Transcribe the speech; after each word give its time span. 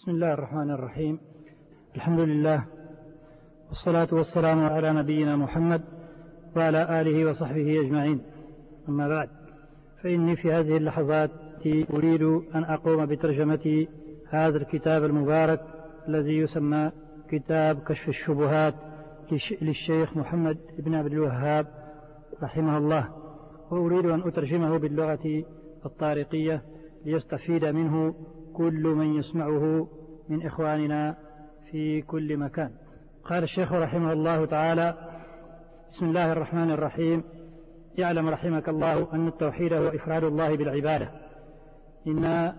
بسم 0.00 0.10
الله 0.10 0.34
الرحمن 0.34 0.70
الرحيم. 0.70 1.18
الحمد 1.96 2.20
لله 2.20 2.64
والصلاة 3.68 4.08
والسلام 4.12 4.58
على 4.58 4.92
نبينا 4.92 5.36
محمد 5.36 5.82
وعلى 6.56 7.00
آله 7.00 7.30
وصحبه 7.30 7.80
أجمعين. 7.80 8.22
أما 8.88 9.08
بعد 9.08 9.28
فإني 10.02 10.36
في 10.36 10.52
هذه 10.52 10.76
اللحظات 10.76 11.30
أريد 11.66 12.22
أن 12.54 12.64
أقوم 12.64 13.06
بترجمة 13.06 13.86
هذا 14.28 14.56
الكتاب 14.56 15.04
المبارك 15.04 15.60
الذي 16.08 16.38
يسمى 16.38 16.92
كتاب 17.30 17.78
كشف 17.78 18.08
الشبهات 18.08 18.74
للشيخ 19.62 20.16
محمد 20.16 20.58
بن 20.78 20.94
عبد 20.94 21.12
الوهاب 21.12 21.66
رحمه 22.42 22.78
الله. 22.78 23.08
وأريد 23.70 24.06
أن 24.06 24.22
أترجمه 24.28 24.78
باللغة 24.78 25.44
الطارقية 25.86 26.62
ليستفيد 27.04 27.64
منه 27.64 28.14
كل 28.60 28.82
من 28.82 29.14
يسمعه 29.14 29.88
من 30.28 30.46
إخواننا 30.46 31.16
في 31.70 32.02
كل 32.02 32.36
مكان. 32.36 32.70
قال 33.24 33.42
الشيخ 33.42 33.72
رحمه 33.72 34.12
الله 34.12 34.44
تعالى 34.46 34.94
بسم 35.92 36.06
الله 36.06 36.32
الرحمن 36.32 36.70
الرحيم. 36.70 37.22
يعلم 37.98 38.28
رحمك 38.28 38.68
الله 38.68 39.14
أن 39.14 39.28
التوحيد 39.28 39.72
هو 39.72 39.88
إفراد 39.88 40.24
الله 40.24 40.56
بالعبادة. 40.56 41.10
إن 42.06 42.52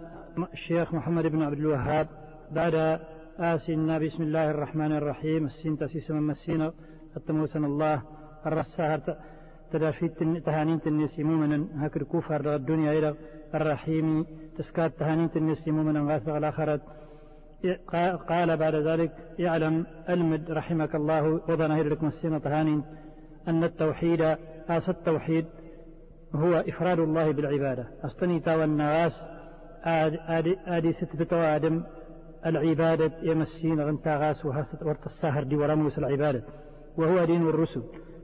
الشيخ 0.54 0.94
محمد 0.94 1.26
بن 1.26 1.42
عبد 1.42 1.58
الوهاب 1.58 2.08
بعد 2.52 3.00
آسنا 3.40 4.00
بسم 4.00 4.23
الله 4.23 4.52
الرحمن 4.52 4.92
الرحيم 4.92 5.45
السين 5.45 5.78
تسيس 5.78 6.12
من 6.12 6.23
مسينا 6.23 6.73
التموسن 7.18 7.66
الله 7.66 8.02
الرساهر 8.45 9.00
تدافيت 9.72 10.23
تهانين 10.45 10.81
تنسي 10.81 11.23
مؤمنا 11.23 11.86
هكر 11.86 12.04
كفر 12.04 12.56
الدنيا 12.56 12.92
إلى 13.00 13.16
الرحيم. 13.56 14.26
تسكات 14.58 14.91
تهانين 15.00 15.32
تنسي 15.32 15.72
مؤمنا 15.72 16.14
غاسق 16.14 16.36
الآخرة 16.36 16.82
قال 18.30 18.58
بعد 18.58 18.76
ذلك 18.76 19.12
يعلم 19.40 19.86
ألمد 20.09 20.52
رحمك 20.52 20.95
الله 20.95 21.23
وضنا 21.50 21.73
لكم 21.73 22.08
السنة 22.08 22.38
تهانين 22.38 22.84
أن 23.48 23.64
التوحيد 23.64 24.22
آس 24.70 24.90
التوحيد 24.90 25.45
هو 26.36 26.53
إفراد 26.53 27.00
الله 27.00 27.31
بالعبادة. 27.31 27.88
أستني 28.03 28.40
تاوى 28.40 28.64
الناس 28.64 29.12
آدي, 29.84 30.58
آدي 30.68 30.94
ست 30.94 31.34
آدم 31.34 31.84
العبادة 32.45 33.12
يمسين 33.22 33.81
غنتا 33.81 34.18
غاس 34.18 34.45
ورت 34.45 35.06
الساهر 35.06 35.44
دي 35.44 35.56
ورموس 35.56 35.97
العبادة. 35.97 36.44
وهو 36.97 37.25
دين 37.25 37.42
الرسل. 37.42 37.84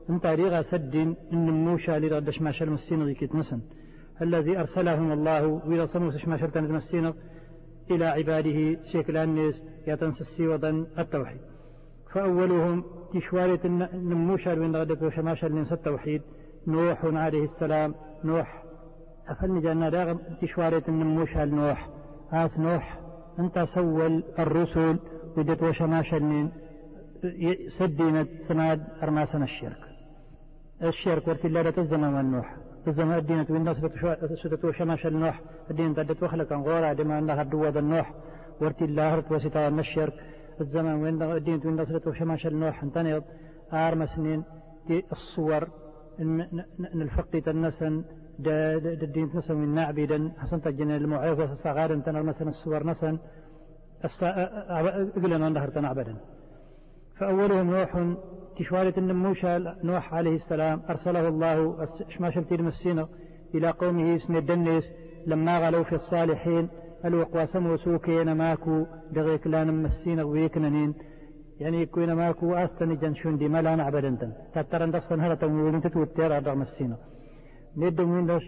انت 0.09 0.25
ريغا 0.25 0.61
سد 0.61 0.95
النموشا 1.33 1.91
لردش 1.91 2.41
ما 2.41 2.51
شال 2.51 2.71
مسين 2.71 3.03
غيكت 3.03 3.35
نسن. 3.35 3.61
الذي 4.21 4.59
أرسلهم 4.59 5.11
الله 5.11 5.47
وإذا 5.47 5.85
صموس 5.85 6.27
ما 6.27 6.37
شرطن 6.37 6.65
المسين 6.65 7.13
إلى 7.91 8.05
عباده 8.05 8.77
سيكلانيس 8.91 9.65
يتنسسي 9.87 10.47
وضن 10.47 10.87
التوحيد. 10.99 11.41
فأولهم 12.13 12.83
تشوارة 13.13 13.59
النموشا 13.65 14.55
من 14.55 14.75
غدك 14.75 15.01
وشماشا 15.01 15.45
لنس 15.45 15.73
التوحيد. 15.73 16.21
نوح 16.67 17.05
عليه 17.05 17.43
السلام. 17.45 17.95
نوح. 18.23 18.63
أفلني 19.27 19.61
جانا 19.61 19.89
داغم 19.89 20.19
تشوارة 20.41 20.83
النموشا 20.87 21.45
نوح. 21.45 21.89
هاس 22.31 22.59
نوح. 22.59 22.99
أنت 23.39 23.65
سول 23.75 24.23
الرسل 24.39 24.99
ودت 25.37 25.63
وشماشا 25.63 26.49
سدينة 27.79 28.27
سماد 28.47 28.87
أرماسنا 29.03 29.43
الشرك. 29.43 29.81
الشرك 30.83 31.27
ورت 31.27 31.45
الله 31.45 31.69
تزمن 31.69 32.13
من 32.13 32.31
نوح. 32.31 32.55
تزمن 32.87 33.17
الدين 33.23 33.39
وين 33.49 33.67
سدت 34.43 34.65
وشماشا 34.65 35.09
نوح. 35.23 35.35
الدين 35.71 35.91
تدت 35.97 36.19
وخلق 36.23 36.51
غورا 36.67 36.93
دما 36.99 37.15
أنها 37.19 37.43
دوّد 37.51 37.77
النوح 37.83 38.07
ورت 38.61 38.81
الله 38.87 39.09
رت 39.17 39.31
وستا 39.31 39.67
الشرك 39.67 40.15
الزمن 40.63 40.95
وين 41.03 41.15
الدين 41.39 41.57
وين 41.65 41.85
سدت 41.89 42.05
وشماشا 42.07 42.49
نوح. 42.63 42.75
انتنيض 42.83 43.23
آر 43.73 43.93
سنين 44.13 44.41
الصور 45.17 45.63
نلفقي 46.99 47.39
تنسن 47.47 47.93
الدين 49.05 49.27
تنسن 49.31 49.55
من 49.61 49.69
نعبدا 49.79 50.19
حسن 50.41 50.61
تجن 50.65 50.91
المعيضة 51.01 51.53
صغار 51.63 51.89
تنر 52.05 52.23
مثلا 52.31 52.49
الصور 52.55 52.81
نسن. 52.91 53.15
قلنا 55.23 55.49
نهر 55.49 55.69
تنعبدا 55.77 56.15
فأولهم 57.17 57.67
نوح 57.75 57.91
تشوالة 58.59 58.93
النموشة 58.97 59.57
نوح 59.83 60.13
عليه 60.13 60.35
السلام 60.35 60.81
أرسله 60.89 61.27
الله 61.27 61.87
شماشل 62.09 62.43
تير 62.43 62.61
مسينة 62.61 63.07
إلى 63.55 63.69
قومه 63.69 64.15
اسم 64.15 64.35
الدنيس 64.35 64.83
لما 65.27 65.57
غلوا 65.59 65.83
في 65.83 65.95
الصالحين 65.95 66.69
الوقوا 67.05 67.45
سمو 67.45 67.77
سوكين 67.77 68.31
ماكو 68.31 68.85
دغيك 69.11 69.47
لا 69.47 69.63
نمسينا 69.63 70.23
ويكننين 70.23 70.93
يعني 71.59 71.85
كوين 71.85 72.13
ماكو 72.13 72.53
أستني 72.55 72.95
جنشون 72.95 73.37
دي 73.37 73.47
ما 73.47 73.61
لا 73.61 73.75
نعبد 73.75 74.05
انتن 74.05 74.31
تترى 74.53 74.85
ندفن 74.85 75.21
هلا 75.21 75.35
تمولين 75.35 75.81
تتوتير 75.81 76.33
على 76.33 76.55
مسينا 76.55 76.97
ندو 77.77 78.05
من 78.05 78.25
دش 78.25 78.45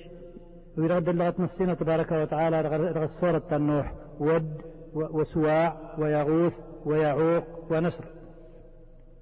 ويرد 0.78 1.10
الله 1.10 1.34
مسينا 1.38 1.74
تبارك 1.74 2.12
وتعالى 2.12 2.62
رغ 2.62 3.04
الصورة 3.04 3.48
النوح 3.52 3.94
ود 4.20 4.52
وسواع 4.96 5.68
ويغوث 6.00 6.54
ويعوق 6.86 7.46
ونصر. 7.72 8.06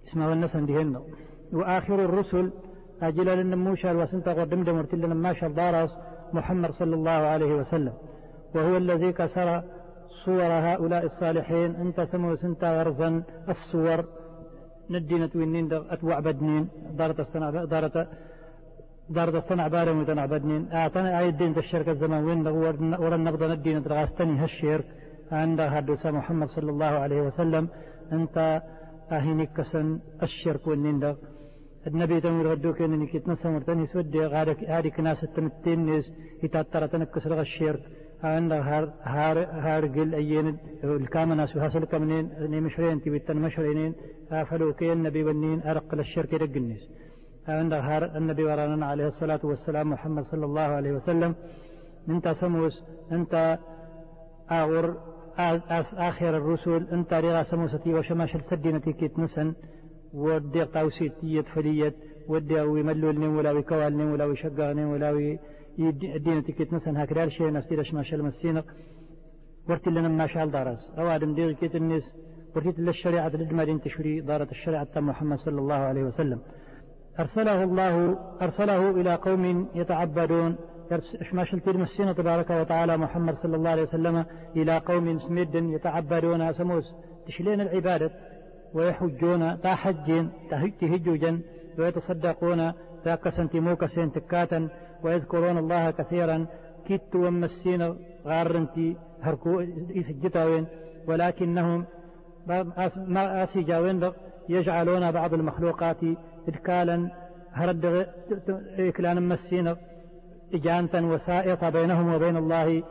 اسمه 0.08 0.34
النسن 0.34 0.66
دهن 0.66 0.96
وآخر 1.54 2.00
الرسل 2.06 2.46
أجل 3.08 3.28
للنموشى 3.38 3.92
الوسنت 3.92 4.28
قدم 4.38 4.62
دمرت 4.68 4.94
لنا 4.96 5.32
دارس 5.60 5.92
محمد 6.38 6.72
صلى 6.80 6.96
الله 7.00 7.20
عليه 7.34 7.54
وسلم. 7.60 7.94
وهو 8.56 8.78
الذي 8.84 9.12
كسر 9.20 9.48
صور 10.24 10.52
هؤلاء 10.68 11.04
الصالحين. 11.06 11.70
انت 11.84 11.98
سمو 12.12 12.36
سنتا 12.44 12.70
ورزا 12.78 13.10
الصور 13.54 14.00
ندينة 14.94 15.32
وينين 15.36 15.66
أتوع 15.94 16.20
بدنين. 16.28 16.64
دارت 17.00 17.20
استنع 17.20 17.50
دارت 17.74 17.96
دارت 19.16 19.36
استنع 19.42 19.68
بارم 19.76 19.98
وتنع 20.00 20.26
بدنين. 20.34 20.64
أعطنا 20.74 21.20
آية 21.20 21.30
الدين 21.30 21.52
الشركة 21.58 21.92
الزمان. 21.96 22.22
وين 22.28 22.48
ورن 23.04 23.24
نقضى 23.28 23.48
ندينة 23.54 23.84
رغاستني 23.92 24.36
هالشرك 24.42 24.86
عند 25.32 25.60
هدوسا 25.74 26.10
محمد 26.20 26.50
صلى 26.56 26.70
الله 26.74 26.94
عليه 27.04 27.22
وسلم. 27.28 27.66
انت 28.18 28.38
أهينك 29.12 29.50
كسن 29.58 30.00
الشرك 30.24 30.68
وينين 30.68 31.16
النبي 31.88 32.22
تمر 32.22 32.48
غدوك 32.52 32.82
انك 32.82 33.14
تنسى 33.26 33.48
مرتني 33.50 33.88
سودي 33.94 34.26
غارك 34.72 35.00
ناس 35.00 35.24
التمتين 35.24 35.80
ناس 35.86 36.06
يتاتر 36.44 36.88
تنكسر 36.92 37.40
الشرك 37.42 37.84
عند 38.24 38.52
هار 38.52 38.84
هار 39.14 39.38
هار 39.66 39.84
قل 39.96 40.10
أيين 40.22 40.48
الكامنا 40.84 41.46
سو 41.52 41.60
هاسل 41.60 41.86
كمنين 41.92 42.26
نمشرين 42.54 43.02
تبي 43.04 43.20
تنمشرين 43.20 43.92
فلو 44.48 44.74
كي 44.80 44.94
النبي 44.94 45.24
ونين 45.28 45.60
أرق 45.72 45.90
للشرك 45.96 46.32
رق 46.34 46.56
الناس 46.62 46.84
عند 47.48 47.74
هار 47.88 48.04
النبي 48.18 48.44
ورانا 48.44 48.86
عليه 48.92 49.08
الصلاة 49.14 49.44
والسلام 49.50 49.90
محمد 49.90 50.24
صلى 50.32 50.46
الله 50.50 50.68
عليه 50.78 50.92
وسلم. 50.98 51.32
انت 52.10 52.28
سموس 52.42 52.76
انت 53.12 53.34
آغر 54.52 54.86
آخر 55.40 56.38
الرسل 56.38 56.88
أنت 56.92 57.14
رغا 57.14 57.44
سموستي 57.44 57.94
وشماشل 57.94 58.42
سدينتي 58.42 58.94
كيت 58.94 59.20
نسن 59.20 59.54
ودي 60.14 60.64
قوسيت 60.64 61.14
يدفليت 61.24 61.96
ودي 62.28 62.62
ويملولني 62.62 63.28
ولا 63.28 63.52
ويكوالني 63.52 64.06
ولا 64.12 64.26
ويشقغني 64.26 64.86
ولا 64.86 65.12
وي 65.12 65.40
الدين 65.80 66.44
تكيت 66.44 66.74
نسن. 66.74 66.98
هكذا 66.98 67.24
الشيء 67.24 67.50
ناس 67.50 67.68
تيرش 67.68 67.94
ما 67.94 68.04
شال 68.04 68.24
مسينق 68.24 68.66
ورتي 69.70 69.90
لنا 69.90 70.08
ما 70.08 70.28
شال 70.28 70.52
دارس. 70.52 70.92
أو 70.98 71.08
آدم 71.08 71.34
دير 71.34 71.52
كيت 71.52 71.76
الناس 71.76 72.04
ورتي 72.56 72.82
للشريعة 72.82 73.28
الإجمالين 73.28 73.82
تشري 73.82 74.22
دارة 74.22 74.48
الشريعة 74.52 74.88
محمد 74.96 75.38
صلى 75.38 75.60
الله 75.60 75.76
عليه 75.76 76.04
وسلم. 76.04 76.40
أرسله 77.20 77.64
الله 77.64 78.18
أرسله 78.42 78.92
إلى 78.92 79.16
قوم 79.16 79.68
يتعبدون 79.76 80.56
شماشل 81.32 81.60
تير 81.60 81.78
مسينة 81.78 82.14
تبارك 82.14 82.50
وتعالى 82.50 82.98
محمد 82.98 83.36
صلى 83.44 83.56
الله 83.56 83.70
عليه 83.70 83.82
وسلم 83.82 84.26
إلى 84.56 84.78
قوم 84.78 85.20
سمد 85.20 85.56
يتعبدون 85.56 86.54
سموس 86.54 86.84
تشلين 87.28 87.62
العبادة 87.62 88.12
ويحجون 88.74 89.62
تا 89.62 89.76
حجين 89.76 90.30
تهجوجا 90.82 91.42
ويتصدقون 91.80 92.72
تا 93.04 93.16
كسنتي 93.16 93.60
موكسين 93.60 94.12
تكاتا 94.12 94.70
ويذكرون 95.04 95.58
الله 95.58 95.92
كثيرا. 95.92 96.48
كت 96.90 97.16
ومسين 97.16 97.82
غارنتي 98.26 98.98
هركو 99.22 99.60
يسجتاوين 100.00 100.66
ولكنهم 101.08 101.86
ما 103.08 103.44
آسي 103.44 103.62
جاوين 103.62 104.12
يجعلون 104.50 105.12
بعض 105.12 105.34
المخلوقات 105.34 105.98
إدكالا 106.48 107.12
هرد 107.54 108.08
إكلان 108.80 109.28
مسين 109.30 109.76
إجانتا 110.54 111.02
وسائطة 111.02 111.70
بينهم 111.70 112.14
وبين 112.14 112.38
الله 112.38 112.84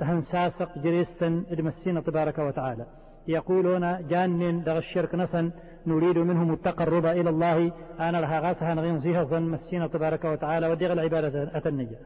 تهنساسق 0.00 0.78
جريسا 0.78 1.44
المسين 1.52 2.04
تبارك 2.04 2.38
وتعالى. 2.38 2.86
يقولون 3.28 4.06
جان 4.06 4.62
دغ 4.62 4.78
الشرك 4.78 5.14
نسن 5.14 5.50
نريد 5.86 6.18
منهم 6.18 6.52
التقرب 6.52 7.06
إلى 7.06 7.30
الله. 7.30 7.72
أنا 8.00 8.16
لها 8.16 8.40
غاسها 8.40 8.74
نغين 8.74 8.98
زيها 8.98 9.24
ظن 9.24 9.42
مسينا 9.42 9.86
تبارك 9.86 10.24
وتعالى 10.24 10.68
ودغ 10.68 10.92
العبادة 10.92 11.56
أتنجا 11.56 11.98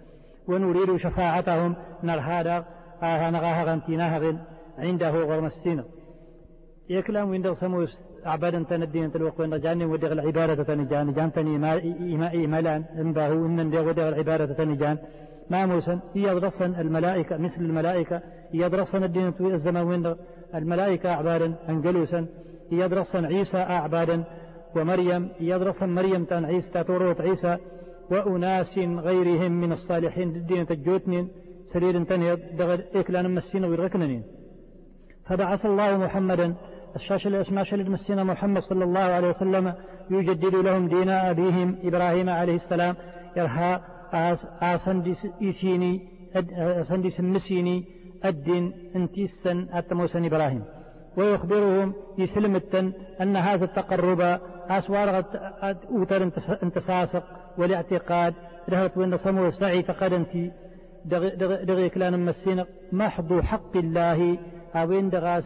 ونريد 0.49 0.96
شفاعتهم 0.96 1.76
نرهادا 2.02 2.64
آها 3.02 3.31
نغاها 3.31 3.64
غنتيناها 3.64 4.19
غن 4.19 4.38
عنده 4.78 5.10
غرم 5.10 5.44
السينة 5.46 5.84
يكلام 6.90 7.31
وين 7.31 7.55
سموس 7.55 7.99
عبادة 8.28 8.62
تندين 8.62 9.12
تلوق 9.12 9.40
وين 9.40 9.54
رجعني 9.54 9.84
ودغ 9.84 10.12
العبادة 10.12 10.62
تنجان 10.62 11.12
جان. 11.12 11.32
تني 11.32 11.58
ما 11.58 11.72
إيماء 11.72 12.46
ملان 12.46 12.84
انباه 12.98 13.32
إن 13.32 13.60
ودغ 13.60 14.08
العبادة 14.08 14.54
تنجان 14.54 14.96
ماموسا 15.50 16.00
يدرسا 16.14 16.66
الملائكة. 16.66 17.36
مثل 17.36 17.60
الملائكة. 17.60 18.20
يدرسا 18.52 18.98
الدين 18.98 19.30
في 19.32 19.40
الزمان 19.40 19.84
وين 19.86 20.14
الملائكة 20.54 21.08
أعبادا 21.10 21.54
أنجلوسا 21.69 22.26
يدرسا 22.72 23.19
عيسى 23.19 23.58
أعبادا 23.76 24.25
ومريم. 24.76 25.28
يدرسا 25.40 25.86
مريم 25.86 26.24
تان 26.24 26.44
عيسى 26.44 26.70
تاتوروت 26.70 27.20
عيسى. 27.20 27.56
وأناس 28.10 28.78
غيرهم 28.78 29.52
من 29.52 29.72
الصالحين. 29.72 30.28
الدين 30.28 30.66
تجوتنين. 30.66 31.28
سرير 31.72 32.04
تنهض 32.04 32.40
دغد 32.58 32.81
إكلان 32.94 33.34
مسين 33.34 33.64
ويرغكننين 33.64 34.22
فبعث 35.26 35.66
الله 35.66 35.98
محمدا 35.98 36.54
الشاشة 36.96 37.29
الأسماش 37.29 37.75
المسين 37.75 38.25
محمد 38.25 38.62
صلى 38.62 38.85
الله 38.85 39.00
عليه 39.00 39.29
وسلم 39.29 39.75
يجدد 40.11 40.55
لهم 40.55 40.88
دين 40.88 41.08
أبيهم 41.08 41.79
إبراهيم 41.82 42.31
عليه 42.31 42.56
السلام. 42.56 42.96
يرها 43.37 43.81
آسندس 44.62 45.26
إيسيني 45.43 46.08
آسندس 46.56 47.20
مسيني 47.20 47.85
الدين 48.25 48.73
انتيسا 48.96 49.67
أتموسن 49.73 50.25
إبراهيم. 50.25 50.64
ويخبرهم 51.17 51.94
يسلمتن 52.19 52.93
أن 53.20 53.37
هذا 53.37 53.64
التقرب 53.64 54.41
أسوار 54.70 55.25
أوتر 55.91 56.31
انتصاصق 56.62 57.25
والاعتقاد. 57.58 58.34
رهت 58.70 58.96
وين 58.96 59.17
صمو 59.17 59.50
سعي 59.50 59.82
تقدنتي 59.82 60.50
دغي 61.64 61.88
كلان 61.88 62.25
مسينا 62.25 62.67
محض 62.93 63.41
حق 63.41 63.76
الله. 63.76 64.38
أوين 64.75 65.11
دغاس 65.11 65.44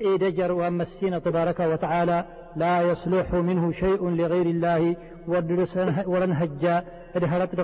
إي 0.00 0.18
دجر 0.18 0.52
ومسينا 0.52 1.18
تبارك 1.18 1.60
وتعالى 1.60 2.24
لا 2.56 2.82
يصلح 2.82 3.34
منه 3.34 3.72
شيء 3.72 4.08
لغير 4.08 4.46
الله 4.46 4.96
ورنهجا 6.06 6.84
إدهرت 7.16 7.54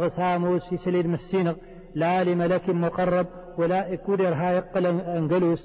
في 0.71 0.77
سليل 0.77 1.09
مسينا 1.11 1.57
لا 1.95 2.25
لملك 2.25 2.69
مقرب 2.69 3.27
ولا 3.59 3.95
كدر 3.95 4.35
هاي 4.35 4.59
أنجلوس 5.19 5.63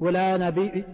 ولا 0.00 0.36
نبي 0.36 0.84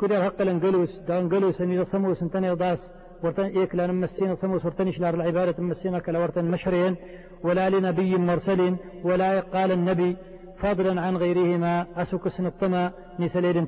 كدر 0.00 0.26
هقل 0.26 0.48
أنجلوس 0.48 1.00
دا 1.08 1.18
أنجلوس 1.18 1.60
اني 1.60 1.84
صموس 1.84 2.22
انتني 2.22 2.54
داس 2.54 2.90
ورتن 3.22 3.44
إيك 3.44 3.74
لأن 3.74 3.94
مسينا 3.94 4.34
صموس 4.34 4.64
ورتنش 4.64 4.98
لار 5.00 5.14
العبادة 5.14 5.62
مسينا 5.62 5.98
كلا 5.98 6.18
ورتن 6.18 6.44
مشرين 6.44 6.96
ولا 7.44 7.70
لنبي 7.70 8.16
مرسل 8.16 8.76
ولا 9.04 9.40
قال 9.40 9.72
النبي 9.72 10.16
فضلا 10.62 11.00
عن 11.00 11.16
غيرهما 11.16 11.86
أسك 11.96 12.28
سنطما 12.28 12.92
نسلير 13.18 13.64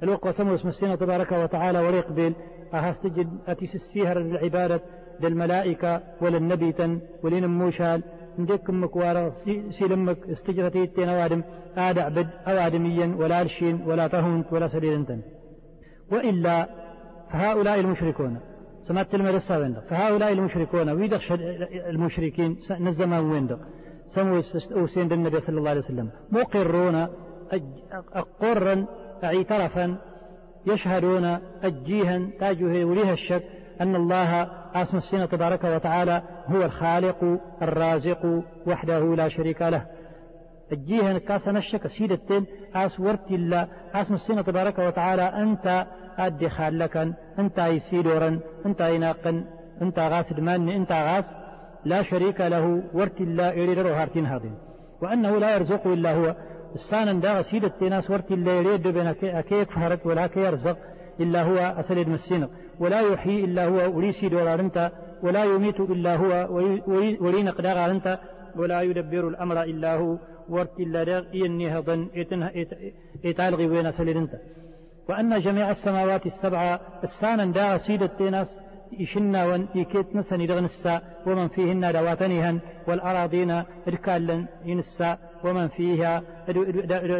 تنض 0.00 0.02
الوقوة 0.02 0.32
سموس 0.32 0.66
مسينا 0.66 0.96
تبارك 0.96 1.32
وتعالى 1.32 1.78
وليقبل 1.78 2.34
أهستجد 2.74 3.28
أتيس 3.46 3.74
السيهر 3.74 4.18
للعبادة 4.18 4.80
للملائكة 5.20 6.00
وللنبي 6.20 6.72
تن 6.72 7.00
ولين 7.22 7.46
موشال 7.46 8.02
نديكم 8.38 8.84
مكوارا 8.84 9.32
سيلمك 9.78 10.18
استجرتي 10.28 10.86
تين 10.86 11.08
أوادم 11.08 11.42
آد 11.76 11.98
عبد 11.98 12.26
أو 12.46 12.56
آدميا 12.66 13.16
ولا 13.18 13.40
أرشين 13.40 13.82
ولا 13.86 14.08
تهونت 14.08 14.52
ولا 14.52 14.68
سرير 14.68 15.02
تن 15.02 15.20
وإلا 16.12 16.68
فهؤلاء 17.32 17.80
المشركون 17.80 18.38
سمعت 18.88 19.14
المدرسة 19.14 19.58
ويندق 19.58 19.80
فهؤلاء 19.80 20.32
المشركون 20.32 20.88
ويدق 20.88 21.20
المشركين 21.88 22.56
نزما 22.80 23.20
ويندق 23.20 23.58
سموا 24.14 24.42
أوسين 24.72 25.12
النبي 25.12 25.40
صلى 25.40 25.58
الله 25.58 25.70
عليه 25.70 25.80
وسلم. 25.80 26.10
مقرون 26.32 27.06
أقرا 28.12 28.86
اعترفا 29.24 29.96
يشهدون 30.66 31.38
أجيها 31.62 32.20
تاجه 32.40 32.84
وليها 32.84 33.12
الشك 33.12 33.42
أن 33.80 33.96
الله 33.96 34.48
اسم 34.74 34.96
السنة 34.96 35.26
تبارك 35.26 35.64
وتعالى 35.64 36.22
هو 36.46 36.62
الخالق 36.62 37.40
الرازق 37.62 38.42
وحده 38.66 39.14
لا 39.14 39.28
شريك 39.28 39.62
له. 39.62 39.86
الجيهن 40.72 41.18
كاس 41.18 41.48
نشك 41.48 41.86
سيدتين 41.86 42.46
اس 42.74 43.00
ورت 43.00 43.30
الله 43.30 43.68
اسم 43.94 44.14
السنة 44.14 44.42
تبارك 44.42 44.78
وتعالى 44.78 45.22
أنت 45.22 45.86
أدي 46.18 46.48
خالكا 46.48 47.14
أنت 47.38 47.58
يسيدورا 47.58 48.40
أنت 48.66 48.80
يناقن 48.80 49.44
أنت 49.82 49.98
غاس 49.98 50.32
دماني 50.32 50.76
أنت 50.76 50.92
غاس 50.92 51.24
لا 51.84 52.02
شريك 52.02 52.40
له 52.40 52.82
ورت 52.94 53.20
الله 53.20 53.52
يريد 53.52 53.78
هارتين 53.78 54.26
هذين 54.26 54.54
وأنه 55.02 55.38
لا 55.38 55.54
يرزق 55.54 55.86
إلا 55.86 56.14
هو. 56.14 56.34
السانا 56.74 57.20
دا 57.20 57.42
سيدتين 57.42 57.92
اس 57.92 58.10
ورت 58.10 58.32
الله 58.32 58.52
يريد 58.52 58.88
بين 58.88 59.06
أكيك 59.22 59.70
فهرت 59.70 60.06
ولا 60.06 60.28
يرزق 60.36 60.78
إلا 61.20 61.42
هو 61.42 61.56
أسلد 61.80 62.08
مسينق 62.08 62.50
ولا 62.80 63.00
يحيي 63.00 63.44
إلا 63.44 63.64
هو 63.64 63.96
وليسي 63.96 64.28
دورا 64.28 64.54
أنت 64.54 64.90
ولا 65.22 65.44
يميت 65.44 65.80
إلا 65.80 66.16
هو 66.16 66.54
ولين 67.20 67.48
قدر 67.48 67.84
أنت 67.90 68.18
ولا 68.56 68.82
يدبر 68.82 69.28
الأمر 69.28 69.62
إلا 69.62 69.94
هو. 69.94 70.18
ورت 70.48 70.80
إلا 70.80 71.04
داغ 71.04 71.24
إني 71.34 71.78
هضن 71.78 72.08
إتالغي 73.24 73.66
وين 73.66 73.86
أسلد 73.86 74.16
أنت 74.16 74.32
وأن 75.08 75.40
جميع 75.40 75.70
السماوات 75.70 76.26
السبعة 76.26 76.80
السانا 77.04 77.52
دا 77.52 77.78
سيدة 77.78 78.06
تيناس 78.06 78.48
يشنا 78.98 79.46
ون 79.46 79.68
يكيت 79.74 80.16
نسن 80.16 80.40
يدغنسا 80.40 81.02
ومن 81.26 81.48
فيهن 81.48 81.92
دواتنهن 81.92 82.60
والأراضين 82.88 83.62
ركالا 83.88 84.46
ينسا 84.64 85.18
ومن 85.44 85.68
فيها 85.68 86.22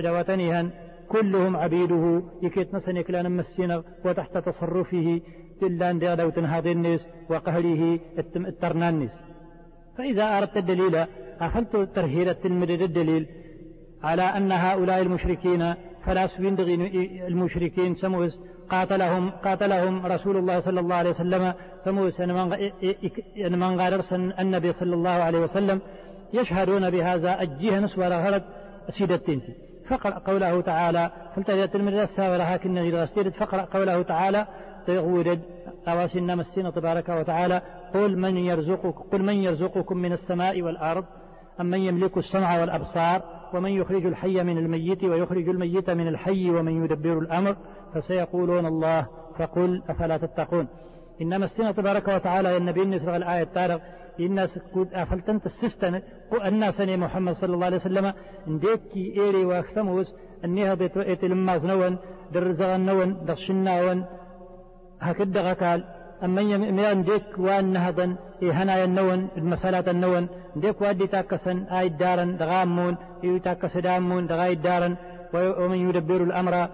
دواتنهن 0.01 0.71
كلهم 1.09 1.57
عبيده 1.57 2.23
يكيت 2.43 2.75
نسن 2.75 2.97
يكلان 2.97 3.37
مسينا 3.37 3.83
وتحت 4.05 4.39
تصرفه 4.39 5.21
إلا 5.63 5.91
أن 5.91 5.99
دغدو 5.99 6.31
تنهاض 6.31 6.67
الناس 6.67 7.09
وقهره 7.31 8.01
الترنانس 8.37 9.13
فإذا 9.97 10.39
أردت 10.39 10.57
الدليل 10.57 11.05
أخذت 11.41 11.77
ترهيلة 11.97 12.37
المدد 12.45 12.83
الدليل 12.83 13.27
على 14.03 14.23
أن 14.23 14.53
هؤلاء 14.53 15.03
المشركين 15.03 15.75
فلا 16.05 16.27
سبندغي 16.27 16.75
المشركين 17.27 17.95
سموس 17.95 18.41
قاتلهم 18.71 19.31
قاتلهم 19.31 20.07
رسول 20.07 20.37
الله 20.37 20.61
صلى 20.61 20.81
الله 20.81 20.95
عليه 20.95 21.11
وسلم 21.11 21.55
سموس 21.85 22.21
أن 22.21 23.59
من 23.59 23.81
غادرس 23.81 24.13
النبي 24.13 24.73
صلى 24.73 24.95
الله 24.95 25.11
عليه 25.11 25.39
وسلم 25.39 25.81
يشهدون 26.33 26.91
بهذا 26.91 27.43
أجيه 27.43 27.79
نسوى 27.79 28.09
غلط 28.09 28.43
سيدتين 28.89 29.43
فقرأ 29.89 30.19
قوله 30.19 30.61
تعالى 30.61 31.11
فلتجد 31.37 31.71
المدرسة 31.75 32.31
ولكن 32.31 32.79
إذا 32.79 33.07
فقرأ 33.39 33.63
قوله 33.63 34.03
تعالى 34.03 34.47
تغودد 34.87 35.41
أواسنا 35.89 36.35
مسين 36.35 36.73
تبارك 36.73 37.09
وتعالى 37.09 37.63
قل 37.95 38.19
من 38.19 38.37
يرزقكم 38.37 38.91
قل 38.91 39.23
من 39.23 39.35
يرزقكم 39.35 39.99
من 39.99 40.13
السماء 40.13 40.63
والأرض 40.63 41.05
أم 41.61 41.67
من 41.67 41.79
يملك 41.79 42.17
السمع 42.17 42.61
والأبصار 42.61 43.23
ومن 43.55 43.71
يخرج 43.71 44.07
الحي 44.07 44.43
من 44.43 44.59
الميت 44.59 45.05
ويخرج 45.05 45.49
الميت 45.49 45.91
من 45.91 46.09
الحي 46.09 46.51
ومن 46.51 46.85
يدبر 46.85 47.19
الأمر 47.19 47.57
فسيقولون 47.95 48.67
الله 48.67 49.07
فقل 49.39 49.83
أفلا 49.89 50.17
تتقون. 50.17 50.69
إنما 51.23 51.45
السنة 51.45 51.71
تبارك 51.71 52.09
وتعالى 52.09 52.49
يا 52.53 52.57
النبي 52.57 52.85
نسرغ 52.85 53.17
الآية 53.17 53.43
التارغ 53.43 53.79
الناس 54.21 54.59
كود 54.75 54.95
أفلتن 54.95 55.41
تسستن 55.41 56.03
الناس 56.45 56.81
محمد 56.81 57.35
صلى 57.35 57.55
الله 57.55 57.67
عليه 57.67 57.77
وسلم. 57.77 58.13
نديكي 58.49 59.21
إيري 59.21 59.45
واكثموس 59.45 60.15
النها 60.45 60.75
ضيت 60.75 61.25
لما 61.25 61.59
زنون 61.59 61.99
درزغ 62.33 62.75
النون 62.75 63.25
درشناون 63.27 64.05
هكذا 65.01 65.41
غكال 65.51 65.85
أما 66.25 66.41
يميان 66.41 67.03
ديك 67.03 67.39
وأن 67.39 67.73
نهضا 67.73 68.17
هنا 68.43 68.85
النون 68.85 69.29
المسألة 69.37 69.91
النون. 69.91 70.29
ديك 70.57 70.81
وادي 70.81 71.07
تاكسن 71.07 71.59
آي 71.63 71.89
دارا 71.89 72.25
دغامون. 72.25 72.97
يو 73.23 73.39
تاكس 73.39 73.77
دامون 73.77 74.27
دغاي 74.27 74.55
دارا 74.55 74.97
ومن 75.35 75.89
يدبر 75.89 76.23
الأمر 76.23 76.69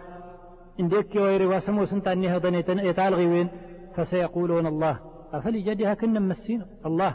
إن 0.80 0.88
ديك 0.88 1.14
ويري 1.14 1.46
واسمو 1.46 1.86
سنتا 1.86 2.14
نهضا 2.14 2.48
يتالغي 2.90 3.26
وين؟ 3.26 3.48
فسيقولون 3.96 4.66
الله. 4.66 4.98
أفلي 5.32 5.60
جدها 5.60 5.94
كنا 5.94 6.20
مسين 6.20 6.62
الله. 6.86 7.14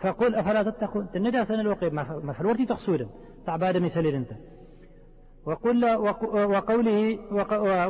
فقل 0.00 0.34
أفلا 0.34 0.62
تتقون؟ 0.62 1.08
تندا 1.14 1.44
سنة 1.44 1.60
الوقيت 1.60 1.92
ما 1.92 2.32
فالورتي 2.32 2.66
تقصودا 2.66 3.08
تعباد 3.46 3.76
مثل 3.76 4.06
أنت. 4.06 4.30
وقل 5.46 5.84
وقوله 6.54 7.18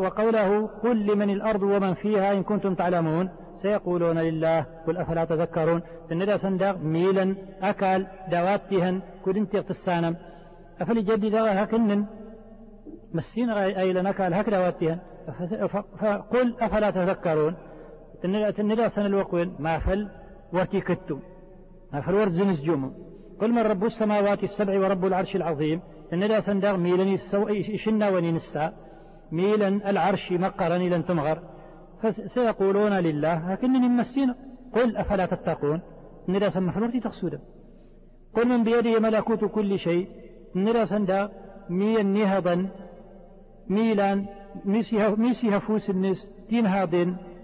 وقوله 0.04 0.66
قل 0.66 1.06
لمن 1.06 1.30
الأرض 1.30 1.62
ومن 1.62 1.94
فيها 1.94 2.32
إن 2.32 2.42
كنتم 2.42 2.74
تعلمون. 2.74 3.30
سيقولون 3.62 4.18
لله 4.18 4.66
قل 4.86 4.96
أفلا 4.96 5.24
تذكرون. 5.24 5.82
الندى 6.12 6.38
صندوق 6.38 6.76
ميلا 6.76 7.36
أكل 7.62 8.06
دواتهن 8.30 9.02
كل 9.24 9.36
انت 9.36 9.54
السانم 9.54 10.16
أفل 10.80 11.04
جدي 11.04 11.30
دغا 11.30 11.64
هكنن 11.64 12.06
مسين 13.14 13.50
أي 13.50 13.92
لنكال 13.92 14.34
هك 14.34 14.50
دواتهن 14.50 14.98
فقل 16.00 16.54
أفلا 16.60 16.90
تذكرون؟ 16.90 17.54
الندى 18.24 18.88
سن 18.88 19.06
الوقوين. 19.06 19.54
ما 19.58 19.78
فل 19.78 20.08
ورتي 20.52 20.80
كتم. 20.80 21.20
ما 21.92 22.00
فل 22.00 22.14
ورد 22.14 22.32
زنس 22.32 22.60
جوم 22.62 22.94
قل 23.40 23.50
من 23.52 23.58
رب 23.58 23.84
السماوات 23.84 24.44
السبع 24.44 24.78
ورب 24.78 25.04
العرش 25.04 25.36
العظيم. 25.36 25.80
إن 26.12 26.28
دا 26.28 26.40
سندغ 26.40 26.76
ميلا 26.76 27.18
يشنا 27.50 28.08
وننسى 28.08 28.72
ميلا 29.32 29.68
العرش 29.90 30.32
مقرا 30.32 30.78
لن 30.78 31.04
تمغر 31.04 31.38
فسيقولون 32.02 32.92
لله. 32.92 33.52
لكنني 33.52 33.88
مسين 33.88 34.34
قل 34.74 34.96
أفلا 34.96 35.26
تتقون؟ 35.26 35.80
إن 36.28 36.38
دا 36.38 36.48
سمح 36.48 36.78
فرتي 36.78 37.00
تقصودا 37.00 37.40
قل 38.34 38.48
من 38.48 38.64
بيده 38.64 39.00
ملكوت 39.00 39.44
كل 39.44 39.78
شيء. 39.78 40.08
إن 40.56 40.72
دا 40.72 40.84
سندغ 40.84 41.28
ميلا 41.70 42.02
نهضا. 42.02 42.56
ميلا 43.70 44.24
ميسي 44.64 45.56
هفوس 45.56 45.90
النس 45.90 46.18
تنهض 46.50 46.94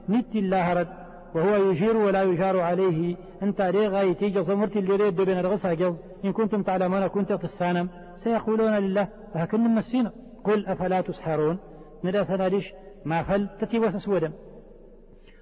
نت 0.08 0.32
الله 0.34 0.72
رد 0.72 0.88
وهو 1.34 1.70
يجير 1.70 1.96
ولا 1.96 2.22
يجار 2.22 2.60
عليه. 2.60 3.16
أنت 3.42 3.60
ريغا 3.60 4.12
تيجز 4.12 4.50
مرتي 4.50 4.78
اللي 4.78 4.96
ريد 4.96 5.20
بين 5.20 5.38
الغصة 5.38 5.74
جز. 5.74 6.02
إن 6.24 6.32
كنتم 6.32 6.62
تعلمون 6.62 7.06
كنت 7.06 7.30
السانم 7.32 7.88
سيقولون 8.24 8.72
لله 8.72 9.08
لكن 9.34 9.60
مسينا 9.60 10.12
قل 10.44 10.66
أفلا 10.66 11.00
تسحرون؟ 11.00 11.58
ندى 12.04 12.24
سناليش 12.24 12.72
ما 13.04 13.22
فل 13.22 13.48
تتي 13.60 13.78
وسسودا 13.78 14.32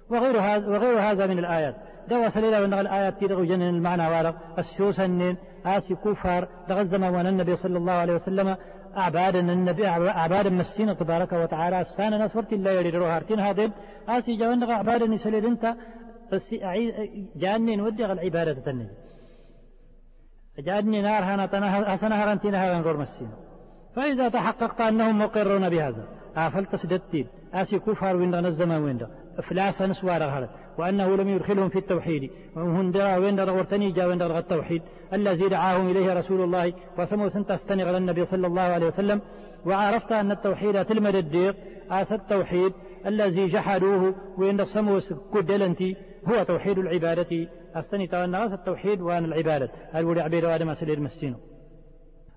وغير 0.09 0.39
هذا 0.41 0.67
وغير 0.67 0.99
هذا 0.99 1.27
من 1.27 1.39
الآيات. 1.39 1.75
دوا 2.09 2.29
سليلا 2.29 2.61
ونغ 2.61 2.81
الآيات 2.81 3.19
تيرغ 3.19 3.43
جنن 3.43 3.69
المعنى 3.75 4.07
والغ 4.07 4.33
السوسن 4.57 5.35
آسي 5.65 5.95
كفار 5.95 6.47
لغزم 6.69 7.03
وان 7.03 7.27
النبي 7.27 7.55
صلى 7.55 7.77
الله 7.77 7.93
عليه 7.93 8.13
وسلم 8.13 8.55
أعباد 8.97 9.35
النبي 9.35 9.87
أعباد 9.87 10.47
مسين 10.47 10.97
تبارك 10.97 11.33
وتعالى. 11.33 11.81
السنة 11.81 12.25
نصرت 12.25 12.53
الله 12.53 12.71
يريد 12.71 12.95
روها 12.95 13.17
أرتين 13.17 13.39
هذا 13.39 13.71
آسي 14.07 14.37
جوان 14.37 14.63
أعباد 14.63 15.03
نسليل 15.03 15.45
انت 15.45 15.75
جاني 17.35 17.75
نودي 17.75 18.05
العبادة 18.05 18.53
تنجي 18.53 18.87
جاني 20.59 21.01
نار 21.01 21.23
هنا 21.23 21.45
أسنها 21.93 22.23
هرنتين 22.23 22.55
هذا 22.55 22.77
نور 22.79 22.97
مسين. 22.97 23.31
فإذا 23.95 24.29
تحققت 24.29 24.81
أنهم 24.81 25.19
مقرون 25.19 25.69
بهذا 25.69 26.03
آفلت 26.35 26.75
سدتين 26.75 27.27
آسي 27.53 27.79
كفار 27.79 28.15
وين 28.15 28.47
نزما 28.47 28.77
وين 28.77 29.07
إفلاسا 29.39 29.85
نسوار 29.85 30.23
هذا 30.23 30.49
وأنه 30.77 31.15
لم 31.15 31.29
يدخلهم 31.29 31.69
في 31.69 31.79
التوحيد. 31.79 32.31
وهم 32.55 32.91
درا 32.91 33.17
وين 33.17 33.39
غورتني؟ 33.39 33.91
جا 33.91 34.05
وين 34.05 34.21
التوحيد. 34.21 34.81
الذي 35.13 35.49
دعاهم 35.49 35.89
إليه 35.89 36.13
رسول 36.13 36.41
الله 36.43 36.73
وسموا 36.97 37.29
سنت 37.29 37.51
استنغ 37.51 37.97
النبي 37.97 38.25
صلى 38.25 38.47
الله 38.47 38.61
عليه 38.61 38.87
وسلم. 38.87 39.21
وعرفت 39.65 40.11
أن 40.11 40.31
التوحيد 40.31 40.85
تلمد 40.85 41.15
الديق 41.15 41.55
آس 41.91 42.11
التوحيد. 42.11 42.73
الذي 43.05 43.47
جحدوه 43.47 44.15
وإن 44.37 44.65
سموا 44.65 44.99
كدلنتي 45.33 45.95
هو 46.27 46.43
توحيد 46.43 46.77
العبادة. 46.77 47.47
أستني 47.75 48.07
تغنى 48.07 48.43
التوحيد 48.43 49.01
وأن 49.01 49.25
العبادة. 49.25 49.69
الولي 49.95 50.21
عبيد 50.21 50.45
وآدم 50.45 50.69
أسلير 50.69 50.99
مسينه. 50.99 51.37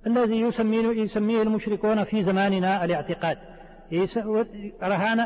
الذي 0.06 0.40
يسميه, 0.40 1.02
يسميه 1.02 1.42
المشركون 1.42 2.04
في 2.04 2.22
زماننا 2.22 2.84
الاعتقاد. 2.84 3.38
رهانا 4.82 5.24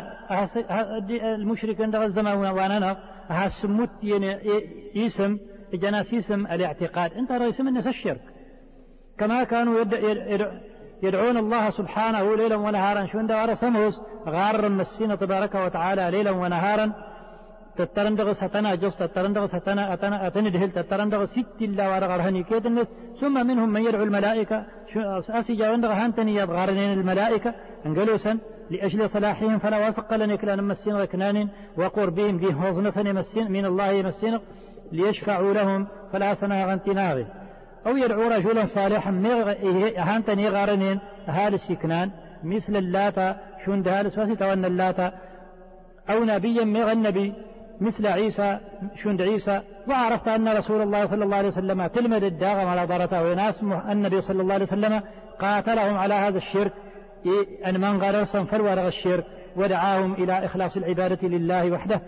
المشرك 1.34 1.80
عند 1.80 1.96
الزمان 1.96 2.38
وأنا 2.38 2.96
ها 3.28 3.48
سموت 3.48 3.90
يسم 4.94 5.38
جناس 5.74 6.12
يسم 6.12 6.46
الاعتقاد. 6.46 7.12
أنت 7.12 7.32
رأي 7.32 7.48
اسم 7.48 7.68
الناس 7.68 7.86
الشرك. 7.86 8.20
كما 9.18 9.44
كانوا 9.44 9.74
يدعون 11.02 11.36
الله 11.36 11.70
سبحانه 11.70 12.36
ليلا 12.36 12.56
ونهارا. 12.56 13.06
شو 13.06 13.18
عند 13.18 13.54
سموس 13.54 14.00
غار 14.26 14.68
مسين 14.68 15.18
تبارك 15.18 15.54
وتعالى 15.54 16.10
ليلا 16.10 16.30
ونهارا. 16.30 16.92
تترندغ 17.76 18.32
ستنا 18.32 18.74
جس 18.74 18.96
تترندغ 18.96 19.46
ستنا 19.46 19.94
أتنا 19.94 20.26
أتني 20.26 20.50
دهل 20.50 20.70
تترندغ 20.70 21.24
ست 21.24 21.62
الله 21.62 21.94
ورغرهني 21.94 22.42
كيدنس 22.42 22.88
ثم 23.20 23.46
منهم 23.46 23.68
من 23.68 23.82
يدعو 23.82 24.02
الملائكة. 24.02 24.64
أسي 25.30 25.54
جاوندغ 25.54 25.92
هانتني 25.92 26.34
يبغارنين 26.34 26.92
الملائكة. 26.92 27.54
انقلوسا 27.86 28.38
لأجل 28.70 29.10
صلاحهم 29.10 29.58
فلا 29.58 29.78
واسق 29.78 30.14
لن 30.14 30.30
يكلان 30.30 30.64
مسين 30.64 30.94
وكنان 30.94 31.48
وقربهم. 31.78 32.38
به 32.38 32.70
وظنسن 32.70 33.14
مسين 33.14 33.52
من 33.52 33.64
الله 33.66 33.90
يمسين 33.90 34.38
ليشفعوا 34.92 35.52
لهم 35.52 35.86
فلا 36.12 36.34
سنة 36.34 36.66
غنتناغي 36.66 37.26
أو 37.86 37.96
يدعو 37.96 38.28
رجلا 38.28 38.66
صالحا 38.66 39.10
هانتني 39.96 40.48
غارنين 40.48 41.00
هالس 41.26 41.70
يكنان 41.70 42.10
مثل 42.44 42.76
اللات 42.76 43.36
شند 43.66 43.88
هالس 43.88 44.18
واسي 44.18 44.44
وأن 44.44 44.64
اللات. 44.64 45.12
أو 46.10 46.24
نبيا 46.24 46.64
مغ 46.64 46.92
النبي 46.92 47.34
مثل 47.80 48.06
عيسى 48.06 48.58
شند 49.02 49.22
عيسى. 49.22 49.60
وعرفت 49.88 50.28
أن 50.28 50.48
رسول 50.48 50.82
الله 50.82 51.06
صلى 51.06 51.24
الله 51.24 51.36
عليه 51.36 51.48
وسلم 51.48 51.86
تلمد 51.86 52.24
الداغم 52.24 52.68
على 52.68 52.84
ضرته 52.86 53.22
وناس 53.22 53.62
النبي 53.62 54.22
صلى 54.22 54.42
الله 54.42 54.54
عليه 54.54 54.64
وسلم 54.64 55.02
قاتلهم 55.40 55.96
على 55.96 56.14
هذا 56.14 56.38
الشرك. 56.38 56.72
أن 57.66 57.80
من 57.80 58.02
غرسهم 58.02 58.44
فالورغ 58.44 58.86
الشرك 58.86 59.24
ودعاهم 59.56 60.12
إلى 60.12 60.44
إخلاص 60.44 60.76
العبادة 60.76 61.28
لله 61.28 61.70
وحده. 61.70 62.00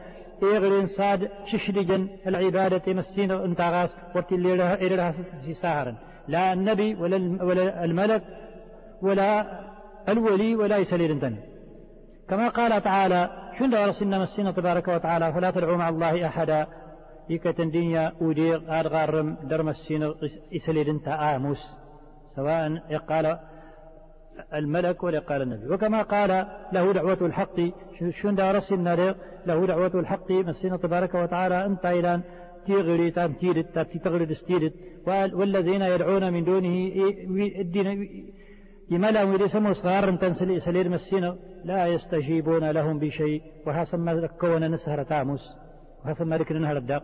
إغرين 0.43 0.87
صاد 0.87 1.31
ششدجا 1.47 2.09
العبادة 2.27 2.93
مسين 2.93 3.31
انتغاس 3.31 3.97
وتليرها 4.17 4.75
إلى 4.75 5.13
ساهرا 5.63 5.95
لا 6.29 6.53
النبي 6.53 6.95
ولا, 6.95 7.45
ولا 7.45 7.85
الملك 7.85 8.23
ولا 9.03 9.61
الولي 10.09 10.55
ولا 10.57 10.77
يسليل 10.77 11.11
كما 12.29 12.49
قال 12.49 12.83
تعالى 12.83 13.31
شن 13.59 13.75
ورسلنا 13.75 14.19
مسينا 14.19 14.53
تبارك 14.53 14.89
وتعالى 14.89 15.33
فلا 15.33 15.51
تدعوا 15.51 15.77
مع 15.77 15.89
الله 15.89 16.27
أحدا. 16.27 16.67
يكتن 17.31 17.71
دنيا 17.71 18.13
وديغ 18.21 18.81
أرغارم 18.81 19.37
درم 19.43 19.69
السين 19.69 20.15
انت 20.89 21.09
آموس. 21.09 21.79
سواء 22.37 22.81
قال 23.09 23.39
الملك 24.55 25.03
ولا 25.03 25.19
قال 25.19 25.43
النبي. 25.43 25.75
وكما 25.75 26.03
قال 26.03 26.47
له 26.73 26.93
دعوة 26.93 27.19
الحق 27.21 27.61
شن 28.23 28.51
رسلنا 28.57 29.15
له 29.47 29.67
دعوة 29.67 29.95
الحق 29.95 30.31
مسينا 30.31 30.77
تبارك 30.77 31.15
وتعالى 31.15 31.67
أنت 31.67 31.87
إلى 31.87 32.21
تيغري 32.67 33.11
تام 33.11 33.33
تيرت 33.33 33.75
تام 33.75 33.85
تغرد 34.05 34.31
استيرت 34.31 34.73
والذين 35.07 35.83
يدعون 35.83 36.33
من 36.33 36.45
دونه 36.45 36.93
الدين 37.61 38.09
يملا 38.91 39.23
ويدي 39.23 39.49
سمو 39.49 39.73
صغار 39.73 40.17
تنسل 40.17 40.63
سلير 40.63 40.89
مسينا 40.89 41.37
لا 41.65 41.87
يستجيبون 41.87 42.71
لهم 42.71 42.99
بشيء. 42.99 43.43
وحسن 43.67 43.99
ما 43.99 44.27
كون 44.27 44.71
نسهر 44.71 45.03
تاموس. 45.03 45.45
وحسن 46.05 46.25
ما 46.25 46.39
ذكر 46.39 46.59
نهر 46.59 46.77
الدق 46.77 47.03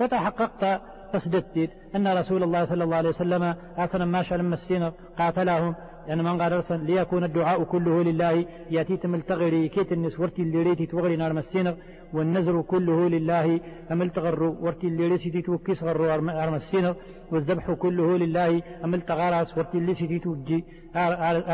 وتحققت 0.00 0.80
تصدقت 1.12 1.70
أن 1.96 2.18
رسول 2.18 2.42
الله 2.42 2.64
صلى 2.64 2.84
الله 2.84 2.96
عليه 2.96 3.08
وسلم 3.08 3.54
حسنا 3.76 4.04
ما 4.04 4.22
شاء 4.22 4.42
مسينا 4.42 4.92
قاتلهم 5.18 5.74
يعني 6.06 6.22
من 6.22 6.42
قال 6.42 6.52
رسل 6.52 6.84
ليكون 6.84 7.24
الدعاء 7.24 7.64
كله 7.64 8.02
لله. 8.02 8.46
ياتي 8.70 8.96
تملتغري 8.96 9.68
كيت 9.68 9.92
النس 9.92 10.20
ورتي 10.20 10.42
اللي 10.42 10.62
ريتي 10.62 10.86
توغري 10.86 11.16
نار 11.16 11.32
مسينا 11.32 11.76
والنذر 12.12 12.62
كله 12.62 13.08
لله. 13.08 13.60
أملتغر 13.92 14.42
ورتي 14.42 14.86
اللي 14.86 15.08
ريتي 15.08 15.42
توكيس 15.42 15.82
غرو 15.82 16.04
أرمسينا 16.44 16.94
والذبح 17.32 17.72
كله 17.72 18.18
لله. 18.18 18.62
أملتغارس 18.84 19.58
ورتي 19.58 19.78
اللي 19.78 19.94
سيتي 19.94 20.18
توجي 20.18 20.64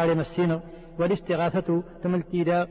آل 0.02 0.18
مسينا 0.18 0.60
والاستغاثة 0.98 1.82
تملتي 2.02 2.44
دا 2.44 2.66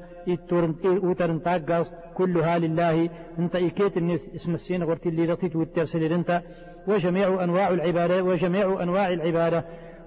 وترن 1.07 1.41
تاقاس 1.43 1.93
كلها 2.17 2.59
لله. 2.59 3.09
أنت 3.39 3.55
إيكيت 3.55 3.97
النس 3.97 4.29
اسم 4.35 4.53
السين 4.53 4.83
ورتي 4.83 5.09
اللي 5.09 5.25
رتي 5.25 5.49
توترسل 5.49 6.03
أنت. 6.03 6.41
وجميع 6.87 7.43
أنواع 7.43 7.69
العبادة 7.69 8.23
وجميع 8.23 8.83
أنواع 8.83 9.09
العبادة. 9.09 9.63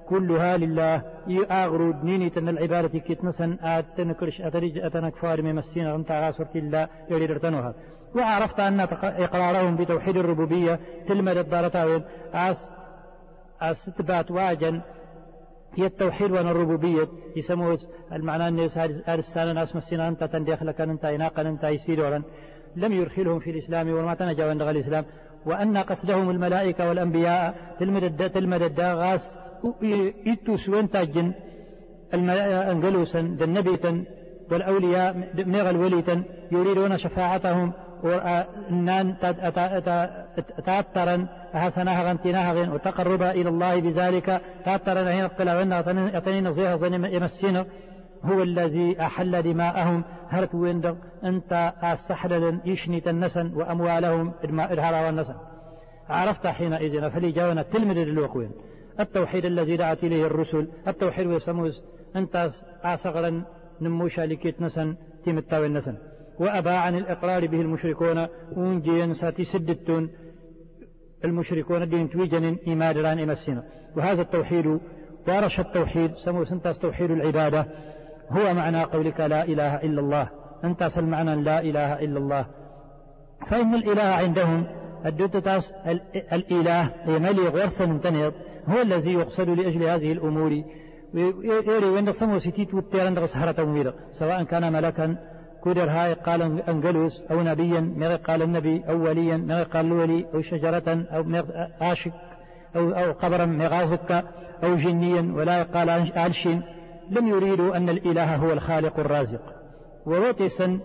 كلها 0.09 0.57
لله. 0.57 1.03
أغرو 1.51 1.91
دنيني 1.91 2.31
تن 2.31 2.49
العبادة 2.49 2.99
كتنسا 2.99 3.57
أتنكرش 3.63 4.41
أتريج 4.41 4.79
أتنكفار 4.79 5.43
ممسين 5.43 5.93
غمتا 5.93 6.27
غاسرت 6.27 6.57
الله 6.57 6.89
يريد 7.11 7.31
ارتنوها 7.31 7.75
وعرفت 8.17 8.61
أن 8.61 8.81
إقرارهم 9.03 9.77
بتوحيد 9.77 10.17
الربوبية 10.17 10.81
تلمد 11.09 11.37
الدارتاوين 11.37 12.03
أس 12.35 12.57
أستبات 13.61 14.31
واجا 14.31 14.83
هي 15.75 15.87
التوحيد 15.87 16.31
وان 16.31 16.49
الربوبية. 16.49 17.09
يسموه 17.37 17.79
المعنى 18.13 18.49
أن 18.49 18.69
أرسال 19.09 19.55
ناس 19.55 19.77
مسينا 19.77 20.09
أنت 20.09 20.25
تندخل 20.25 20.67
لك 20.67 20.81
أنت 20.81 21.05
إناقا 21.05 21.43
أنت 21.43 21.65
يسيرورا 21.65 22.23
لم 22.77 22.93
يرخلهم 22.93 23.39
في 23.39 23.51
الإسلام 23.51 23.91
وما 23.91 24.15
تنجا 24.15 24.51
عند 24.51 24.63
الإسلام. 24.63 25.05
وأن 25.47 25.77
قصدهم 25.77 26.31
الملائكة 26.31 26.89
والأنبياء 26.89 27.55
تلمد 27.81 28.31
تلمد 28.31 28.63
الداغاس 28.63 29.39
إتو 30.27 30.57
سوين 30.57 30.91
تاجن 30.91 31.33
أنجلوسا 32.15 33.21
دنبيتا 33.21 34.05
والأولياء 34.51 35.31
ميغ 35.35 35.71
الوليتا 35.71 36.23
يريدون 36.53 36.97
شفاعتهم 36.99 37.73
ونان 38.05 39.17
تأثرا 40.67 41.27
حسناها 41.53 42.11
غنتناها 42.11 42.73
وتقربا 42.75 43.31
إلى 43.31 43.49
الله 43.49 43.81
بذلك 43.81 44.41
تأثرا 44.65 45.03
هنا 45.03 45.27
قلا 45.27 45.57
وإن 45.57 45.73
أتنين 45.73 46.49
نصيحة 46.49 46.87
يمسين 46.87 47.65
هو 48.25 48.43
الذي 48.43 49.01
أحل 49.01 49.43
دماءهم 49.43 50.05
هرت 50.29 50.55
ويندق 50.55 50.97
أنت 51.25 51.73
السحلل 51.85 52.61
يشني 52.65 53.11
النسن 53.11 53.55
وأموالهم 53.55 54.33
إرهارا 54.45 55.07
والنسن. 55.07 55.35
عرفت 56.09 56.47
حينئذ 56.47 57.11
فلي 57.11 57.33
جاونا 57.33 57.63
تلمد 57.63 57.97
للوقوين 57.97 58.51
التوحيد 59.01 59.45
الذي 59.45 59.77
دعت 59.77 60.05
إليه 60.05 60.27
الرسل 60.27 60.69
التوحيد 60.89 61.27
ويسموز 61.27 61.83
أنت 62.17 62.49
أصغرا 62.85 63.45
نموشا 63.81 64.21
لكيت 64.21 64.63
نسن 64.63 64.97
تيمتاوي 65.25 65.67
النسن. 65.67 65.97
وأبى 66.39 66.71
عن 66.71 66.97
الإقرار 66.97 67.47
به 67.47 67.61
المشركون 67.61 68.27
ونجي 68.57 69.15
ساتي 69.15 69.45
سدتون 69.45 70.11
المشركون 71.25 71.89
دين 71.89 72.11
تويجن 72.11 72.59
إمادران 72.69 73.19
إمسنا 73.19 73.63
وهذا 73.97 74.23
التوحيد 74.23 74.81
وارش 75.29 75.61
التوحيد 75.61 76.15
سمو 76.15 76.45
سنتاس 76.45 76.79
توحيد 76.79 77.11
العبادة. 77.11 77.67
هو 78.31 78.55
معنى 78.55 78.83
قولك 78.83 79.21
لا 79.21 79.45
إله 79.45 79.77
إلا 79.77 80.01
الله. 80.01 80.29
أنت 80.65 80.89
المعنى 80.99 81.43
لا 81.43 81.61
إله 81.61 82.01
إلا 82.01 82.19
الله. 82.19 82.47
فإن 83.51 83.75
الإله 83.75 84.03
عندهم 84.03 84.67
الدوتتاس 85.07 85.73
الإله 86.33 86.91
يملي 87.07 87.49
غرسا 87.49 88.01
تنهض 88.03 88.33
هو 88.69 88.83
الذي 88.83 89.13
يقصد 89.13 89.49
لأجل 89.49 89.83
هذه 89.83 90.13
الأمور. 90.13 90.63
وين 91.15 92.13
ستيت 92.39 92.75
سواء 94.13 94.43
كان 94.43 94.73
ملكا 94.73 95.17
كودر 95.61 95.91
هاي 95.91 96.13
قال 96.13 96.63
أنجلوس 96.63 97.23
أو 97.31 97.43
نبيا 97.43 97.81
مغي 97.81 98.17
قال 98.17 98.43
النبي 98.43 98.83
أو 98.89 99.05
وليا 99.05 99.37
مغي 99.37 99.63
قال 99.63 99.87
الولي 99.87 100.27
أو 100.35 100.43
شجرة 100.43 101.07
أو 101.13 101.25
عاشق 101.81 102.13
أو, 102.77 102.91
أو 102.91 103.13
قبرا 103.13 103.47
مغازك 103.47 104.25
أو 104.65 104.77
جنيا 104.77 105.33
ولا 105.35 105.63
قال 105.63 105.91
عرش 106.17 106.49
لم 107.11 107.27
يريدوا 107.27 107.77
أن 107.77 107.89
الإله 107.89 108.37
هو 108.37 108.53
الخالق 108.53 108.99
الرازق. 108.99 109.43
ووتسا 110.07 110.81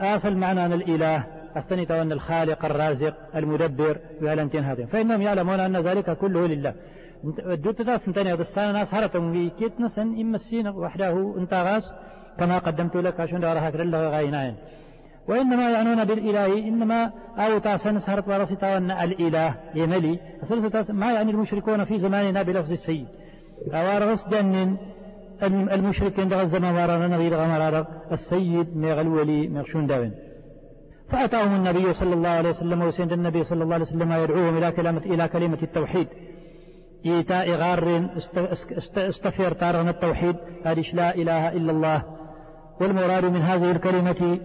آصل 0.00 0.36
معنى 0.36 0.66
أن 0.66 0.72
الإله 0.72 1.26
أستنت 1.56 1.90
أن 1.90 2.12
الخالق 2.12 2.64
الرازق 2.64 3.14
المدبر 3.36 3.98
ويالنتين 4.22 4.64
هذين. 4.64 4.86
فإنهم 4.86 5.22
يعلمون 5.22 5.60
أن 5.60 5.76
ذلك 5.76 6.18
كله 6.18 6.46
لله. 6.46 6.74
دوت 7.46 7.82
تاس 7.82 8.08
انتني 8.08 8.36
دستان 8.36 8.72
ناس 8.72 8.94
هرتم 8.94 9.30
وي 9.30 9.50
كيت 9.50 9.80
نسن 9.80 10.20
إما 10.20 10.36
السين 10.36 10.68
وحده 10.68 11.34
انت 11.38 11.54
غاس 11.54 11.82
كما 12.38 12.58
قدمت 12.58 12.96
لك 12.96 13.20
عشان 13.20 13.40
دارها 13.40 13.70
كرلا 13.70 14.10
غايناين 14.10 14.54
وإنما 15.28 15.70
يعنون 15.70 16.04
بالإله 16.04 16.68
إنما 16.68 17.12
أو 17.38 17.58
تاسن 17.58 17.98
سهرت 17.98 18.28
ورسطا 18.28 18.76
أن 18.76 18.90
الإله 18.90 19.54
يملي. 19.74 20.18
ما 20.88 21.12
يعني 21.12 21.30
المشركون 21.30 21.84
في 21.84 21.98
زماننا 21.98 22.42
بلفظ 22.42 22.72
السيد. 22.72 23.06
أوارغس 23.74 24.28
جنن 24.28 24.76
المشركين 25.46 26.28
دغ 26.28 26.42
الزمان 26.42 26.74
ورانا 26.74 27.16
نبي 27.16 27.28
غمرار 27.28 27.86
السيد 28.12 28.76
ميغ 28.76 29.00
الولي 29.00 29.48
مغشون 29.48 29.86
داوين 29.86 30.12
فأتاهم 31.10 31.54
النبي 31.56 31.94
صلى 31.94 32.14
الله 32.14 32.28
عليه 32.28 32.50
وسلم 32.50 32.82
وسند 32.82 33.12
النبي 33.12 33.44
صلى 33.44 33.62
الله 33.62 33.74
عليه 33.74 33.84
وسلم 33.84 34.12
يدعوهم 34.12 34.58
إلى 34.58 34.72
كلمة 34.72 34.98
إلى 34.98 35.28
كلمة 35.28 35.58
التوحيد. 35.62 36.08
إيتاء 37.06 37.50
غار 37.50 38.08
استفير 38.96 39.52
تارغن 39.52 39.88
التوحيد. 39.88 40.36
هذه 40.64 40.84
لا 40.92 41.14
إله 41.14 41.48
إلا 41.48 41.72
الله. 41.72 42.02
والمراد 42.80 43.24
من 43.24 43.42
هذه 43.42 43.70
الكلمة 43.70 44.38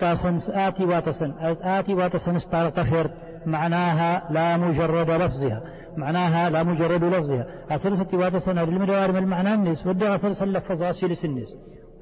تاسن 0.00 0.38
آتي 0.52 0.84
واتسن 0.84 1.34
آتي 1.62 1.94
واتسن 1.94 2.36
استغفر 2.36 3.10
معناها 3.46 4.32
لا 4.32 4.56
مجرد 4.56 5.10
لفظها. 5.10 5.62
معناها 5.96 6.50
لا 6.50 6.62
مجرد 6.62 7.04
لفظها. 7.04 7.46
أسلسة 7.70 8.08
واتسن 8.12 8.58
المدوار 8.58 9.12
من 9.12 9.18
المعنى 9.18 9.54
النس 9.54 9.86
ودى 9.86 10.14
أسلسة 10.14 10.46
لفظ 10.46 10.82
أسلس 10.82 11.24
النس 11.24 11.48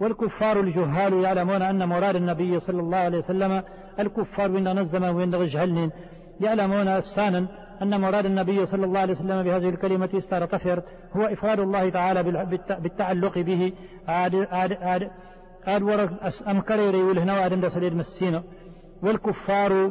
والكفار 0.01 0.61
الجهال 0.61 1.15
يعلمون 1.15 1.63
أن 1.63 1.89
مراد 1.89 2.17
النبي 2.17 2.61
صلى 2.61 2.81
الله 2.81 2.99
عليه 2.99 3.19
وسلم 3.19 3.63
الكفار 3.99 4.51
وين 4.51 4.81
نزم 4.81 5.05
وين 5.05 5.31
جهلن 5.31 5.91
يعلمون 6.41 6.89
السانا 6.89 7.49
أن 7.83 8.01
مراد 8.01 8.27
النبي 8.27 8.67
صلى 8.67 8.85
الله 8.85 9.01
عليه 9.01 9.13
وسلم 9.13 9.43
بهذه 9.43 9.69
الكلمة 9.69 10.09
استرطفر 10.15 10.83
هو 11.17 11.23
إفراد 11.23 11.61
الله 11.61 11.91
تعالى 11.91 12.23
بالتعلق 12.83 13.39
به. 13.39 13.73
عاد 14.09 14.35
عاد 14.35 14.73
عاد 14.73 15.11
قال 15.67 15.83
ورق 15.83 16.11
أم 16.49 16.61
كريري 16.61 17.03
والهنا 17.03 17.41
وادم 17.41 17.61
دسليد 17.61 17.95
مسينا 17.95 18.43
والكفار 19.03 19.91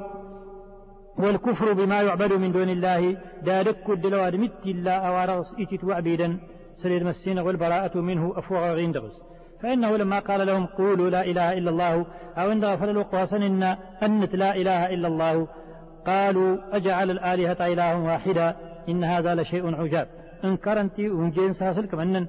والكفر 1.17 1.73
بما 1.73 2.01
يعبد 2.01 2.33
من 2.33 2.51
دون 2.51 2.69
الله 2.69 3.17
دارك 3.43 3.89
الدلواد 3.89 4.35
مت 4.35 4.65
الله 4.65 4.91
أوارغس 4.91 5.55
إتت 5.59 5.83
وعبيدا. 5.83 6.39
سليد 6.75 7.03
مسينا 7.03 7.41
والبراءة 7.41 7.97
منه 7.97 8.33
أفوغ 8.35 8.73
غيندغس. 8.73 9.21
فإنه 9.61 9.97
لما 9.97 10.19
قال 10.19 10.47
لهم 10.47 10.65
قولوا 10.65 11.09
لا 11.09 11.25
إله 11.25 11.53
إلا 11.57 11.69
الله 11.69 12.05
أو 12.37 12.51
إن 12.51 12.63
الوقواصا 12.63 13.37
إن 13.37 13.63
أنت 14.03 14.35
لا 14.35 14.55
إله 14.55 14.93
إلا 14.93 15.07
الله 15.07 15.47
قالوا 16.07 16.57
أجعل 16.71 17.11
الآلهة 17.11 17.67
إله 17.67 17.97
واحدا 17.97 18.55
إن 18.89 19.03
هذا 19.03 19.35
لشيء 19.35 19.75
عجاب. 19.75 20.07
انكرنتي 20.43 21.09
ونجين 21.09 21.53
ساسل 21.53 21.85
كمان 21.85 22.27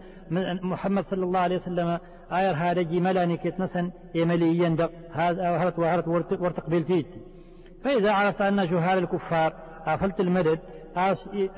محمد 0.63 1.05
صلى 1.05 1.25
الله 1.25 1.41
عليه 1.41 1.57
وسلم 1.57 1.99
آير 2.33 2.55
هذا 2.55 2.83
جي 2.83 3.01
ملاني 3.01 3.37
كيت 3.37 3.61
نسن 3.61 3.91
يملي 4.15 4.59
يندق 4.59 4.91
هذا 5.13 5.57
هرت 5.57 5.79
وهرت 5.79 6.09
ورتق 6.41 6.71
بالتيت 6.71 7.07
فإذا 7.85 8.13
عرفت 8.13 8.41
أن 8.41 8.67
جهال 8.67 8.99
الكفار 8.99 9.53
أفلت 9.87 10.21
المدد 10.21 10.59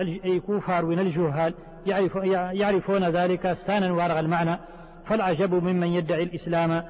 أي 0.01 0.41
كفار 0.41 0.85
من 0.85 0.99
الجهال 0.99 1.55
يعرف 1.87 2.17
يعرفون 2.61 3.05
ذلك 3.05 3.53
سانا 3.53 3.93
وأرغ 3.93 4.19
المعنى 4.19 4.59
فالعجب 5.07 5.55
ممن 5.55 5.87
يدعي 5.87 6.23
الإسلام. 6.23 6.83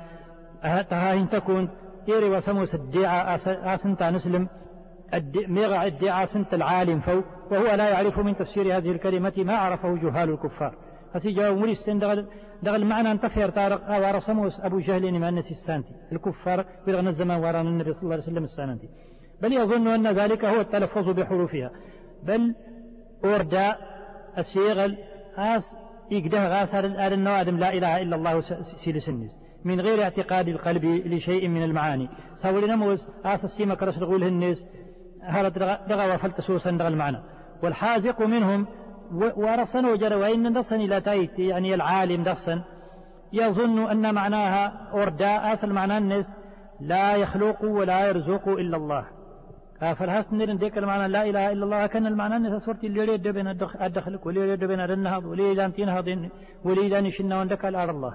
تهاهن 0.62 1.29
تكون 1.29 1.68
إيري 2.09 2.31
وسموس 2.31 2.75
الدعاء 2.75 3.40
آسنتا 3.46 4.11
نسلم 4.11 4.49
ميغا 5.49 5.87
ادعاء 5.87 6.27
سنت 6.27 6.55
العالم 6.55 7.01
فوق 7.01 7.25
وهو 7.51 7.75
لا 7.75 7.88
يعرف 7.88 8.18
من 8.18 8.37
تفسير 8.37 8.77
هذه 8.77 8.90
الكلمة 8.90 9.33
ما 9.38 9.57
عرفه 9.57 9.96
جهال 9.96 10.31
الكفار. 10.31 10.75
هسي 11.14 11.33
جاو 11.33 11.57
مريس 11.57 11.90
دغل 11.90 12.27
دغل 12.62 12.87
معنى 12.87 13.11
انتفير 13.11 13.51
طارق 13.51 13.88
وارا 13.88 14.18
سموس 14.18 14.61
أبو 14.61 14.79
جهل 14.79 15.05
النسي 15.05 15.51
السانتي. 15.51 15.94
الكفار 16.12 16.64
بلغنا 16.87 17.09
الزمان 17.09 17.40
ورانا 17.40 17.68
النبي 17.68 17.92
صلى 17.92 18.03
الله 18.03 18.12
عليه 18.12 18.22
وسلم 18.22 18.44
السانتي. 18.44 18.88
بل 19.42 19.53
يظن 19.53 19.88
أن 19.88 20.07
ذلك 20.07 20.44
هو 20.44 20.61
التلفظ 20.61 21.09
بحروفها. 21.09 21.70
بل 22.22 22.55
اورداء 23.25 23.79
السيغل 24.38 24.96
آس 25.37 25.62
يقده 26.11 26.49
غاسر 26.49 26.85
الآل 26.85 27.12
النوادم 27.12 27.59
لا 27.59 27.72
إله 27.72 28.03
إلا 28.03 28.16
الله 28.16 28.40
سيلسنس 28.85 29.38
من 29.64 29.81
غير 29.81 30.03
اعتقاد 30.03 30.49
القلب 30.49 30.85
لشيء 30.85 31.49
من 31.49 31.62
المعاني. 31.62 32.09
ساول 32.42 32.70
نموز 32.70 33.07
آس 33.25 33.44
السيما 33.44 33.75
كرس 33.75 33.99
رغول 33.99 34.25
الناس 34.25 34.66
هذا 35.22 35.49
دغا 35.88 36.14
وفلت 36.14 36.40
سوسا 36.40 36.70
دغا 36.70 36.88
المعنى. 36.88 37.18
والحازق 37.62 38.22
منهم 38.22 38.66
ورصن 39.37 39.85
وجر 39.85 40.18
وإن 40.18 40.59
نصن 40.59 40.77
إلى 40.77 41.01
تأيت 41.01 41.38
يعني 41.38 41.75
العالم 41.75 42.22
نصا 42.22 42.62
يظن 43.33 43.90
أن 43.90 44.14
معناها 44.14 44.90
ورداء 44.94 45.53
أصل 45.53 45.72
معنى 45.72 45.99
الناس 45.99 46.27
لا 46.81 47.16
يخلق 47.16 47.64
ولا 47.64 48.09
يرزق 48.09 48.49
إلا 48.49 48.77
الله. 48.77 49.16
فالهاس 49.81 50.33
نرن 50.33 50.57
ديك 50.57 50.79
المعنى 50.79 51.09
لا 51.09 51.23
إله 51.23 51.53
إلا 51.53 51.65
الله. 51.65 51.87
كان 51.87 52.07
المعنى 52.07 52.37
الناس 52.37 52.62
صورت 52.62 52.85
اللي 52.85 53.01
يريد 53.01 53.29
بين 53.29 53.49
الدخلك 53.81 54.27
واللي 54.27 54.41
يريد 54.41 54.65
بين 54.65 54.81
النهض 54.81 55.25
واللي 55.25 55.45
يريد 55.45 55.73
تنهض 55.73 56.07
واللي 56.65 56.89
يريد 56.89 57.05
يشن 57.05 57.33
وندك 57.33 57.65
الأرض 57.65 57.95
الله. 57.95 58.15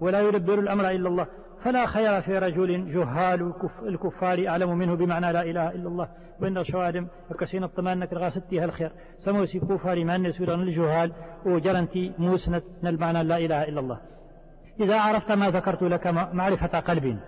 ولا 0.00 0.20
يدبر 0.20 0.58
الأمر 0.58 0.90
إلا 0.90 1.08
الله. 1.08 1.26
فلا 1.64 1.86
خير 1.86 2.20
في 2.22 2.38
رجل 2.38 2.92
جهال 2.94 3.52
الكفار 3.82 4.48
أعلم 4.48 4.78
منه 4.78 4.94
بمعنى 4.96 5.32
لا 5.32 5.42
إله 5.42 5.70
إلا 5.70 5.88
الله. 5.88 6.08
وإن 6.40 6.58
الشوادم 6.58 7.06
وكسين 7.30 7.64
الطمان 7.64 8.04
غا 8.14 8.30
ستيها 8.30 8.64
الخير 8.64 8.92
سموسي 9.18 9.58
كفار 9.60 10.04
ما 10.04 10.18
نسيران 10.18 10.60
الجهال. 10.60 11.12
وجرنتي 11.46 12.12
موسنة 12.18 12.62
المعنى 12.84 13.22
لا 13.22 13.36
إله 13.36 13.62
إلا 13.62 13.80
الله. 13.80 13.98
إذا 14.80 15.00
عرفت 15.00 15.32
ما 15.32 15.50
ذكرت 15.50 15.82
لك 15.82 16.06
معرفة 16.32 16.80
قلب. 16.80 17.18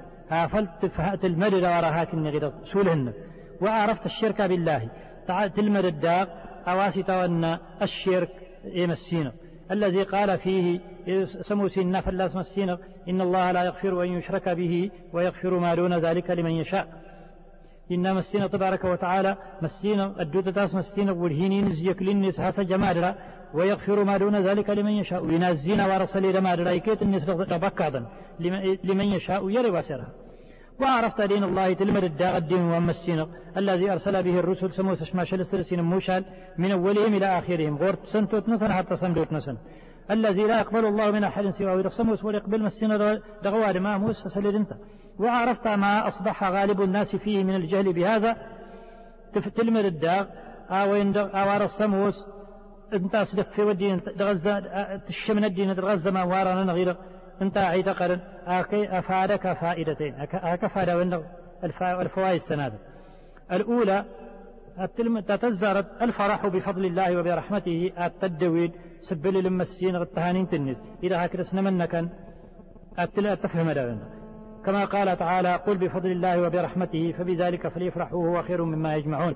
فلت 0.53 0.87
فهأت 0.87 1.24
المدد 1.24 1.62
وراهاك 1.62 2.14
النغير 2.14 2.53
سولهن. 2.72 3.12
وعرفت 3.61 4.07
الشرك 4.07 4.43
بالله. 4.43 4.88
تلمد 5.57 5.85
الداق 5.85 6.29
أواسط 6.69 7.11
أن 7.11 7.59
الشرك 7.83 8.31
يمسينا 8.64 9.33
الذي 9.71 10.03
قال 10.03 10.38
فيه 10.38 10.81
سمو 11.43 11.69
سينا 11.69 12.01
فلاس 12.01 12.37
مسينا 12.37 12.79
إن 13.09 13.21
الله 13.21 13.53
لا 13.53 13.64
يغفر 13.64 14.03
أن 14.03 14.09
يشرك 14.09 14.49
به 14.49 14.90
ويغفر 15.12 15.59
ما 15.59 15.75
دون 15.75 15.99
ذلك 15.99 16.31
لمن 16.31 16.51
يشاء. 16.51 16.88
إن 17.93 18.14
مسينا 18.14 18.47
تبارك 18.47 18.85
وتعالى 18.85 19.37
مسينا 19.62 20.14
الدودة 20.21 20.51
تاس 20.53 20.75
مسينا 20.75 21.12
والهينين 21.12 21.71
زيك 21.71 22.03
للنس 22.03 22.40
هاسا 22.40 22.62
جمادرا 22.62 23.14
ويغفر 23.55 24.05
ما 24.05 24.17
دون 24.17 24.37
ذلك 24.37 24.71
لمن 24.71 24.93
يشاء. 24.93 25.27
لنازينا 25.27 25.87
ورسل 25.87 26.33
دمادرا 26.33 26.71
يكيت 26.71 27.03
النس 27.03 27.23
لمن 28.85 29.05
يشاء 29.05 29.51
يري 29.51 29.71
واسرها. 29.71 30.09
وعرفت 30.80 31.20
دين 31.20 31.44
الله 31.44 31.72
تلمد 31.72 32.04
الداء 32.04 32.37
الدين 32.37 32.60
ومسينا 32.60 33.26
الذي 33.56 33.92
أرسل 33.92 34.22
به 34.22 34.38
الرسل 34.38 34.72
سموس 34.72 35.02
شماشل 35.02 35.40
السلسين 35.40 35.80
موشال 35.80 36.24
من 36.58 36.70
أولهم 36.70 37.14
إلى 37.14 37.38
آخرهم. 37.38 37.76
غورت 37.76 38.06
سنتوت 38.06 38.48
نسن 38.48 38.72
حتى 38.72 38.96
سندوت 38.96 39.32
نسن 39.32 39.56
الذي 40.10 40.42
لا 40.42 40.60
يقبل 40.60 40.84
الله 40.84 41.10
من 41.10 41.24
أحد 41.24 41.50
سواه 41.50 41.78
يرسموس 41.78 42.24
ويقبل 42.24 42.62
مسينا 42.62 43.20
دغوار 43.42 43.80
ما 43.80 43.98
موس 43.98 44.22
فسلد 44.22 44.54
انت. 44.54 44.72
وعرفت 45.18 45.66
ما 45.66 46.08
أصبح 46.08 46.44
غالب 46.44 46.82
الناس 46.82 47.16
فيه 47.16 47.44
من 47.44 47.54
الجهل 47.54 47.92
بهذا. 47.92 48.37
تلمد 49.56 49.84
الداء 49.84 50.44
أو 50.70 50.94
السموس 51.64 52.14
انت 52.92 53.16
في 53.56 53.62
ودين 53.62 54.02
تغزى 54.04 54.62
تشمن 55.08 55.44
الدين 55.44 55.76
تغزى 55.76 56.10
ما 56.10 56.22
وارانا 56.22 56.72
غير 56.72 56.96
انت 57.42 57.59
عيد 57.59 57.88
قرن 57.88 58.20
أكي 58.47 58.99
أفادك 58.99 59.53
فائدتين 59.53 60.14
اك 60.14 60.66
فائدة 60.66 61.23
الفوائد 62.01 62.40
السنادة 62.40 62.79
الأولى 63.53 64.05
تتزرد 65.20 65.87
الفرح 66.03 66.47
بفضل 66.47 66.85
الله 66.85 67.18
وبرحمته 67.18 67.92
التدويد 68.05 68.73
سبل 69.01 69.44
لما 69.44 69.62
السين 69.62 69.97
التهانين 69.97 70.49
تنز 70.49 70.77
إذا 71.03 71.25
هكذا 71.25 71.42
سنمنكا 71.42 72.09
تفهم 73.35 73.68
هذا 73.68 73.99
كما 74.64 74.85
قال 74.85 75.16
تعالى 75.16 75.57
قل 75.57 75.79
بفضل 75.79 76.11
الله 76.11 76.42
وبرحمته 76.42 77.12
فبذلك 77.18 77.68
فليفرحوا 77.68 78.29
هو 78.29 78.42
خير 78.42 78.64
مما 78.64 78.94
يجمعون. 78.94 79.35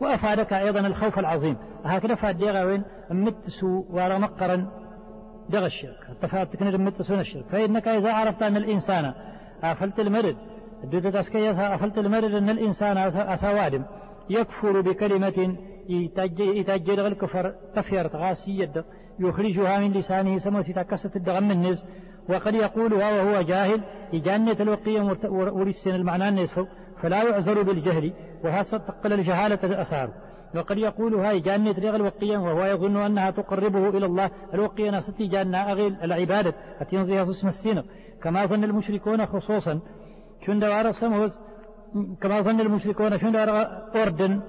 وأفادك 0.00 0.52
أيضا 0.52 0.80
الخوف 0.80 1.18
العظيم. 1.18 1.56
هكذا 1.84 2.14
فاد 2.14 2.42
وين؟ 2.42 2.84
متسو 3.10 3.84
ورا 3.90 4.18
مقرا 4.18 4.83
دغ 5.48 5.66
الشرك. 5.66 6.06
تفادتك 6.22 6.62
متسون 6.62 7.20
الشرك. 7.20 7.44
فإنك 7.52 7.88
إذا 7.88 8.12
عرفت 8.12 8.42
أن 8.42 8.56
الإنسان 8.56 9.12
أفلت 9.62 10.00
المرد 10.00 10.36
دودة 10.84 11.20
أسكية 11.20 11.74
أفلت 11.74 11.98
المرد 11.98 12.34
أن 12.34 12.50
الإنسان 12.50 12.98
أسوادم 13.16 13.84
يكفر 14.30 14.80
بكلمة 14.80 15.56
يتجد 16.38 16.98
الكفر 16.98 17.54
تفير 17.74 18.06
غاسية 18.06 18.84
يخرجها 19.18 19.78
من 19.78 19.92
لسانه 19.92 20.38
سموتي 20.38 20.72
تكست 20.72 21.16
الدغم 21.16 21.50
النز 21.50 21.84
وقد 22.28 22.54
يقولها 22.54 23.22
وهو 23.22 23.42
جاهل 23.42 23.80
يجنة 24.12 24.56
الوقية 24.60 25.16
ورسن 25.30 25.90
المعنى 25.90 26.28
النصف 26.28 26.66
فلا 27.02 27.22
يعذر 27.22 27.62
بالجهل 27.62 28.12
وهذا 28.44 28.78
تقل 28.78 29.12
الجهالة 29.12 29.58
الأسار. 29.64 30.10
وقد 30.54 30.78
يقولها 30.78 31.32
يجنة 31.32 31.74
رغ 31.78 31.96
الوقية 31.96 32.38
وهو 32.38 32.64
يظن 32.64 32.96
أنها 32.96 33.30
تقربه 33.30 33.88
إلى 33.88 34.06
الله. 34.06 34.30
الوقية 34.54 34.90
ناستي 34.90 35.26
جنة 35.26 35.58
أغيل 35.58 35.96
العبادة. 36.02 36.54
أتينزيها 36.80 37.22
اسم 37.22 37.48
السينة 37.48 37.84
كما 38.22 38.46
ظن 38.46 38.64
المشركون 38.64 39.26
خصوصا. 39.26 39.80
شن 40.46 40.58
دوار 40.58 40.88
السموز؟ 40.88 41.30
كما 42.20 42.40
ظن 42.40 42.60
المشركون 42.60 43.18
شن 43.18 43.32
دوار 43.32 43.48
أردن؟ 43.94 44.40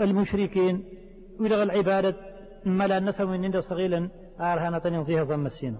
المشركين. 0.00 0.84
ولغ 1.40 1.62
العبادة. 1.62 2.14
ملا 2.66 3.00
نسوا 3.00 3.26
من 3.26 3.44
عند 3.44 3.58
صغيلا 3.58 4.10
آرهانة 4.40 4.82
ينزيها 4.84 5.24
ظن 5.24 5.46
السينة 5.46 5.78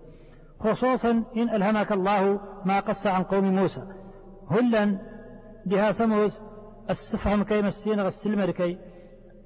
خصوصا 0.60 1.10
إن 1.36 1.50
ألهمك 1.50 1.92
الله 1.92 2.40
ما 2.64 2.80
قص 2.80 3.06
عن 3.06 3.22
قوم 3.22 3.44
موسى. 3.44 3.82
هلا 4.50 4.98
بها 5.66 5.92
سموس 5.92 6.42
السفهم 6.90 7.42
كي 7.42 7.62
مسين 7.62 8.00
غسل 8.00 8.50
كي 8.50 8.78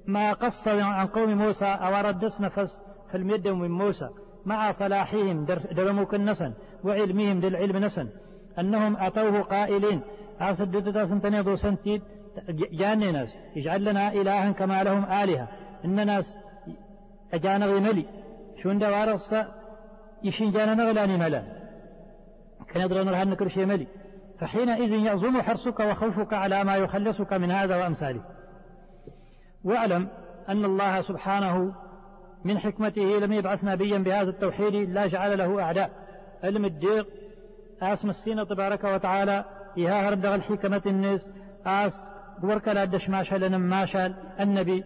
ما 0.09 0.33
قص 0.33 0.67
عن 0.67 1.07
قوم 1.07 1.37
موسى 1.37 1.65
أوردس 1.65 2.41
نفس 2.41 2.81
في 3.11 3.17
الميد 3.17 3.47
من 3.47 3.71
موسى. 3.71 4.09
مع 4.45 4.71
صلاحهم 4.71 5.45
درموك 5.71 6.13
النسن 6.15 6.53
وعلمهم 6.83 7.39
للعلم 7.39 7.77
نسن. 7.77 8.07
أنهم 8.59 8.97
أتوه 8.97 9.41
قائلين 9.41 10.01
أسدد 10.39 10.93
تاسنتني 10.93 11.43
دو 11.43 11.55
سنتيد 11.55 12.01
جاني 12.49 13.11
ناس 13.11 13.29
اجعل 13.57 13.85
لنا 13.85 14.13
إلها 14.13 14.51
كما 14.51 14.83
لهم 14.83 15.05
آلهة. 15.05 15.47
إن 15.85 16.05
ناس 16.05 16.37
أجانا 17.33 17.65
غيملي 17.65 18.05
شون 18.63 18.79
دوار 18.79 19.17
يشين 20.23 20.51
جانا 20.51 20.73
نغلاني 20.73 21.17
ملا. 21.17 21.43
كان 22.73 22.81
يدرون 22.85 23.09
لها 23.09 23.35
كل 23.35 23.51
شيء 23.51 23.65
ملي. 23.65 23.87
فحينئذ 24.39 24.91
يعظم 24.91 25.41
حرصك 25.41 25.79
وخوفك 25.79 26.33
على 26.33 26.63
ما 26.63 26.75
يخلصك 26.75 27.33
من 27.33 27.51
هذا 27.51 27.77
وأمثاله. 27.77 28.21
واعلم 29.63 30.07
أن 30.49 30.65
الله 30.65 31.01
سبحانه 31.01 31.73
من 32.45 32.59
حكمته 32.59 33.01
لم 33.01 33.33
يبعث 33.33 33.63
نبيا 33.63 33.97
بهذا 33.97 34.29
التوحيد 34.29 34.75
لا 34.75 35.07
جعل 35.07 35.37
له 35.37 35.61
أعداء. 35.61 35.89
علم 36.43 36.65
الديق 36.65 37.07
آسم 37.81 38.09
السين 38.09 38.47
تبارك 38.47 38.83
وتعالى 38.83 39.45
إيها 39.77 40.09
هردغ 40.09 40.35
الحكمة 40.35 40.81
الناس 40.85 41.29
آس 41.65 41.93
وركلا 42.43 42.85
دشماشا 42.85 43.47
ماشال 43.47 44.15
النبي. 44.39 44.83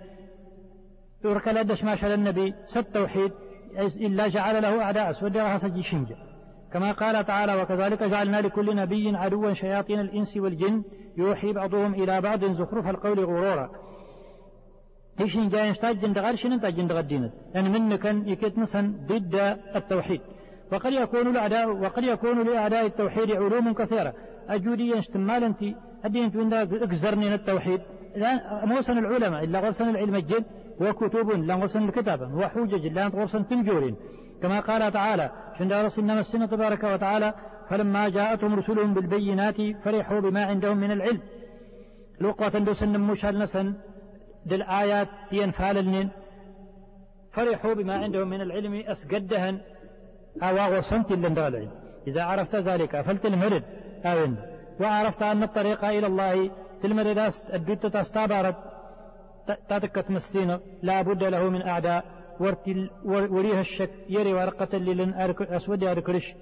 وركلا 1.26 1.62
دشماشا 1.62 2.14
النبي 2.14 2.54
ست 2.66 2.88
توحيد 2.94 3.32
إلا 3.80 4.28
جعل 4.28 4.62
له 4.62 4.84
أعداء 4.84 5.14
سودها 5.14 5.58
سجي 5.58 5.84
شنجا 5.84 6.16
كما 6.74 6.92
قال 6.92 7.26
تعالى 7.26 7.62
وكذلك 7.62 8.04
جعلنا 8.04 8.42
لكل 8.42 8.76
نبي 8.76 9.18
عدوا 9.18 9.54
شياطين 9.54 10.00
الإنس 10.00 10.38
والجن 10.38 10.84
يوحي 11.18 11.54
بعضهم 11.54 11.94
إلى 11.94 12.22
بعض 12.22 12.46
زخرف 12.46 12.88
القول 12.88 13.20
غرورا. 13.20 13.70
تيشين 15.18 15.50
جاي 15.50 15.70
يحتاج 15.70 16.00
جند 16.00 16.20
غرشن 16.20 16.52
انت 16.52 16.66
جند 16.66 16.92
غدينت 16.92 17.32
يعني 17.54 17.70
من 17.70 17.96
كان 17.96 18.28
يكيت 18.28 18.58
مثلا 18.58 18.94
ضد 19.08 19.36
التوحيد. 19.76 20.22
وقد 20.72 20.92
يكون 20.92 21.28
الأعداء 21.28 21.70
وقد 21.70 22.04
يكون 22.04 22.48
لأعداء 22.48 22.86
التوحيد 22.86 23.32
علوم 23.32 23.74
كثيرة. 23.74 24.14
أجودي 24.50 24.90
يشتمال 24.90 25.44
أنت؟ 25.44 25.64
أدي 26.06 26.26
أنت 26.26 26.54
اكزرني 26.74 27.36
التوحيد. 27.36 27.82
لا 28.16 28.66
موسن 28.66 28.98
العلماء 28.98 29.44
إلا 29.44 29.60
غرسن 29.60 29.90
العلم 29.90 30.16
الجد 30.16 30.46
وكتب 30.82 31.30
لا 31.32 31.56
غرسن 31.56 31.84
الكتابة 31.84 32.36
وحجج 32.36 32.88
لا 32.88 33.08
غرسن 33.08 33.48
تنجورين. 33.48 33.96
كما 34.42 34.60
قال 34.60 34.92
تعالى 34.92 35.32
عند 35.60 35.74
رسلنا 35.74 36.20
السنة 36.20 36.46
تبارك 36.46 36.84
وتعالى 36.84 37.34
فلما 37.70 38.10
جاءتهم 38.10 38.56
رسلهم 38.56 38.94
بالبينات 38.94 39.56
فرحوا 39.84 40.20
بما 40.20 40.46
عندهم 40.46 40.78
من 40.78 40.92
العلم. 40.92 41.20
الوقوة 42.22 42.50
دوسن 42.50 43.00
مشال 43.00 43.40
نسن 43.40 43.74
للآيات 44.46 45.08
ينفال 45.32 46.10
فرحوا 47.34 47.74
بما 47.74 47.96
عندهم 47.96 48.28
من 48.28 48.42
العلم 48.42 48.74
أسقدهن. 48.88 49.60
أو 50.44 50.78
وصنت 50.78 51.12
لندالعين. 51.12 51.70
إذا 52.08 52.24
عرفت 52.24 52.56
ذلك 52.56 53.02
فلت 53.02 53.26
المرد. 53.26 53.64
أو 54.06 54.34
وعرفت 54.80 55.22
أن 55.22 55.44
الطريق 55.44 55.86
إلى 55.86 56.08
الله 56.08 56.52
تلمرد 56.84 57.32
الدوت 57.54 57.86
تستابرت 57.86 58.56
تتكت 59.70 60.12
مسينة 60.12 60.60
لا 60.82 61.02
بد 61.02 61.24
له 61.24 61.50
من 61.50 61.62
أعداء. 61.62 62.06
وريها 63.06 63.62
الشك. 63.62 63.90
يري 64.10 64.34
ورقة 64.34 64.78
للن 64.78 65.34
أسود 65.42 65.84
أركرش 65.84 66.34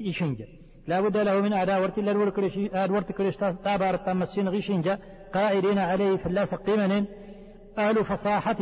يشنجا 0.00 0.46
لا 0.86 1.00
بد 1.00 1.16
له 1.16 1.40
من 1.40 1.52
أعداء. 1.52 1.82
ورتل 1.82 2.08
الوركرش 2.08 2.56
الورتكرش 2.56 3.36
تابار 3.36 3.96
تمسين 3.96 4.48
غيشنجا 4.48 4.98
قائلين 5.34 5.78
عليه 5.78 6.16
فلا 6.16 6.44
سقيمن 6.44 7.04
أهل 7.78 8.04
فصاحة 8.04 8.56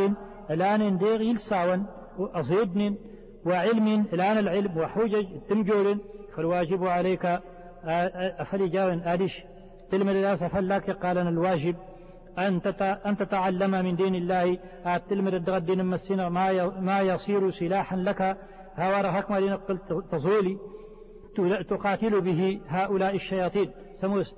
الآن 0.50 0.98
ديغ 0.98 1.20
يلساون 1.20 1.86
وأصيدن 2.18 2.96
وعلم 3.46 4.04
الآن 4.12 4.38
العلم 4.38 4.76
وحجج 4.76 5.26
تمجول 5.48 6.00
فالواجب 6.36 6.84
عليك 6.84 7.40
أفلجاون 8.38 9.00
آدش 9.00 9.42
تلمر 9.90 10.12
الناس 10.12 10.44
فلاك 10.44 10.90
قال 10.90 11.18
الواجب 11.18 11.76
أن 13.06 13.16
تتعلم 13.18 13.70
من 13.70 13.96
دين 13.96 14.14
الله 14.14 14.58
تلمر 15.10 15.36
الدغدين 15.36 15.84
مسنا 15.84 16.28
ما 16.28 16.80
ما 16.80 17.00
يصير 17.00 17.50
سلاحا 17.50 17.96
لك 17.96 18.36
هوار 18.76 19.12
حكم 19.12 19.34
لنقل 19.34 19.78
تزولي 20.12 20.58
تقاتل 21.68 22.20
به 22.20 22.60
هؤلاء 22.68 23.14
الشياطين. 23.14 23.70
سموس 24.00 24.34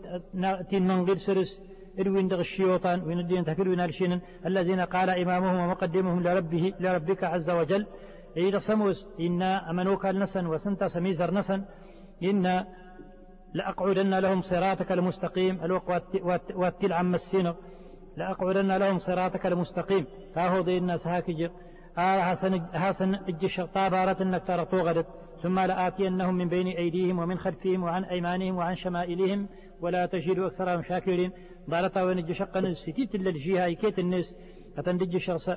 تين 0.70 0.88
من 0.88 1.04
غير 1.04 1.16
سرس 1.16 1.61
إروين 2.00 2.28
دغ 2.28 2.40
الشيوطان 2.40 3.02
وين 3.02 3.18
الدين 3.18 3.44
تكلون 3.44 3.81
الشين 3.81 4.20
الذين 4.46 4.81
قال 4.81 5.11
إمامهم 5.11 5.61
ومقدمهم 5.61 6.22
لربه 6.22 6.72
لربك 6.81 7.24
عز 7.24 7.50
وجل 7.50 7.87
إذا 8.37 8.59
سموس 8.59 9.07
إنا 9.20 9.70
أمنوك 9.70 10.07
النسن 10.07 10.46
وسنت 10.46 10.85
سميزر 10.85 11.35
نسن 11.35 11.64
إنا 12.22 12.66
لأقعدن 13.55 14.18
لهم 14.18 14.42
صراطك 14.42 14.92
المستقيم 14.92 15.61
واتل 16.55 16.92
عم 16.92 17.14
السنة 17.14 17.55
لأقعدن 18.16 18.76
لهم 18.76 18.98
صراطك 18.98 19.46
المستقيم. 19.46 20.07
فهو 20.35 20.61
دي 20.61 20.78
الناس 20.78 21.07
هاكجر 21.07 21.50
آه 21.98 22.33
هاسن 22.33 22.55
هاسن 22.55 23.14
اجش 23.14 23.61
طابارة 23.74 24.22
انك 24.22 24.42
ترى 24.46 24.64
توغدت 24.64 25.07
ثم 25.42 25.61
لآتينهم 25.61 26.35
من 26.35 26.48
بين 26.48 26.66
أيديهم 26.66 27.18
ومن 27.18 27.38
خلفهم 27.38 27.83
وعن 27.83 28.05
أيمانهم 28.05 28.57
وعن 28.57 28.76
شمائلهم 28.76 29.48
ولا 29.81 30.07
تجد 30.07 30.38
أكثرهم 30.38 30.83
شاكرين. 30.83 31.33
ضارتا 31.70 32.03
ونج 32.03 32.33
شقا 32.33 32.61
الستيت 32.61 33.14
اللي 33.14 33.31
الجهة 33.31 33.72
كيت 33.72 33.98
الناس. 33.98 34.35
أتندج 34.79 35.16
شخص 35.16 35.51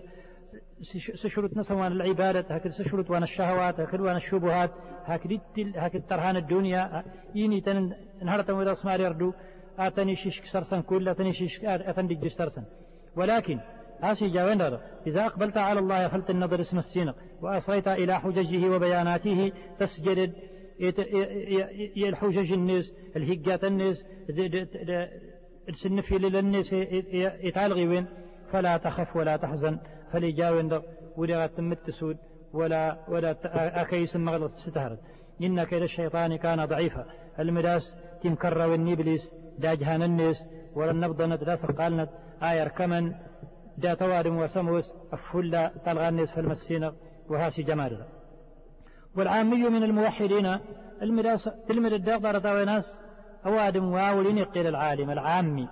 سشرت 1.16 1.58
نسوان 1.58 1.92
العبادة 1.92 2.46
هكذا 2.50 2.72
سشرت 2.72 3.12
وان 3.12 3.24
الشهوات 3.24 3.80
هكذا 3.80 4.02
وان 4.02 4.16
الشبهات 4.16 4.72
هكذا 5.06 5.40
هكذا 5.76 6.02
ترهان 6.10 6.36
الدنيا. 6.38 7.04
يني 7.36 7.62
تن 7.62 7.94
نهارة 8.24 8.54
وإذا 8.54 8.72
اسمار 8.72 9.02
يردو 9.02 9.34
آتني 9.80 10.16
شيش 10.16 10.42
سرسن 10.52 10.82
كل 10.82 11.10
آتني 11.10 11.34
شيش 11.34 11.60
آتني 11.64 12.30
سرسن 12.30 12.64
ولكن 13.18 13.60
آسي 14.02 14.30
جاوين 14.30 14.62
إذا 15.08 15.26
أقبلت 15.26 15.58
على 15.58 15.80
الله 15.80 16.08
فلت 16.08 16.30
النظر 16.30 16.60
اسم 16.60 16.78
السينق 16.80 17.16
وأصغيت 17.42 17.88
إلى 17.88 18.20
حججه 18.20 18.70
وبياناته 18.70 19.52
تسجد 19.80 20.34
الحجج 21.98 22.52
الناس 22.52 22.94
الهجات 23.16 23.64
الناس 23.64 24.06
السنفي 25.70 26.18
للناس 26.18 26.74
يتعلغي 27.44 27.88
وين 27.88 28.06
فلا 28.52 28.78
تخف 28.78 29.16
ولا 29.16 29.38
تحزن 29.38 29.80
فليجاوين 30.12 30.82
ولا 31.18 31.48
تمتسود 31.48 32.18
ولا 32.54 32.98
ولا 33.08 33.36
أكيس 33.82 34.16
مغلط 34.16 34.52
ستهرد 34.56 35.00
إن 35.42 35.64
كيد 35.64 35.82
الشيطان 35.82 36.36
كان 36.36 36.66
ضعيفا. 36.66 37.06
المداس 37.40 37.98
تنكر 38.24 38.58
والنبليس 38.58 39.36
دا 39.60 39.74
جهان 39.74 40.04
الناس 40.04 40.36
ولا 40.76 40.94
نبضنت 40.94 41.44
دا 41.44 41.56
سقالنت 41.56 42.10
آير 42.44 42.68
كمن 42.68 43.14
دا 43.78 43.94
توارم 43.94 44.38
وسموس 44.38 44.86
أفلا 45.14 45.72
طلغ 45.86 46.08
الناس 46.08 46.32
في 46.32 46.40
المسينة 46.40 46.94
وهاسي 47.30 47.64
جمال. 47.64 48.06
والعامي 49.18 49.70
من 49.70 49.84
الموحدين 49.84 50.58
المداس 51.02 51.50
الداق 51.70 52.38
دار 52.38 52.66
ناس 52.66 52.86
أوادم 53.46 53.92
واولين 53.92 54.44
قيل 54.44 54.68
العالم 54.68 55.12
العامي. 55.12 55.68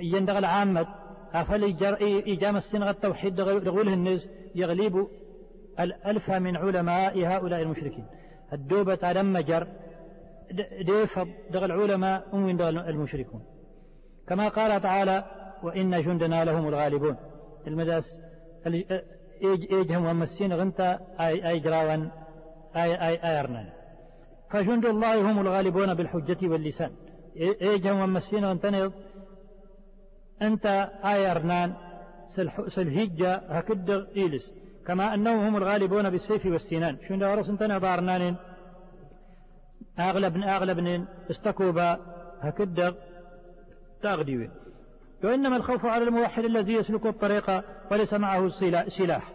يندغ 0.00 0.38
العامة 0.38 0.86
أفل 1.34 1.64
إجام 2.26 2.56
السنغ 2.56 2.90
التوحيد 2.90 3.34
دغوله 3.34 3.92
الناس 3.92 4.28
يغلب 4.54 5.08
الألف 5.80 6.30
من 6.30 6.56
علماء 6.56 7.26
هؤلاء 7.26 7.62
المشركين. 7.62 8.06
الدوبة 8.52 8.98
على 9.02 9.22
مجر 9.22 9.66
ديفض 10.80 11.28
دغ 11.50 11.64
العلماء 11.64 12.24
ومن 12.32 12.56
دغ 12.56 12.68
المشركون. 12.68 13.42
كما 14.28 14.48
قال 14.48 14.82
تعالى 14.82 15.24
وإن 15.62 16.02
جندنا 16.02 16.44
لهم 16.44 16.68
الغالبون. 16.68 17.16
المداس 17.66 18.04
إيجهم 19.42 20.06
ومسين 20.06 20.52
غنتا 20.52 20.98
أي 21.20 21.48
أي 21.48 21.58
جراوان 21.58 22.10
أي 22.76 23.08
أي 23.08 23.14
أيرنان 23.30 23.68
فجند 24.50 24.84
الله 24.86 25.30
هم 25.30 25.38
الغالبون 25.38 25.94
بالحجة 25.94 26.48
واللسان. 26.48 26.90
إيجهم 27.36 28.00
ومسين 28.00 28.44
غنتا 28.44 28.90
أنت 30.42 30.66
أيرنان 31.04 31.74
سلهجة 32.68 33.34
هكدغ 33.34 34.04
إيلس. 34.16 34.54
كما 34.86 35.14
أنهم 35.14 35.46
هم 35.46 35.56
الغالبون 35.56 36.10
بالسيف 36.10 36.46
والسنان. 36.46 36.98
شون 37.08 37.18
دورس 37.18 37.48
انتنا 37.48 37.78
بارنان 37.78 38.36
أغلب 39.98 40.36
أغلب 40.36 41.06
استكوبا 41.30 41.98
هكدغ 42.40 42.94
تغديوين 44.02 44.50
وإنما 45.24 45.56
الخوف 45.56 45.86
على 45.86 46.04
الموحد 46.04 46.44
الذي 46.44 46.72
يسلك 46.72 47.06
الطريق 47.06 47.64
وليس 47.90 48.14
معه 48.14 48.48
سلاح. 48.88 49.32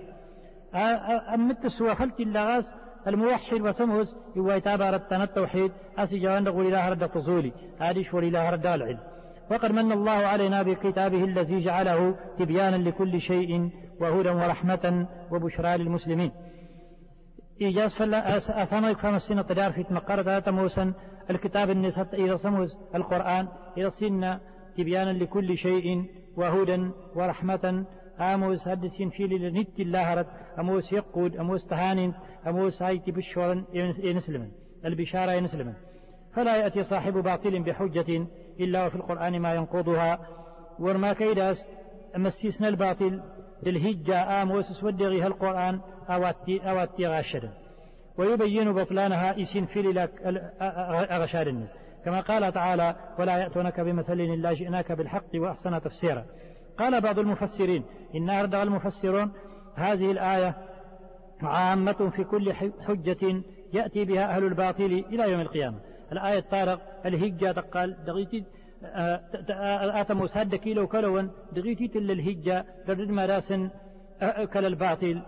أمت 1.34 1.65
السوى 1.65 1.95
خلت 1.95 2.19
اللغاس 2.19 2.74
الموحد 3.08 3.62
وسمهز 3.62 4.16
هو 4.38 4.52
يتابع 4.52 4.90
ردنا 4.90 5.24
التوحيد 5.24 5.72
أسي 5.98 6.20
جوان 6.20 6.44
نقول 6.44 6.68
إله 6.68 6.90
رد 6.90 7.10
تصولي 7.10 7.52
هذه 7.80 8.04
شور 8.04 8.24
إله 8.24 8.50
رد 8.50 8.66
العلم 8.66 9.00
وقد 9.52 9.72
من 9.72 9.92
الله 9.92 10.12
علينا 10.12 10.64
بكتابه 10.64 11.24
الذي 11.24 11.60
جعله 11.60 12.16
تبيانا 12.40 12.76
لكل 12.76 13.22
شيء 13.22 13.70
وهدى 14.00 14.30
ورحمة 14.30 15.08
وبشرى 15.32 15.78
للمسلمين. 15.78 16.32
إيجاز 17.62 17.96
فلا 17.96 18.38
أسامك 18.38 18.98
فهم 18.98 19.16
السنة 19.16 19.42
تدار 19.42 19.72
في 19.72 19.84
تمقرة 19.84 20.52
موسى 20.52 20.94
الكتاب 21.30 21.70
النساء 21.70 22.26
إذا 22.26 22.36
سموز 22.38 22.78
القرآن 22.96 23.48
إذا 23.78 23.90
سنة 23.90 24.40
تبيانا 24.78 25.12
لكل 25.12 25.58
شيء 25.58 26.06
وهدى 26.38 26.92
ورحمة 27.16 27.86
لنت 29.38 29.80
الله 29.80 30.14
رد 30.14 30.28
أموس 30.60 30.94
يقود 30.94 31.36
أموس 31.36 31.68
تهان 31.68 32.14
أموس 32.48 32.82
هايتي 32.82 33.12
بشورا 33.12 33.66
ينسلم 33.74 34.52
البشارة 34.86 35.32
ينسلم 35.32 35.74
فلا 36.34 36.56
يأتي 36.56 36.84
صاحب 36.84 37.14
باطل 37.14 37.64
بحجة 37.64 38.28
إلا 38.60 38.86
وفي 38.86 38.96
القرآن 38.96 39.40
ما 39.40 39.54
ينقضها. 39.54 40.20
ورما 40.80 41.14
كيداس 41.14 41.58
مسيسنا 42.18 42.68
الباطل 42.68 43.22
للهجة 43.64 44.42
آموس 44.42 44.66
سودغيها 44.66 45.28
القرآن 45.28 45.82
أواتي 46.10 46.70
أواتي 46.70 47.08
غاشدا 47.08 47.54
ويبين 48.18 48.74
بطلانها 48.74 49.42
إسين 49.42 49.66
في 49.66 49.82
لك 49.82 50.12
أغشار 51.12 51.48
الناس. 51.48 51.70
كما 52.06 52.20
قال 52.22 52.54
تعالى 52.54 52.96
ولا 53.20 53.38
يأتونك 53.38 53.80
بمثل 53.80 54.14
إلا 54.14 54.54
جئناك 54.54 54.92
بالحق 54.92 55.36
وأحسن 55.36 55.82
تفسيرا. 55.82 56.26
قال 56.78 57.02
بعض 57.02 57.20
المفسرين 57.20 57.84
إن 58.16 58.30
أردغ 58.30 58.64
المفسرون 58.64 59.32
هذه 59.76 60.12
الآية 60.12 60.56
عامة 61.42 62.10
في 62.16 62.24
كل 62.24 62.54
حجة 62.54 63.44
يأتي 63.74 64.06
بها 64.06 64.36
أهل 64.36 64.44
الباطل 64.44 65.06
إلى 65.10 65.32
يوم 65.32 65.42
القيامة. 65.42 65.78
الآية 66.12 66.40
طارق 66.40 66.80
الهجة 67.06 67.52
تقال 67.52 68.06
دغيتي 68.06 68.44
آتم 70.02 70.28
ساد 70.28 70.56
كيلو 70.56 70.88
كلون 70.88 71.32
دغيتي 71.52 71.88
تل 71.88 72.12
الهجة 72.12 72.66
درد 72.88 73.10
مراسن 73.10 73.70
كل 74.54 74.66
الباطل. 74.66 75.22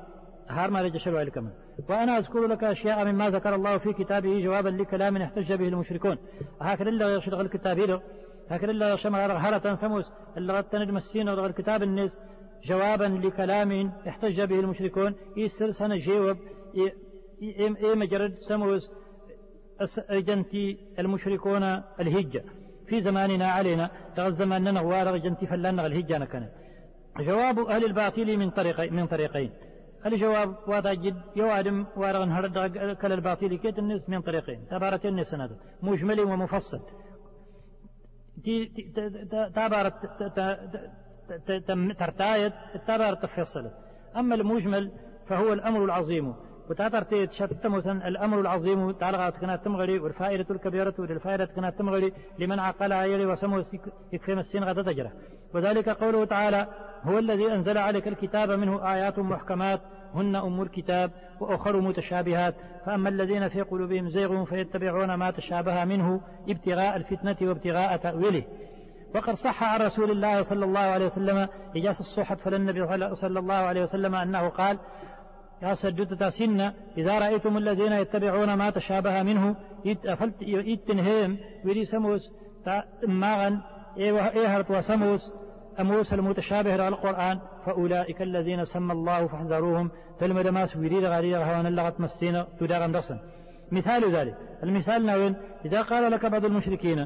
هار 0.49 0.69
ما 0.71 0.82
رجع 0.82 1.23
كمان 1.23 1.51
وأنا 1.89 2.17
أذكر 2.17 2.47
لك 2.47 2.63
أشياء 2.63 3.06
مما 3.06 3.29
ذكر 3.29 3.56
الله 3.56 3.77
في 3.77 3.93
كتابه 3.93 4.41
جوابا 4.43 4.69
لكلام 4.69 5.17
احتج 5.17 5.53
به 5.53 5.67
المشركون. 5.67 6.17
هكذا 6.62 6.89
اللي 6.89 7.15
يشرغ 7.15 7.41
الكتاب 7.41 8.01
له 8.49 8.56
هكذا 8.56 8.71
اللي 8.71 8.93
يشمع 8.93 9.25
هرة 9.25 9.75
سموس 9.75 10.06
اللي 10.38 10.53
غد 10.53 10.63
تند 10.63 10.91
مسين 10.91 11.29
ودغ 11.29 11.45
الكتاب 11.45 11.84
الناس 11.84 12.19
جوابا 12.65 13.03
لكلام 13.03 13.91
احتج 14.08 14.41
به 14.41 14.60
المشركون 14.60 15.15
يسر 15.38 15.71
سنة 15.71 15.95
جيوب 15.95 16.38
إيه 17.41 17.95
مجرد 17.95 18.36
سموس 18.49 18.91
جنتي 20.10 20.77
المشركون 20.99 21.63
الهجة. 21.99 22.43
في 22.88 23.01
زماننا 23.01 23.51
علينا 23.51 23.89
تغزم 24.15 24.53
أننا 24.53 24.79
غوار 24.79 25.17
جنتي 25.17 25.47
فلان 25.47 25.79
الهجة 25.79 26.25
كانت 26.25 26.49
جواب 27.19 27.60
أهل 27.60 27.86
الباطل 27.86 28.38
من 28.38 28.49
طريق 28.49 28.91
من 28.91 29.08
طريقين. 29.08 29.51
الجواب 30.06 30.56
واضح 30.67 30.93
جد؟ 30.93 31.21
يوادم 31.36 31.86
وارغن 31.97 32.32
هرد 32.32 32.58
كل 33.01 33.12
الباطل 33.12 33.58
كيت 33.58 33.79
الناس 33.79 34.10
من 34.10 34.21
طريقين. 34.21 34.67
تبارت 34.71 35.06
الناس 35.06 35.36
مجمل 35.82 36.19
ومفصل. 36.19 36.79
تبارت 39.55 39.93
ترتايت 41.99 42.53
تبارت 42.87 43.23
تفصل 43.23 43.71
أما 44.15 44.35
المجمل 44.35 44.91
فهو 45.27 45.53
الأمر 45.53 45.85
العظيم. 45.85 46.33
وتعتر 46.69 47.01
تشتت 47.01 47.67
مثلا 47.67 48.07
الأمر 48.07 48.39
العظيم 48.39 48.91
تعلقات 48.91 49.37
كانت 49.37 49.65
تمغري 49.65 49.99
والفائدة 49.99 50.45
الكبيرة 50.55 50.93
والفائدة 50.99 51.45
كانت 51.45 51.79
تمغري 51.79 52.13
لمن 52.39 52.59
عقلها 52.59 53.03
يلي 53.05 53.25
وسمو 53.25 53.63
يكفي 54.13 54.33
السين 54.33 54.63
غدا 54.63 54.81
تجرى. 54.81 55.11
وذلك 55.53 55.89
قوله 55.89 56.25
تعالى 56.25 56.67
هو 57.03 57.19
الذي 57.19 57.53
أنزل 57.53 57.77
عليك 57.77 58.07
الكتاب 58.07 58.51
منه 58.51 58.93
آيات 58.93 59.19
محكمات 59.19 59.81
هن 60.13 60.36
أم 60.36 60.62
الكتاب 60.62 61.12
وأخر 61.39 61.82
متشابهات 61.82 62.56
فأما 62.86 63.10
الذين 63.10 63.47
في 63.47 63.62
قلوبهم 63.62 64.10
زيغ 64.10 64.45
فيتبعون 64.45 65.13
ما 65.13 65.32
تشابه 65.32 65.86
منه 65.86 66.21
ابتغاء 66.49 66.95
الفتنة 66.95 67.38
وابتغاء 67.41 67.97
تأويله. 67.97 68.43
وقد 69.15 69.34
صح 69.34 69.63
عن 69.63 69.82
رسول 69.82 70.12
الله 70.12 70.41
صلى 70.41 70.65
الله 70.65 70.80
عليه 70.80 71.06
وسلم 71.06 71.47
إجاس 71.76 71.99
الصحة 71.99 72.36
فللنبي 72.36 73.15
صلى 73.15 73.39
الله 73.39 73.54
عليه 73.54 73.82
وسلم 73.82 74.15
أنه 74.15 74.49
قال 74.49 74.80
يا 75.63 75.73
سجدت 75.73 76.23
سنة 76.23 76.73
إذا 76.97 77.19
رأيتم 77.19 77.58
الذين 77.58 77.93
يتبعون 77.93 78.54
ما 78.54 78.69
تشابه 78.69 79.23
منه 79.23 79.56
يتنهيم 80.41 81.39
ويري 81.65 81.86
سموس 81.86 82.32
ماغن 83.08 83.62
إيهرت 83.97 84.71
وسموس 84.71 85.34
أموس 85.80 86.13
المتشابه 86.13 86.73
على 86.73 86.88
القرآن 86.88 87.39
فأولئك 87.65 88.21
الذين 88.21 88.63
سمى 88.63 88.93
الله 88.93 89.28
فاحذروهم 89.28 89.91
فلما 90.19 90.41
دماس 90.41 90.78
ويريد 90.78 91.04
غريغ 91.04 91.43
هوان 91.43 91.65
اللغة 91.65 91.93
مسينا 91.99 92.47
تداغن 92.60 92.95
رسن 92.95 93.19
مثال 93.71 94.15
ذلك. 94.15 94.38
المثال 94.63 95.06
نوين 95.06 95.36
إذا 95.65 95.82
قال 95.82 96.12
لك 96.12 96.26
بعض 96.26 96.45
المشركين 96.45 97.06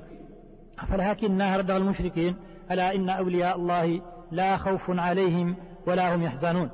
فلهكن 0.90 1.32
نهر 1.32 1.60
المشركين 1.60 2.36
ألا 2.72 2.96
إن 2.96 3.10
أولياء 3.10 3.56
الله 3.56 4.02
لا 4.32 4.58
خوف 4.58 4.90
عليهم 4.90 5.56
ولا 5.88 6.16
هم 6.16 6.24
يحزنون. 6.24 6.70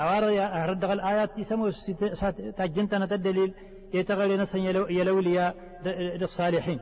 أوار 0.00 0.68
رد 0.70 0.84
الآيات 0.84 1.38
يسمو 1.38 1.70
تجنتنا 2.56 3.14
الدليل 3.14 3.54
يتغلي 3.94 4.36
نسن 4.36 4.58
يلوليا 4.90 5.54
للصالحين 6.20 6.80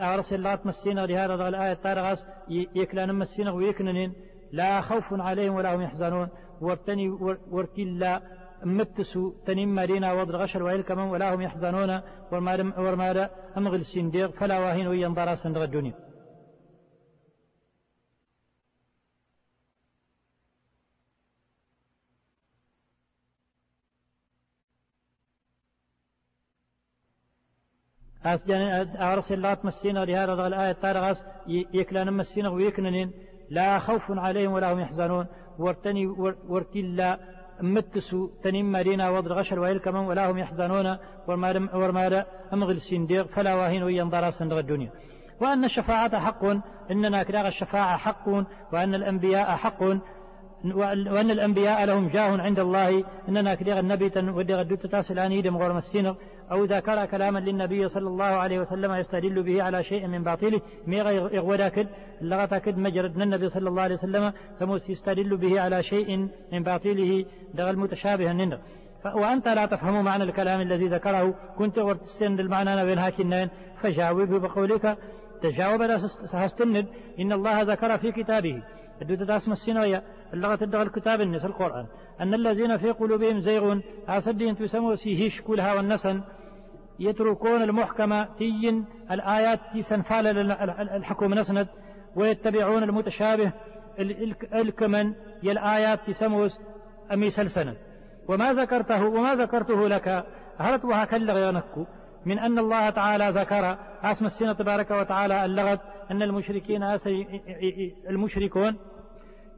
أرسل 0.00 0.34
الله 0.34 0.58
مسينا 0.64 1.06
لهذا 1.06 1.48
الآية 1.48 1.74
تارغاس 1.74 2.26
يكلان 2.48 3.14
مسينا 3.14 3.50
ويكننين 3.50 4.12
لا 4.52 4.80
خوف 4.80 5.04
عليهم 5.12 5.54
ولا 5.54 5.74
هم 5.74 5.82
يحزنون. 5.82 6.28
ورتني 6.60 7.08
ورتلا 7.54 8.22
متسو 8.64 9.30
تنم 9.46 9.68
مارينا 9.74 10.12
وضر 10.12 10.36
غشر 10.36 10.62
وإل 10.62 10.82
كمان 10.82 11.08
ولا 11.08 11.34
هم 11.34 11.40
يحزنون 11.40 12.00
ورمادا 12.78 13.30
أمغل 13.56 13.84
سنديق 13.84 14.30
فلا 14.30 14.58
واهين 14.58 14.86
وينظر 14.86 15.34
سندغ 15.34 15.64
الدنيا. 15.64 15.94
أس 28.26 28.40
جن 28.46 28.60
أرسل 28.96 29.34
الله 29.34 29.58
مسينا 29.64 30.04
لهذا 30.04 30.46
الآية 30.46 30.72
تارغاس 30.72 31.24
يكلان 31.48 32.12
مسينا 32.12 32.48
ويكننين 32.48 33.12
لا 33.50 33.78
خوف 33.78 34.02
عليهم 34.10 34.52
ولا 34.52 34.72
هم 34.72 34.80
يحزنون. 34.80 35.26
ورتني 35.58 36.06
ورتلا 36.48 37.18
متسو 37.60 38.28
تنم 38.42 38.72
مدينة 38.72 39.12
وضر 39.14 39.32
غشر 39.32 39.58
ويلكم 39.58 39.96
ولا 39.96 40.30
هم 40.30 40.38
يحزنون 40.38 40.96
ورمار 41.74 42.24
أمغل 42.52 42.80
سنديق 42.80 43.26
فلا 43.26 43.54
واهين 43.54 43.82
وينظر 43.82 44.30
سندغ 44.30 44.58
الدنيا. 44.58 44.90
وأن 45.40 45.64
الشفاعة 45.64 46.18
حق 46.18 46.44
إننا 46.90 47.22
كراغ 47.22 47.46
الشفاعة 47.46 47.96
حق 47.96 48.28
وأن 48.72 48.94
الأنبياء 48.94 49.56
حق 49.56 49.82
وأن 50.74 51.30
الأنبياء 51.30 51.84
لهم 51.84 52.08
جاه 52.08 52.42
عند 52.42 52.58
الله 52.58 53.04
إننا 53.28 53.54
كديغ 53.54 53.78
النبي 53.78 54.12
وديغ 54.16 54.60
الدوت 54.60 54.86
تاسل 54.86 55.18
أن 55.18 55.32
يدم 55.32 55.56
غور 55.56 55.72
أو 56.52 56.64
ذكر 56.64 57.06
كلاما 57.06 57.38
للنبي 57.38 57.88
صلى 57.88 58.08
الله 58.08 58.24
عليه 58.24 58.60
وسلم 58.60 58.92
يستدل 58.92 59.42
به 59.42 59.62
على 59.62 59.82
شيء 59.82 60.06
من 60.06 60.24
باطله 60.24 60.60
ميغا 60.86 61.10
يغودا 61.10 61.68
كد 61.68 61.88
لغتا 62.20 62.58
كد 62.58 62.78
مجرد 62.78 63.20
النبي 63.20 63.48
صلى 63.48 63.68
الله 63.68 63.82
عليه 63.82 63.94
وسلم 63.94 64.32
سموس 64.58 64.90
يستدل 64.90 65.36
به 65.36 65.60
على 65.60 65.82
شيء 65.82 66.28
من 66.52 66.62
باطله 66.62 67.24
دغ 67.54 67.70
المتشابه 67.70 68.30
النندر 68.30 68.58
وأنت 69.14 69.48
لا 69.48 69.66
تفهم 69.66 70.04
معنى 70.04 70.24
الكلام 70.24 70.60
الذي 70.60 70.88
ذكره. 70.88 71.34
كنت 71.58 71.78
ورتسن 71.78 72.40
المعنى 72.40 72.84
بين 72.84 72.98
هاكنين 72.98 73.48
فجاوبه 73.80 74.38
بقولك 74.38 74.98
تجاوب 75.42 75.98
سهستند. 76.32 76.86
إن 77.20 77.32
الله 77.32 77.62
ذكر 77.62 77.98
في 77.98 78.12
كتابه. 78.12 78.62
الدوت 79.02 79.22
تاسم 79.22 79.52
السينوية 79.52 80.02
اللغة 80.34 80.58
الدغ 80.64 80.82
الكتاب 80.82 81.20
النس 81.20 81.44
القرآن. 81.44 81.86
أن 82.20 82.34
الذين 82.34 82.76
في 82.76 82.90
قلوبهم 82.90 83.40
زيغ 83.40 83.78
أصدين 84.08 84.56
تسموا 84.56 84.94
سيهيش 84.94 85.42
كلها 85.42 85.74
والنسن. 85.74 86.20
يتركون 86.98 87.62
المحكمة 87.62 88.28
تين 88.38 88.84
الآيات 89.10 89.60
سنفال 89.80 90.26
الحكم 90.80 91.34
نسند 91.34 91.68
ويتبعون 92.16 92.82
المتشابه 92.82 93.52
الكمن 94.54 95.12
الآيات 95.44 96.00
تسموس 96.06 96.60
أمي 97.12 97.30
سلسنة. 97.30 97.76
وما 98.28 98.52
ذكرته 98.52 99.04
وما 99.04 99.34
ذكرته 99.34 99.88
لك 99.88 100.26
هلت 100.58 100.84
وهكذا 100.84 101.48
ينكو 101.48 101.86
من 102.26 102.38
أن 102.38 102.58
الله 102.58 102.90
تعالى 102.90 103.40
ذكر 103.40 103.78
اسم 104.02 104.26
السنة 104.26 104.52
تبارك 104.52 104.90
وتعالى 104.90 105.44
اللغت 105.44 105.80
أن 106.10 106.22
المشركين 106.22 106.82
المشركون 108.10 108.76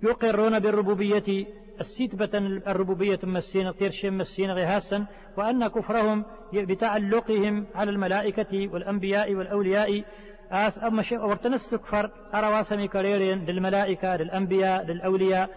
يقرون 0.03 0.59
بالربوبية 0.59 1.47
السيتبة 1.81 2.39
الربوبية 2.67 3.19
مسين 3.23 3.77
تيرشم 3.77 4.19
مسين 4.19 4.51
غهاسا 4.51 5.07
وأن 5.37 5.67
كفرهم 5.67 6.25
بتعلقهم 6.53 7.67
على 7.75 7.91
الملائكة 7.91 8.69
والأنبياء 8.73 9.35
والأولياء. 9.35 10.05
أما 10.83 11.03
شيء 11.03 11.21
ورتنس 11.21 11.75
كفر 11.75 12.11
أرواسمي 12.35 12.89
كريرين 12.89 13.45
للملائكة 13.45 14.17
للأنبياء 14.17 14.87
للأولياء. 14.87 15.51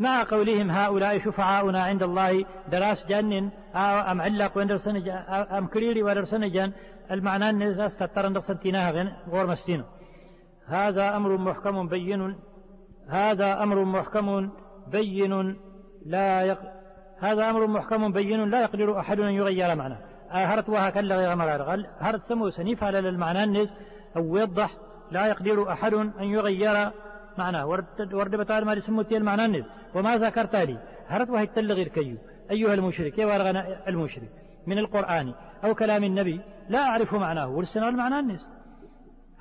مع 0.00 0.22
قولهم 0.22 0.70
هؤلاء 0.70 1.18
شفعاؤنا 1.18 1.82
عند 1.82 2.02
الله 2.02 2.44
دراس 2.72 3.06
جن 3.08 3.50
أم 3.76 4.20
علق 4.20 4.58
وندرسن 4.58 5.08
أم 5.30 5.66
كريري 5.66 6.02
ودرسن 6.02 6.50
جن. 6.50 6.72
المعنى 7.10 7.50
الناس 7.50 7.96
تترن 7.96 8.32
درسنتيناها 8.32 9.16
غور 9.28 9.46
مسين 9.46 9.84
هذا 10.66 11.16
أمر 11.16 11.36
محكم 11.36 11.88
بين 11.88 12.36
هذا 13.08 13.62
أمر 13.62 13.84
محكم 13.84 14.50
بين 14.90 15.56
لا 16.06 16.42
يق... 16.42 16.58
هذا 17.18 17.50
أمر 17.50 17.66
محكم 17.66 18.12
بين 18.12 18.50
لا 18.50 18.60
يقدر 18.62 18.98
أحد 18.98 19.20
أن 19.20 19.30
يغير 19.30 19.74
معناه. 19.74 19.98
هرت 20.30 20.68
وها 20.68 20.90
كلا 20.90 21.16
غير 21.16 21.36
مرار 21.36 21.84
هرت 22.00 22.22
سمو 22.22 22.50
سنيف 22.50 22.84
على 22.84 22.98
المعنى 22.98 23.44
النز 23.44 23.74
أو 24.16 24.36
يوضح 24.36 24.70
لا 25.10 25.26
يقدر 25.26 25.72
أحد 25.72 25.94
أن 25.94 26.24
يغير 26.24 26.90
معناه. 27.38 27.66
ورد 27.66 28.14
ورد 28.14 28.36
بتعالى 28.36 28.66
ما 28.66 28.80
سمو 28.80 29.00
المعنى 29.00 29.44
النز 29.44 29.64
وما 29.94 30.16
ذكرت 30.16 30.56
لي. 30.56 30.78
هرت 31.06 31.30
وهي 31.30 31.46
تلغي 31.46 31.82
الكيو 31.82 32.16
أيها 32.50 32.74
المشرك 32.74 33.18
يا 33.18 33.88
المشرك. 33.88 34.30
من 34.66 34.78
القرآن 34.78 35.34
أو 35.64 35.74
كلام 35.74 36.04
النبي 36.04 36.40
لا 36.68 36.78
أعرف 36.78 37.14
معناه. 37.14 37.48
ورسنا 37.48 37.88
المعنى 37.88 38.18
النز 38.18 38.48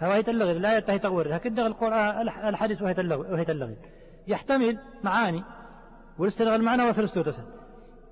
هواية 0.04 0.26
اللغة 0.28 0.54
لا 0.54 0.76
ينتهي 0.76 1.00
تغوير. 1.00 1.36
هكذا 1.36 1.68
القرآن 1.68 2.30
الحديث 2.50 2.82
وهي 2.82 2.92
اللغة 2.92 3.76
يحتمل 4.28 4.80
معاني 5.04 5.44
والاستلغى 6.20 6.56
المعنى 6.56 6.94
تسل 6.94 7.44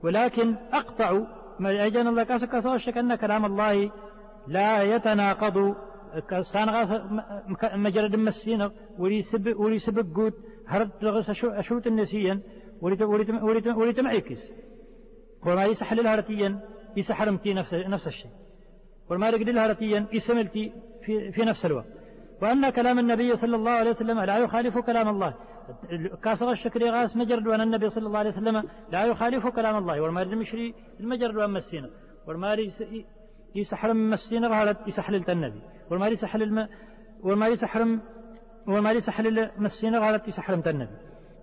ولكن 0.04 0.56
أقطع 0.74 1.12
ما 1.60 1.86
أجن 1.86 2.08
الله 2.08 2.24
كاسك 2.24 2.50
كاسوشك 2.50 2.98
أن 2.98 3.16
كلام 3.16 3.46
الله 3.46 3.92
لا 4.48 4.84
يتناقض. 4.84 5.76
غاس 6.32 6.58
مجرد 7.74 8.16
مسينا 8.16 8.72
ولي 9.00 9.22
سب 9.22 9.54
ولي 9.58 9.80
سب 9.80 10.14
جود 10.14 10.34
هرد 10.68 10.92
لغس 11.02 11.30
أشوت 11.44 11.88
النسيا 11.88 12.42
ولي 12.82 13.04
ولي 13.04 13.72
ولي 13.72 13.94
تمعكس 13.94 14.52
وما 15.46 15.66
يسحل 15.66 16.00
الهرتيا 16.00 16.60
يسحرمتي 16.98 17.54
نفس 17.54 17.74
نفس 17.74 18.08
الشيء. 18.08 18.32
وما 19.10 19.30
يقدر 19.30 19.48
الهرتيا 19.48 20.06
يسملتي 20.14 20.74
في, 21.06 21.32
في 21.32 21.42
نفس 21.42 21.66
الوقت. 21.66 21.86
وأن 22.42 22.70
كلام 22.70 23.00
النبي 23.00 23.36
صلى 23.36 23.56
الله 23.56 23.72
عليه 23.72 23.92
وسلم 23.92 24.20
لا 24.20 24.38
يخالف 24.38 24.78
كلام 24.78 25.10
الله. 25.10 25.34
كاسر 26.24 26.52
الشكر 26.52 26.92
غاس 26.92 27.16
مجرد 27.16 27.48
وأن 27.48 27.62
النبي 27.62 27.90
صلى 27.90 28.08
الله 28.08 28.20
عليه 28.20 28.30
وسلم 28.30 28.64
لا 28.92 29.06
يخالف 29.06 29.48
كلام 29.48 29.78
الله. 29.78 30.02
والمارد 30.02 30.32
المشري 30.32 30.74
المجرد 31.00 31.36
وأن 31.36 31.50
مسينا. 31.50 31.90
والمارد 32.28 32.72
يسحر 33.56 33.94
من 33.94 34.10
مسينا 34.10 34.48
غالت 34.48 34.88
يسحل 34.88 35.16
النبي 35.16 35.62
والمارد 35.90 36.12
يسحل 36.12 36.44
الم 36.44 36.68
والمارد 37.24 37.54
يسحر 37.54 38.00
والمارد 38.68 38.96
يسحل 38.96 39.50
مسينا 39.58 40.00
غالت 40.00 40.28
يسحر 40.28 40.54
النبي 40.54 40.98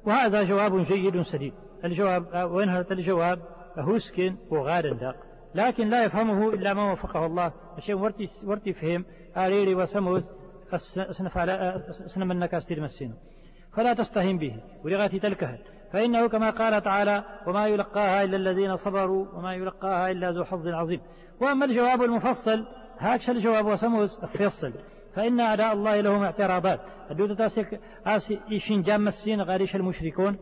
وهذا 0.05 0.43
جواب 0.43 0.85
جيد 0.85 1.23
سديد 1.23 1.53
الجواب 1.85 2.51
وينهرت 2.51 2.93
الجواب؟ 2.93 3.39
هوسكن 3.79 4.37
وغار 4.51 5.17
لكن 5.55 5.89
لا 5.89 6.05
يفهمه 6.05 6.51
إلا 6.55 6.75
من 6.75 6.83
وفقه 6.83 7.27
الله. 7.27 7.53
الشيء 7.79 7.95
ورتي 7.95 8.29
ورتي 8.47 8.73
فهم. 8.73 9.05
آريري 9.37 9.75
وسموس 9.75 10.23
سنف 11.11 11.39
على 11.39 11.75
سنم 12.15 12.31
النكاس 12.31 12.73
مسينا. 12.73 13.15
فلا 13.77 13.95
تستهن 13.95 14.39
به 14.39 14.57
ولغاية 14.85 15.21
تلكها 15.21 15.59
فإنه 15.93 16.29
كما 16.29 16.51
قال 16.51 16.83
تعالى 16.83 17.25
وما 17.47 17.67
يلقاها 17.67 18.25
إلا 18.25 18.37
الذين 18.37 18.77
صبروا 18.77 19.27
وما 19.35 19.55
يلقاها 19.55 20.11
إلا 20.11 20.31
ذو 20.31 20.45
حظ 20.45 20.69
عظيم. 20.69 21.01
وأما 21.41 21.65
الجواب 21.65 22.03
المفصل 22.03 22.67
هاكش 22.99 23.31
الجواب 23.31 23.67
وسموس 23.67 24.25
الفصل. 24.25 24.73
فإن 25.15 25.41
أعداء 25.41 25.73
الله 25.73 26.01
لهم 26.01 26.23
اعتراضات. 26.23 26.81
الدودة 27.11 27.35
تاسك 27.35 27.81
إيشين 28.51 28.83
جام 28.83 29.09
السين 29.09 29.43
غاريش 29.43 29.77
المشركون. 29.77 30.37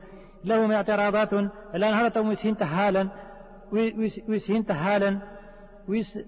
لهم 0.44 0.72
اعتراضات. 0.72 1.32
الآن 1.74 1.94
هذا 1.94 2.20
ويسين 2.20 2.56
تهالا 2.56 3.08
ويسين 4.28 4.66
تهالا 4.66 5.18
ويس 5.88 6.18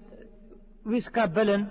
ويسكابلا 0.85 1.65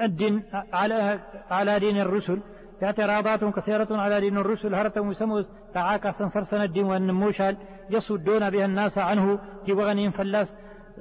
الدين 0.00 0.42
على 0.72 1.20
على 1.50 1.78
دين 1.78 2.00
الرسل. 2.00 2.40
اعتراضات 2.84 3.44
كثيرة 3.44 3.88
على 3.90 4.20
دين 4.20 4.38
الرسل 4.38 4.74
هرت 4.74 4.98
وسموس 4.98 5.50
تعاكا 5.74 6.10
سنسرسن 6.10 6.62
الدين 6.62 6.84
وأن 6.84 7.10
موشال 7.10 7.56
يصدون 7.90 8.50
بها 8.50 8.64
الناس 8.64 8.98
عنه 8.98 9.38
جبغنين 9.66 10.10
فلاس 10.10 10.56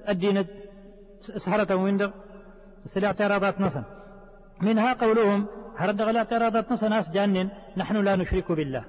الدين 0.09 0.45
سهرة 1.19 1.75
ويندغ 1.75 2.11
سل 2.85 3.05
اعتراضات 3.05 3.61
نصن 3.61 3.83
منها 4.61 4.93
قولهم 4.93 5.47
هرد 5.77 6.01
غلا 6.01 6.19
اعتراضات 6.19 6.71
نصن 6.71 6.89
ناس 6.89 7.11
جانن 7.11 7.49
نحن 7.77 7.95
لا 7.97 8.15
نشرك 8.15 8.51
بالله. 8.51 8.85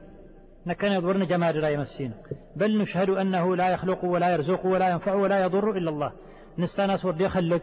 نكن 0.66 0.92
يضرن 0.92 1.26
جمال 1.26 1.56
لا 1.60 1.68
يمسينا 1.68 2.14
بل 2.56 2.78
نشهد 2.78 3.10
أنه 3.10 3.56
لا 3.56 3.68
يخلق 3.68 4.04
ولا 4.04 4.30
يرزق 4.32 4.66
ولا 4.66 4.88
ينفع 4.88 5.14
ولا 5.14 5.44
يضر 5.44 5.70
إلا 5.70 5.90
الله. 5.90 6.12
نستأنس 6.58 7.04
ورد 7.04 7.20
يخلق 7.20 7.62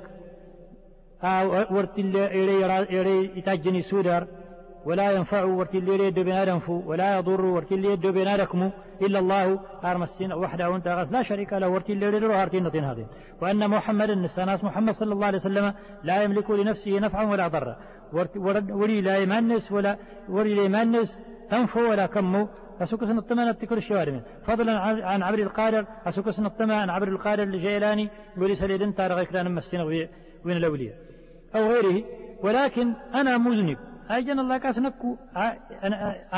آه 1.24 1.74
ورد 1.74 1.90
إلي 1.98 3.38
يتاجني 3.38 3.82
سودر. 3.82 4.28
ولا 4.86 5.12
ينفع 5.12 5.44
ورتلي 5.44 6.08
يد 6.08 6.20
بنادم 6.20 6.60
فو 6.60 6.82
ولا 6.86 7.18
يضر 7.18 7.46
ورتلي 7.46 7.88
يد 7.92 8.08
بنادكم 8.08 8.72
إلا 9.02 9.20
الله. 9.20 9.60
أرمسين 9.86 10.34
وحده 10.34 10.76
أنت 10.76 10.88
غس 10.88 11.12
لا 11.12 11.24
شريك 11.24 11.54
له. 11.54 11.70
ورتلي 11.70 12.06
يد 12.06 12.24
هارتين 12.24 12.64
نتين 12.68 12.84
هذين 12.84 13.08
وأن 13.42 13.70
محمدا 13.70 14.16
نستناس 14.16 14.64
محمد 14.64 14.94
صلى 14.94 15.14
الله 15.14 15.26
عليه 15.26 15.38
وسلم 15.38 15.74
لا 16.04 16.24
يملك 16.24 16.52
لنفسه 16.52 17.00
نفعا 17.00 17.26
ولا 17.26 17.48
ضرا. 17.48 17.76
ولي 18.82 19.02
لا 19.02 19.18
يمنس 19.18 19.72
ولا 19.72 19.98
ولي 20.30 20.56
لا 20.56 20.64
يمنس 20.64 21.20
تنفو 21.52 21.92
ولا 21.92 22.06
كمو 22.06 22.48
أسوكس 22.82 23.08
الطمأن 23.08 23.58
تكر 23.58 23.78
الشوارم 23.78 24.22
فضلا 24.46 24.80
عن 24.80 25.24
عبر 25.24 25.40
القادر. 25.40 25.86
أسوكس 26.06 26.40
الطمأن 26.40 26.80
عن 26.80 26.90
عبر 26.90 27.08
القادر 27.08 27.44
الجيلاني. 27.44 28.10
ولي 28.38 28.56
سليدن 28.56 28.96
تارغ 28.96 29.24
كلان 29.24 29.56
مسين 29.56 29.82
وين 29.82 30.58
الأولياء. 30.58 30.96
أو 31.56 31.68
غيره. 31.72 32.04
ولكن 32.44 32.94
أنا 33.16 33.38
مذنب. 33.38 33.78
أجن 34.18 34.40
الله 34.40 34.58
كاس 34.58 34.78
نكو 34.80 35.10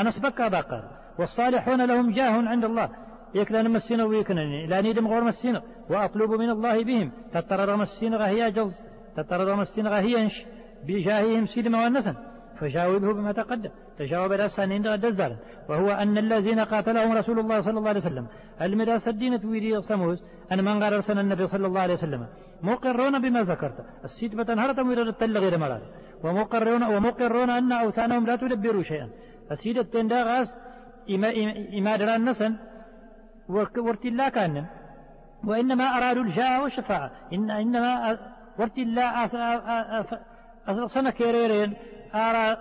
أنا 0.00 0.10
سبكا 0.10 0.48
باقر. 0.48 0.82
والصالحون 1.18 1.80
لهم 1.90 2.06
جاه 2.18 2.34
عند 2.52 2.64
الله. 2.64 2.88
يكلان 3.34 3.70
مسينا 3.70 4.04
ويكنني 4.04 4.66
لا 4.66 4.80
نيدم 4.80 5.06
غور 5.08 5.24
مسينا 5.24 5.60
وأطلب 5.90 6.30
من 6.30 6.50
الله 6.50 6.84
بهم. 6.84 7.08
تترر 7.32 7.76
مسينا 7.76 8.16
غهي 8.16 8.50
جز. 8.50 8.72
تترر 9.16 9.56
مسينا 9.56 9.90
غهي 9.90 10.28
بجاههم 10.86 11.46
سيدما 11.46 11.78
والنسن 11.84 12.14
فجاوبه 12.58 13.12
بما 13.12 13.32
تقدم. 13.32 13.70
تجاوب 13.98 14.32
الأسان 14.32 14.72
عند 14.72 14.88
دزدار 14.88 15.32
وهو 15.68 15.88
أن 15.90 16.18
الذين 16.18 16.60
قاتلهم 16.60 17.12
رسول 17.12 17.38
الله 17.38 17.60
صلى 17.60 17.78
الله 17.78 17.88
عليه 17.88 18.00
وسلم. 18.00 18.26
المداس 18.62 19.08
الدين 19.08 19.40
تويدي 19.40 19.80
سموس 19.80 20.24
أن 20.52 20.64
من 20.64 20.82
رسول 20.82 21.18
النبي 21.18 21.46
صلى 21.46 21.66
الله 21.66 21.80
عليه 21.80 21.94
وسلم. 21.94 22.26
مقرون 22.62 23.14
بما 23.22 23.42
ذكرت. 23.42 23.78
السيد 24.04 24.36
بتنهرت 24.36 24.80
مرر 24.80 25.08
التلغير 25.08 25.58
مرار. 25.58 25.82
ومقرون 26.24 26.82
ومقرون 26.82 27.50
أن 27.50 27.72
أوثانهم 27.72 28.26
لا 28.26 28.36
تدبروا 28.36 28.82
شيئا. 28.82 29.08
السيد 29.50 29.78
التنداغاس 29.78 30.58
إما, 31.10 31.32
إما 31.78 31.96
دران 31.96 32.28
نسن 32.28 32.56
الله 34.04 34.28
كان 34.28 34.66
وإنما 35.44 35.84
أرادوا 35.84 36.22
الجاء 36.22 36.62
والشفاعة. 36.62 37.10
إن 37.32 37.50
إنما 37.50 38.18
ورت 38.58 38.78
الله 38.78 39.24
أصلا 40.68 41.10
كيريرين. 41.10 41.74
أرى 42.14 42.56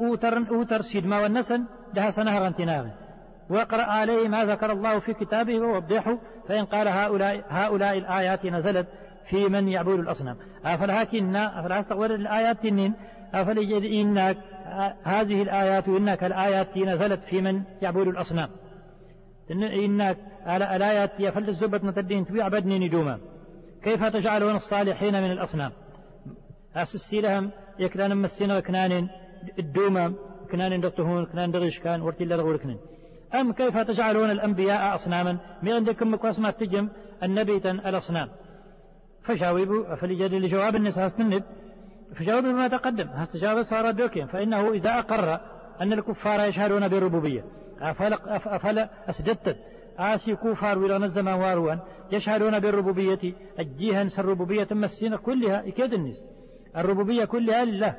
أوتر 0.00 0.38
أوتر 0.50 0.82
سيدما 0.82 1.22
والنسن 1.22 1.64
لها 1.94 2.10
سنة 2.10 2.38
رنتناغ 2.38 2.86
واقرأ 3.50 3.82
عليه 3.82 4.28
ما 4.28 4.44
ذكر 4.44 4.72
الله 4.72 4.98
في 4.98 5.14
كتابه 5.14 5.60
ووضحه. 5.60 6.18
فإن 6.48 6.64
قال 6.64 6.88
هؤلاء 6.88 7.44
هؤلاء 7.48 7.98
الآيات 7.98 8.46
نزلت 8.46 8.86
في 9.28 9.48
من 9.48 9.68
يعبد 9.68 9.98
الأصنام. 9.98 10.36
أفلا 10.64 11.80
استغفر 11.80 12.14
الآيات 12.14 12.62
تنين 12.62 12.94
أفلجد 13.34 13.82
إنك 13.82 14.36
هذه 15.04 15.42
الآيات 15.42 15.88
إنك 15.88 16.24
الآيات 16.24 16.78
نزلت 16.78 17.20
في 17.24 17.40
من 17.40 17.62
يعبد 17.82 18.06
الأصنام. 18.06 18.48
إنك 19.50 20.16
الآيات 20.46 21.10
يفل 21.18 21.48
الزبة 21.48 21.80
متدين 21.82 22.26
تويعبدني 22.26 22.78
ندوما. 22.78 23.18
كيف 23.82 24.04
تجعلون 24.04 24.54
الصالحين 24.54 25.22
من 25.22 25.32
الأصنام؟ 25.32 25.72
أسسي 26.76 27.20
لهم 27.20 27.50
يكلان 27.78 28.16
مسين 28.16 28.60
كنان 28.60 29.08
الدوما 29.58 30.14
كنان 30.50 30.80
دقتهون 30.80 31.26
كنان 31.26 31.50
دغش 31.50 31.78
كان 31.78 32.02
ورتي 32.02 32.24
لرغول 32.24 32.56
كنان 32.56 32.78
أم 33.34 33.52
كيف 33.52 33.78
تجعلون 33.78 34.30
الأنبياء 34.30 34.94
أصناما؟ 34.94 35.38
من 35.62 35.72
عندكم 35.72 36.14
مكواس 36.14 36.38
ما 36.38 36.50
تجم 36.50 36.88
النبيتا 37.22 37.70
الأصنام. 37.70 38.28
فجاوبوا 39.24 39.94
فلجد 39.94 40.34
لجواب 40.34 40.76
النساء 40.76 41.06
استنب 41.06 41.42
فجاوبوا 42.16 42.52
بما 42.52 42.68
تقدم. 42.68 43.08
هستجاب 43.08 43.62
صار 43.62 43.90
دوكين. 43.90 44.26
فإنه 44.26 44.72
إذا 44.72 44.98
أقر 44.98 45.40
أن 45.80 45.92
الكفار 45.92 46.40
يشهدون 46.40 46.88
بالربوبية. 46.88 47.44
أفلا, 47.80 48.36
أفلا 48.56 48.90
أسددت 49.08 49.56
آسي 49.98 50.36
كفار 50.36 50.78
ولا 50.78 50.98
نزما 50.98 51.34
واروان 51.34 51.78
يشهدون 52.12 52.58
بالربوبية. 52.58 53.34
الجيها 53.58 54.08
الربوبية 54.18 54.68
مسين 54.70 55.16
كلها 55.16 55.68
إكيد 55.68 55.92
النس 55.92 56.24
الربوبية 56.76 57.24
كلها 57.24 57.64
لله 57.64 57.94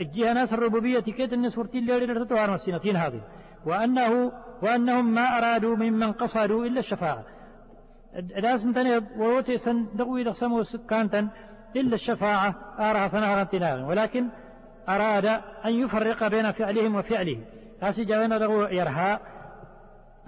الجهة 0.00 0.32
ناس 0.32 0.52
الربوبية 0.52 1.00
كيد 1.00 1.32
النس 1.32 1.58
ورتين 1.58 1.86
ليرتوار 1.86 2.50
مسينتين 2.50 2.96
هذه. 2.96 3.20
وأنه 3.66 4.32
وأنهم 4.62 5.14
ما 5.14 5.38
أرادوا 5.38 5.76
ممن 5.76 6.12
قصدوا 6.12 6.64
إلا 6.64 6.78
الشفاعة. 6.78 7.24
لازم 8.14 8.72
تاني 8.72 9.06
ووتي 9.18 9.58
سن 9.58 9.86
دقوي 9.94 10.24
لسمو 10.24 10.62
سكانتا 10.62 11.28
إلا 11.76 11.94
الشفاعة 11.94 12.54
أرى 12.78 13.08
سنة 13.08 13.40
امتناغ 13.40 13.88
ولكن 13.88 14.28
أراد 14.88 15.26
أن 15.64 15.72
يفرق 15.72 16.28
بين 16.28 16.52
فعلهم 16.52 16.94
وفعله. 16.96 17.44
أسي 17.82 18.04
جوانا 18.04 18.38
دقو 18.38 18.62
يرها. 18.62 19.20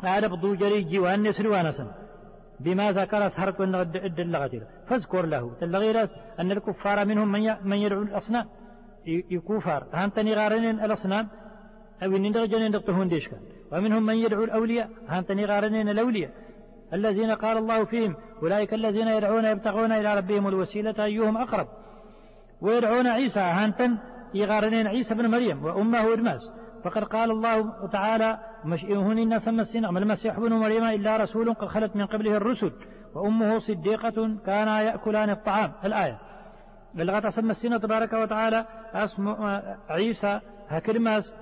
هذا 0.05 0.27
بدو 0.27 0.55
جري 0.55 0.83
جيوان 0.83 1.23
نسر 1.23 1.49
وانسا 1.49 1.95
بما 2.61 2.93
ذكر 2.93 3.29
سهرك 3.29 3.61
الد 3.61 4.21
اللغة 4.21 4.51
فاذكر 4.89 5.27
له. 5.27 5.55
تلغير 5.61 6.09
أن 6.41 6.53
الكفار 6.53 7.05
منهم 7.05 7.33
من 7.65 7.77
يدعو 7.77 8.03
الأصنام. 8.03 8.47
يكفر 9.07 9.87
هانتني 9.93 10.35
غارنين 10.35 10.85
الأصنام. 10.85 11.29
أو 12.03 12.17
إن 12.17 12.33
درجة 12.33 13.05
ديشكا. 13.05 13.37
ومنهم 13.73 14.07
من 14.07 14.15
يدعو 14.15 14.45
الأولياء. 14.45 14.91
هانتني 15.09 15.45
غارنين 15.45 15.89
الأولياء. 15.89 16.31
الذين 16.95 17.31
قال 17.31 17.57
الله 17.59 17.85
فيهم 17.85 18.17
أولئك 18.43 18.75
الذين 18.75 19.09
يدعون 19.09 19.45
يبتغون 19.45 19.93
إلى 19.93 20.15
ربهم 20.15 20.49
الوسيلة 20.49 21.05
أيهم 21.05 21.37
أقرب. 21.37 21.67
ويدعون 22.61 23.07
عيسى 23.07 23.41
هانتن 23.41 23.99
يغارنين 24.35 24.87
عيسى 24.87 25.15
بن 25.15 25.27
مريم 25.31 25.65
وأمه 25.65 26.13
إرماس 26.13 26.41
فقد 26.85 27.05
قال 27.05 27.31
الله 27.31 27.89
تعالى 27.89 28.39
مشئهن 28.65 29.19
الناس 29.19 29.49
مسين 29.49 29.85
ما 29.85 29.99
المسيح 29.99 30.41
بن 30.41 30.53
مريم 30.53 30.85
إلا 30.85 31.17
رسول 31.17 31.55
قد 31.55 31.69
خلت 31.69 31.97
من 31.97 32.07
قبله 32.07 32.37
الرسل. 32.37 32.73
وأمه 33.15 33.59
صديقة 33.59 34.37
كانا 34.47 34.83
يأكلان 34.83 35.31
الطعام. 35.31 35.73
الآية 35.85 36.19
بلغت 36.95 37.25
أسمى 37.25 37.51
السنة 37.51 37.79
تبارك 37.79 38.13
وتعالى 38.13 38.67
اسم 38.95 39.29
عيسى 39.89 40.41
هكرماس 40.69 41.37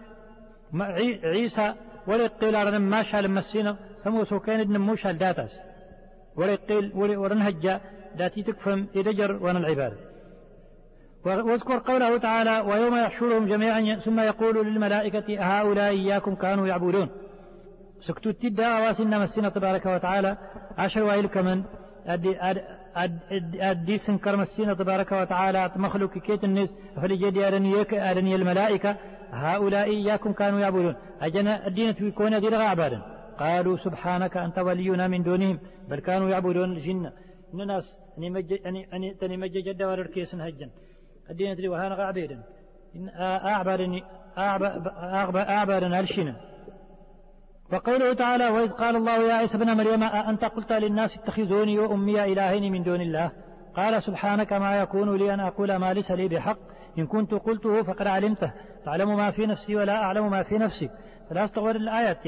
عيسى 1.24 1.74
ولقيل 2.06 2.54
أرن 2.56 2.78
ما 2.78 3.02
شال 3.02 3.30
مسينا 3.30 3.76
سمو 4.04 4.24
سوكين 4.24 4.72
نموش 4.72 5.06
داتاس. 5.06 5.62
ولقيل 6.36 6.92
ورنهجا 6.94 7.80
داتي 8.18 8.42
تكفم 8.42 8.86
إدجر 8.96 9.38
ون 9.42 9.56
العبادة. 9.56 9.96
واذكر 11.24 11.78
قوله 11.78 12.18
تعالى 12.18 12.60
ويوم 12.68 12.96
يحشرهم 12.96 13.46
جميعا 13.46 13.80
ثم 14.04 14.20
يقول 14.20 14.66
للملائكة 14.66 15.28
هؤلاء 15.40 15.90
إياكم 15.90 16.34
كانوا 16.34 16.66
يعبدون. 16.66 17.08
سكتو 18.00 18.30
تدا 18.30 18.78
واسنا 18.78 19.18
مسنا 19.18 19.48
تبارك 19.48 19.86
وتعالى. 19.86 20.36
عشر 20.78 21.02
وائل 21.02 21.26
كمن. 21.26 21.62
أدي 22.06 22.38
أدي 23.60 23.98
سنكر 23.98 24.36
مسنا 24.36 24.74
تبارك 24.74 25.12
وتعالى. 25.12 25.70
مخلوق 25.76 26.12
كيت 26.18 26.44
الناس. 26.44 26.74
فلجدي 26.96 27.48
أرني 27.48 28.34
الملائكة. 28.34 28.96
هؤلاء 29.32 29.84
إياكم 29.84 30.32
كانوا 30.32 30.60
يعبدون. 30.60 30.94
أجنا 31.20 31.66
الدين 31.66 31.94
يكون 32.00 32.40
دير 32.40 32.54
عبادا 32.54 33.02
قالوا 33.38 33.76
سبحانك 33.76 34.36
أنت 34.36 34.58
ولينا 34.58 35.08
من 35.08 35.22
دونهم. 35.22 35.58
بل 35.88 36.00
كانوا 36.00 36.28
يعبدون 36.30 36.72
الجن 36.72 37.10
الناس 37.54 37.84
أني 38.18 38.30
مج 38.30 38.52
أني 38.66 38.88
أني 38.94 39.14
تني 39.14 39.36
مج 39.36 39.52
جد 39.52 39.82
وركيس 39.82 40.34
هجن. 40.34 40.70
الدين 41.30 41.56
تري 41.56 41.68
وهانا 41.68 41.94
عبيدا 41.94 42.42
إن 42.96 43.08
أعبرني 43.20 44.02
أعبرنا 45.36 46.00
الشنا 46.00 46.36
وقوله 47.72 48.12
تعالى 48.14 48.48
وإذ 48.48 48.70
قال 48.70 48.96
الله 48.96 49.28
يا 49.28 49.34
عيسى 49.34 49.56
ابن 49.56 49.76
مريم 49.76 50.02
أنت 50.02 50.44
قلت 50.44 50.72
للناس 50.72 51.18
اتخذوني 51.18 51.78
وأمي 51.78 52.24
إلهين 52.24 52.72
من 52.72 52.82
دون 52.82 53.00
الله? 53.00 53.32
قال 53.74 54.02
سبحانك 54.02 54.52
ما 54.52 54.78
يكون 54.78 55.16
لي 55.16 55.34
أن 55.34 55.40
أقول 55.40 55.76
ما 55.76 55.92
ليس 55.92 56.10
لي 56.10 56.28
بحق. 56.28 56.58
إن 56.98 57.06
كنت 57.06 57.34
قلته 57.34 57.82
فقد 57.82 58.06
علمته. 58.06 58.52
تعلم 58.84 59.16
ما 59.16 59.30
في 59.30 59.46
نفسي 59.46 59.76
ولا 59.76 60.02
أعلم 60.02 60.30
ما 60.30 60.42
في 60.42 60.58
نفسي. 60.58 60.90
فلا 61.30 61.44
أستغفر 61.44 61.76
الآيات 61.76 62.26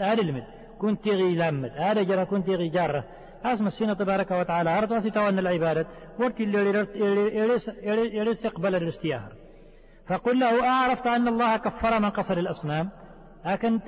آل 0.00 0.20
المد 0.20 0.44
كنت 0.78 1.08
غي 1.08 1.34
لامد 1.34 1.70
آل 1.70 2.06
جرى 2.06 2.24
كنت 2.24 2.48
غي 2.48 2.68
جارة. 2.68 3.04
أسمى 3.44 3.66
السنة 3.66 3.94
تبارك 3.94 4.30
وتعالى. 4.30 4.78
أرد 4.78 4.92
وستوان 4.92 5.38
العبادة. 5.38 5.86
ورتي 6.18 6.44
اللي 6.44 6.86
يريس 8.16 8.44
يقبل 8.44 8.74
الاستيار 8.74 9.32
فقل 10.06 10.40
له 10.40 10.68
أعرفت 10.68 11.06
أن 11.06 11.28
الله 11.28 11.56
كفر 11.56 12.00
من 12.00 12.10
قصر 12.10 12.38
الأصنام؟ 12.38 12.90
لكن 13.46 13.80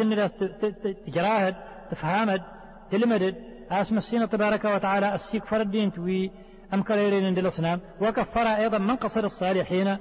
تجراهد 1.06 1.54
تفهمد 1.90 2.42
تلمدد. 2.90 3.34
أسمى 3.70 3.98
السنة 3.98 4.26
تبارك 4.26 4.64
وتعالى 4.64 5.14
السيك 5.14 5.52
الدين 5.52 5.92
توي 5.92 6.30
أم 6.74 6.82
كريرين 6.82 7.24
عند 7.24 7.38
الأصنام؟ 7.38 7.80
وكفر 8.00 8.46
أيضا 8.46 8.78
من 8.78 8.96
قصر 8.96 9.24
الصالحين. 9.24 9.96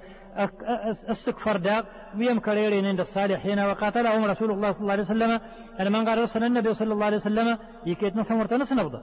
استكفر 1.09 1.57
داق 1.57 1.85
ويم 2.17 2.39
كريرين 2.39 2.85
عند 2.85 2.99
الصالحين 2.99 3.59
وقاتلهم 3.59 4.25
رسول 4.25 4.51
الله 4.51 4.71
صلى 4.71 4.81
الله 4.81 4.91
عليه 4.91 5.03
وسلم. 5.03 5.39
أنا 5.79 5.89
من 5.89 6.09
قال 6.09 6.17
رسول 6.17 6.43
النبي 6.43 6.73
صلى 6.73 6.93
الله 6.93 7.05
عليه 7.05 7.15
وسلم 7.15 7.57
يكيت 7.85 8.15
نصمر 8.15 8.45
تنس 8.45 8.73
نبضة 8.73 9.01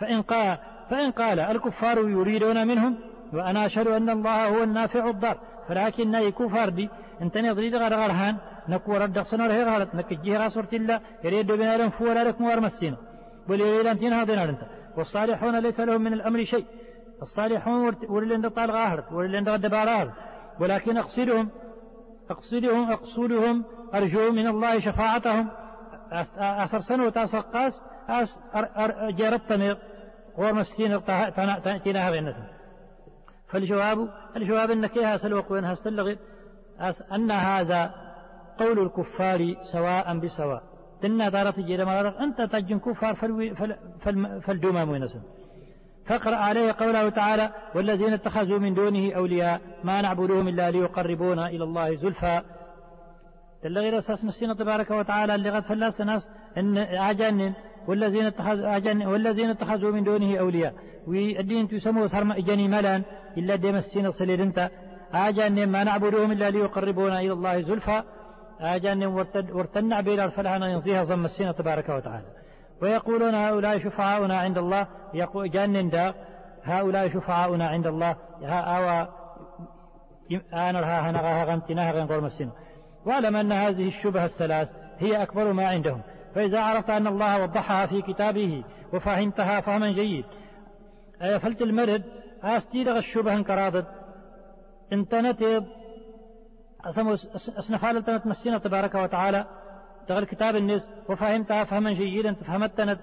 فإن 0.00 0.22
قال 0.22 0.58
فإن 0.90 1.10
قال 1.10 1.40
الكفار 1.40 1.98
يريدون 1.98 2.66
منهم 2.66 2.98
وأنا 3.32 3.66
أشهد 3.66 3.86
أن 3.86 4.10
الله 4.10 4.48
هو 4.48 4.62
النافع 4.62 5.10
الضار. 5.10 5.40
فلكن 5.68 6.14
يكفار 6.14 6.68
دي 6.68 6.88
انت 7.22 7.38
نضري 7.38 7.68
غير 7.68 7.94
غرهان 7.94 8.36
نكو 8.68 8.96
رد 8.96 9.22
سنة 9.22 9.46
له 9.46 9.74
غلط 9.74 9.94
نكجيه 9.94 10.38
غاسورت 10.38 10.74
الله 10.74 11.00
يريد 11.24 11.52
بنا 11.52 11.76
لهم 11.76 11.90
فولا 11.90 12.24
لكم 12.24 12.44
ورمسينا 12.44 12.96
وليلا 13.48 13.90
انتين 13.90 14.12
هذين 14.12 14.38
أنت. 14.38 14.60
والصالحون 14.96 15.58
ليس 15.58 15.80
لهم 15.80 16.02
من 16.02 16.12
الأمر 16.12 16.44
شيء. 16.44 16.66
الصالحون 17.22 17.96
وللين 18.08 18.48
طال 18.48 18.70
غاهر 18.70 19.04
وللين 19.12 19.44
دبار 19.44 20.12
ولكن 20.60 20.96
أقصدهم 20.96 21.50
أقصدهم 22.30 22.92
أقصدهم 22.92 23.64
أرجو 23.94 24.32
من 24.32 24.46
الله 24.46 24.80
شفاعتهم. 24.80 25.50
أسر 26.38 26.80
سنة 26.80 27.10
تاسقاس 27.10 27.72
أس 28.08 28.40
جربتني 29.10 29.76
غور 30.38 30.52
مسين 30.52 31.04
تأتينا 31.04 32.08
هذا 32.08 32.18
النسل 32.18 32.44
فالجواب 33.48 34.08
الجواب 34.36 34.70
أنك 34.70 34.96
يا 34.96 35.16
سلوك 35.16 35.50
وين 35.50 35.64
هستلغي 35.64 36.18
أن 37.12 37.30
هذا 37.30 37.94
قول 38.58 38.78
الكفار 38.78 39.54
سواء 39.72 40.18
بسواء. 40.18 40.62
تنا 41.02 41.28
دارت 41.28 41.58
ما 41.58 42.24
أنت 42.24 42.42
تجن 42.42 42.78
كفار 42.78 43.14
فالدوما 44.40 44.82
وينسن 44.82 45.22
فاقرأ 46.06 46.36
عليه 46.36 46.72
قوله 46.72 47.08
تعالى 47.08 47.50
والذين 47.74 48.12
اتخذوا 48.12 48.58
من 48.58 48.74
دونه 48.74 49.12
أولياء 49.12 49.60
ما 49.84 50.00
نعبدهم 50.00 50.48
إلا 50.48 50.70
ليقربونا 50.70 51.48
إلى 51.48 51.64
الله 51.64 51.94
زلفى. 51.94 52.42
غير 53.64 53.98
أساس 53.98 54.24
مسينا 54.24 54.54
تبارك 54.54 54.90
وتعالى 54.90 55.34
اللي 55.34 55.50
قد 55.50 55.62
فلاس 55.62 56.00
ناس 56.00 56.30
إن 56.58 56.78
أجنن 56.78 57.52
والذين 57.88 58.26
اتخذوا 58.26 58.76
أجن 58.76 59.06
والذين 59.06 59.50
اتخذوا 59.50 59.92
من 59.92 60.04
دونه 60.04 60.36
أولياء. 60.36 60.74
والدين 61.06 61.68
تسموا 61.68 62.06
صار 62.06 62.40
جني 62.40 62.68
ملا 62.68 63.02
إلا 63.36 63.56
ديم 63.56 63.76
السين 63.76 64.10
صلير 64.10 64.42
انت. 64.42 64.70
أجن 65.12 65.68
ما 65.68 65.84
نعبدهم 65.84 66.32
إلا 66.32 66.50
ليقربونا 66.50 67.20
إلى 67.20 67.32
الله 67.32 67.62
زلفى. 67.62 68.02
أجن 68.60 69.04
وارتنع 69.52 70.00
بلا 70.00 70.24
الفلحنا 70.24 70.68
ينصيها 70.68 71.02
ضم 71.04 71.24
السين 71.24 71.54
تبارك 71.54 71.88
وتعالى. 71.88 72.26
ويقولون 72.82 73.34
هؤلاء 73.34 73.78
شفعاؤنا 73.78 74.38
عند 74.38 74.58
الله. 74.58 74.86
يقول 75.14 75.50
جنن 75.50 76.12
هؤلاء 76.64 77.08
شفعاؤنا 77.08 77.68
عند 77.68 77.86
الله. 77.86 78.16
ها 78.42 78.60
أوى 78.60 79.08
أنا 80.52 80.78
ها 80.78 81.10
هنغا 81.10 81.44
غمتناها 81.44 81.92
غير 81.92 82.06
قول 82.06 82.24
مسين 82.24 82.50
واعلم 83.06 83.36
أن 83.36 83.52
هذه 83.52 83.88
الشبه 83.88 84.24
الثلاث 84.24 84.68
هي 84.98 85.22
أكبر 85.22 85.52
ما 85.52 85.68
عندهم. 85.68 86.00
فإذا 86.34 86.60
عرفت 86.60 86.90
أن 86.90 87.06
الله 87.06 87.42
وضحها 87.42 87.86
في 87.86 88.02
كتابه 88.02 88.64
وفهمتها 88.92 89.60
فهما 89.60 89.92
جيد. 89.92 90.24
فلت 91.20 91.62
المرد 91.62 92.04
أستيرغ 92.42 92.96
الشبه 92.98 93.34
انكراضد 93.34 93.84
انتنت 94.92 95.44
أسنفال 97.58 98.04
تمسينا 98.22 98.58
تبارك 98.58 98.94
وتعالى. 98.94 99.44
تغل 100.08 100.24
كتاب 100.24 100.56
النس 100.56 100.90
وفهمتها 101.08 101.64
فهما 101.64 101.92
جيدا 101.92 102.32
تفهمتنا 102.32 102.98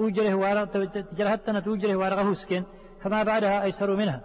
أوجره 0.00 0.64
تجرهتنا 0.64 1.60
توجره 1.60 1.96
وارغه 1.96 2.34
سكن 2.34 2.64
فما 3.02 3.22
بعدها 3.22 3.62
أيسر 3.62 3.96
منها. 3.96 4.20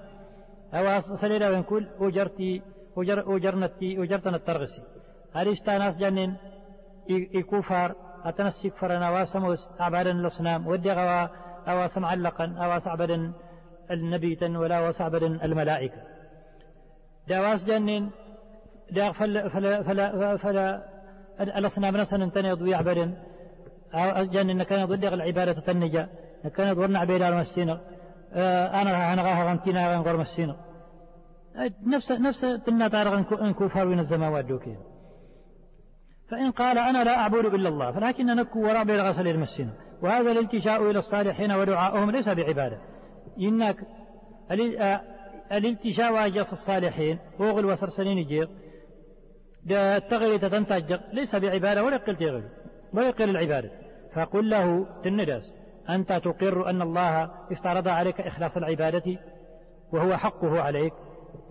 أو 0.73 0.99
سليلا 0.99 1.49
ونقول 1.49 1.87
أجرتي 1.99 2.61
أجر 2.97 3.35
أجرنتي 3.35 4.03
أجرتنا 4.03 4.37
الترغسي. 4.37 4.81
هذه 5.35 5.55
ناس 5.67 5.97
جنن 5.97 6.35
إكوفار 7.35 7.95
أتنسك 8.25 8.73
فرنا 8.73 9.09
واسموس 9.09 9.59
عبادا 9.79 10.11
الأصنام 10.11 10.67
ودي 10.67 10.91
غوا 10.91 11.27
أو 11.67 11.87
سمعلقا 11.87 12.55
أو 12.57 12.79
سعبدا 12.79 13.33
النبيتا 13.91 14.47
ولا 14.47 14.87
وسعبدا 14.87 15.27
الملائكة. 15.27 16.01
داواس 17.27 17.65
جنن 17.65 18.09
دا 18.91 19.11
فلا 19.11 19.49
فلا 19.49 19.83
فلا, 19.83 20.37
فلا 20.37 20.94
الأصنام 21.39 21.97
نفسا 21.97 22.15
انتنض 22.15 22.61
ويعبدا 22.61 23.23
أو 23.93 24.23
جنن 24.23 24.63
كان 24.63 24.85
ضد 24.85 25.05
العبادة 25.05 25.53
تنجا. 25.53 26.09
كان 26.55 26.77
ورنا 26.77 26.99
عبيد 26.99 27.21
على 27.21 27.35
مسينا 27.37 27.81
أنا 28.81 29.13
أنا 29.13 29.21
غاها 29.21 29.51
غنتينا 29.51 29.93
غنغور 29.93 30.17
مسينا 30.17 30.55
نفس 31.87 32.11
نفس 32.11 32.41
تنا 32.65 32.87
تارغ 32.87 33.23
انكوفار 33.41 33.87
وين 33.87 33.99
الزماوات 33.99 34.45
دوكين 34.45 34.77
فإن 36.31 36.51
قال 36.51 36.77
أنا 36.77 37.03
لا 37.03 37.17
أعبد 37.17 37.45
إلا 37.45 37.69
الله 37.69 37.91
فلكن 37.91 38.25
نكو 38.25 38.59
وراء 38.59 38.83
بالغسل 38.83 39.27
المسين 39.27 39.71
وهذا 40.01 40.31
الالتجاء 40.31 40.91
إلى 40.91 40.99
الصالحين 40.99 41.51
ودعاؤهم 41.51 42.11
ليس 42.11 42.29
بعبادة. 42.29 42.79
إنك 43.39 43.77
الالتجاء 45.51 46.13
واجس 46.13 46.53
الصالحين 46.53 47.19
وغل 47.39 47.65
وسرسلين 47.65 48.27
جيغ 48.27 48.47
التغري 49.71 50.37
تنتج 50.37 50.99
ليس 51.13 51.35
بعبادة 51.35 51.83
ولا 51.83 51.97
قل 51.97 52.15
تغري 52.15 52.43
ولا 52.93 53.11
قل 53.11 53.29
العبادة 53.29 53.71
فقل 54.13 54.49
له 54.49 54.87
تندس 55.03 55.53
أنت 55.89 56.13
تقر 56.13 56.69
أن 56.69 56.81
الله 56.81 57.31
افترض 57.51 57.87
عليك 57.87 58.21
إخلاص 58.21 58.57
العبادة 58.57 59.17
وهو 59.93 60.17
حقه 60.17 60.61
عليك. 60.61 60.93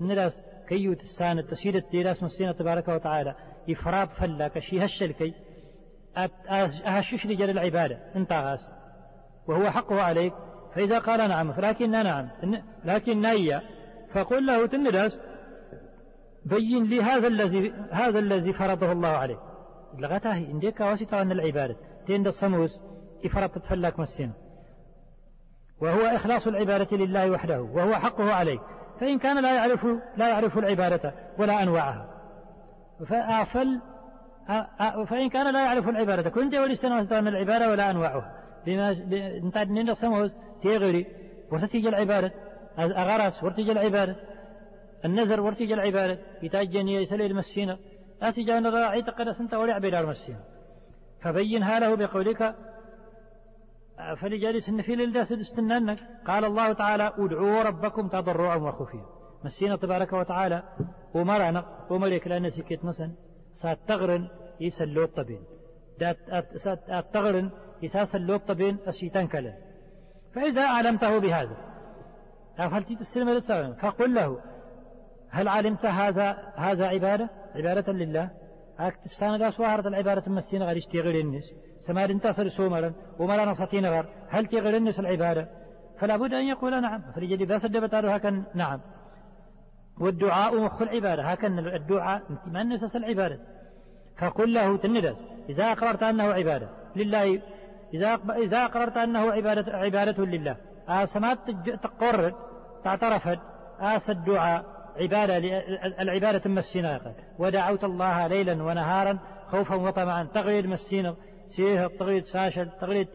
ندس 0.00 0.38
كي 0.68 0.94
تسان 0.94 1.38
التسيد 1.38 1.76
التيراس 1.76 2.22
مسينة 2.22 2.52
تبارك 2.52 2.88
وتعالى. 2.88 3.34
إفراد 3.70 4.08
فلا 4.08 4.48
كشي 4.48 4.80
هالشلكي 4.80 5.34
أهشش 6.86 7.26
رجال 7.26 7.50
العبادة 7.50 7.98
انت 8.16 8.32
غاس 8.32 8.72
وهو 9.48 9.70
حقه 9.70 10.00
عليك. 10.02 10.32
فإذا 10.74 10.98
قال 10.98 11.28
نعم 11.28 11.52
فلكن 11.52 11.90
نعم 11.90 12.28
لكن 12.84 13.20
نيا 13.20 13.62
فقل 14.14 14.46
له 14.46 14.66
تندس 14.66 15.20
بين 16.44 16.84
لي 16.84 17.02
هذا 17.02 17.26
الذي 17.26 17.72
هذا 17.92 18.18
الذي 18.18 18.52
فرضه 18.52 18.92
الله 18.92 19.08
عليك 19.08 19.38
لغتاه 19.98 20.34
عندك 20.34 20.80
واسطة 20.80 21.22
أن 21.22 21.32
العبادة. 21.32 21.76
تند 22.08 22.26
الصموس 22.26 22.70
إفراد 23.24 23.50
تتفلك 23.50 23.98
مسين 23.98 24.32
وهو 25.80 26.00
إخلاص 26.00 26.46
العبادة 26.46 26.96
لله 26.96 27.30
وحده. 27.30 27.62
وهو 27.62 27.94
حقه 27.94 28.32
عليك 28.32 28.60
فإن 29.00 29.18
كان 29.18 29.42
لا 29.42 29.54
يعرف 29.54 29.86
لا 30.16 30.28
يعرف 30.28 30.58
العبادة 30.58 31.14
ولا 31.38 31.62
أنواعها. 31.62 32.08
فأفل 33.08 33.80
فإن 35.06 35.28
كان 35.28 35.52
لا 35.52 35.64
يعرف 35.64 35.88
العبادة. 35.88 36.30
كنت 36.30 36.54
السنة 36.54 37.18
أن 37.18 37.28
العبادة 37.28 37.70
ولا 37.70 37.90
أنواعها. 37.90 38.34
بما 38.66 38.90
انت 39.44 39.58
نين 39.58 39.94
سموز 39.94 40.36
تيغري. 40.62 41.06
ورتيجي 41.52 41.88
العبادة. 41.88 42.32
أغرس 42.78 43.44
ورتيجي 43.44 43.72
العبادة. 43.72 44.16
النذر 45.04 45.40
ورتيجي 45.40 45.74
العبادة. 45.74 46.18
يتاجني 46.42 46.94
يسلي 46.94 47.26
المسينة. 47.26 47.78
أسجان 48.22 48.66
الراعي 48.66 49.02
تقدر 49.02 49.32
سنت 49.32 49.54
ولي 49.54 49.72
عبيد 49.72 49.94
المسينة. 49.94 50.40
فبينها 51.22 51.80
له 51.80 51.94
بقولك 51.94 52.54
فلجالس 54.20 54.70
في 54.70 54.94
للداس 54.94 55.32
استنانك. 55.32 55.98
قال 56.26 56.44
الله 56.44 56.72
تعالى 56.72 57.12
أدعوا 57.18 57.62
ربكم 57.62 58.08
تضرعا 58.08 58.56
وخفيا. 58.56 59.04
مسينا 59.44 59.76
تبارك 59.76 60.12
وتعالى 60.12 60.62
ومرنا 61.14 61.64
وملك 61.90 62.28
لأن 62.28 62.50
سكت 62.50 62.84
مثلا 62.84 63.12
ساتغرن 63.52 64.28
يسلو 64.60 65.04
الطبين 65.04 65.44
ساتغرن 66.86 67.50
يساس 67.82 68.16
اللوط 68.16 68.50
بين 68.50 68.78
الشيطان 68.88 69.26
كلا 69.28 69.54
فإذا 70.34 70.62
أعلمته 70.62 71.18
بهذا 71.18 71.56
فقل 73.74 74.14
له 74.14 74.38
هل 75.34 75.48
علمت 75.48 75.86
هذا 75.86 76.36
هذا 76.56 76.86
عبادة؟ 76.86 77.30
عبادة 77.54 77.92
لله. 77.92 78.30
هاك 78.78 78.96
تستانا 79.04 79.38
دا 79.38 79.88
العبادة 79.88 80.32
مسينا 80.32 80.64
غير 80.64 80.76
اشتغل 80.76 81.16
الناس. 81.16 81.44
سمار 81.80 82.10
انتصر 82.10 82.48
سومرا 82.48 82.92
وملا 83.18 83.44
نصتين 83.44 83.86
غير 83.86 84.06
هل 84.28 84.46
تغير 84.46 84.76
الناس 84.76 85.00
العبادة؟ 85.00 85.48
فلا 86.00 86.16
بد 86.16 86.32
أن 86.32 86.44
يقول 86.44 86.82
نعم. 86.82 87.02
فرجل 87.14 87.46
باس 87.46 87.64
الدبتار 87.64 88.16
هكذا 88.16 88.42
نعم. 88.54 88.80
والدعاء 90.00 90.60
مخ 90.60 90.82
العبادة. 90.82 91.22
هكذا 91.22 91.76
الدعاء 91.76 92.22
ما 92.46 92.62
نسس 92.62 92.96
العبادة. 92.96 93.38
فقل 94.18 94.54
له 94.54 94.76
تندس. 94.76 95.24
إذا 95.48 95.64
أقررت 95.64 96.02
أنه 96.02 96.24
عبادة 96.24 96.68
لله 96.96 97.42
إذا 97.94 98.18
إذا 98.36 98.64
أقررت 98.64 98.96
أنه 98.96 99.32
عبادة 99.32 99.76
عبادة 99.76 100.24
لله. 100.24 100.56
آسمات 100.88 101.38
تقر 101.82 102.32
تعترفت. 102.84 103.38
آس 103.80 104.10
الدعاء 104.10 104.73
عبادة 104.96 105.36
العبادة 106.00 106.50
مسينا 106.50 107.14
ودعوت 107.38 107.84
الله 107.84 108.26
ليلا 108.26 108.62
ونهارا 108.62 109.18
خوفا 109.46 109.74
وطمعا. 109.74 110.24
تغير 110.34 110.66
مسينا 110.66 111.16
سيه 111.46 111.86
تغير 111.86 112.22
ساشل 112.22 112.70
تغير 112.80 113.08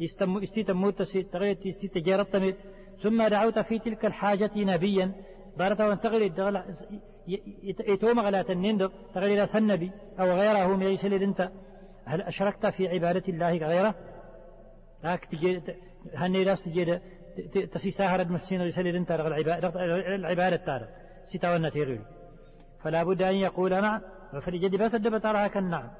يستم 0.00 0.36
استيتم 0.38 0.76
موتسي 0.76 1.22
تغير 1.22 1.58
يستيت 1.64 1.94
تجارت 1.94 2.56
ثم 3.02 3.26
دعوت 3.28 3.58
في 3.58 3.78
تلك 3.78 4.04
الحاجة 4.04 4.50
نبيا. 4.56 5.12
بارت 5.56 5.80
وان 5.80 6.00
تغير 6.00 6.32
يتوم 7.88 8.20
غلا 8.20 8.42
تنين 8.42 8.88
تغير 9.14 9.46
النبي 9.54 9.90
أو 10.20 10.24
غيره 10.24 10.76
من 10.76 10.86
يسل 10.86 11.22
انت. 11.22 11.50
هل 12.04 12.22
أشركت 12.22 12.66
في 12.66 12.88
عبادة 12.88 13.22
الله 13.28 13.56
غيره؟ 13.56 13.94
هاك 15.04 15.24
تجي 15.24 15.62
هني 16.14 16.42
راس 16.42 16.64
تجي 16.64 17.00
تسي 17.72 17.90
ساهر 17.90 18.28
مسين 18.28 18.60
يسل 18.60 18.86
انت. 18.86 19.10
العبادة 19.10 20.56
تارة. 20.56 20.88
ستاونا 20.88 21.05
تيغير 21.72 22.02
فلا 22.82 23.04
بد 23.04 23.22
أن 23.22 23.34
يقول 23.34 23.70
نعم 23.82 24.00
فلجد 24.42 24.82
بس 24.82 24.92
ترى 25.22 25.60
نعم 25.60 25.90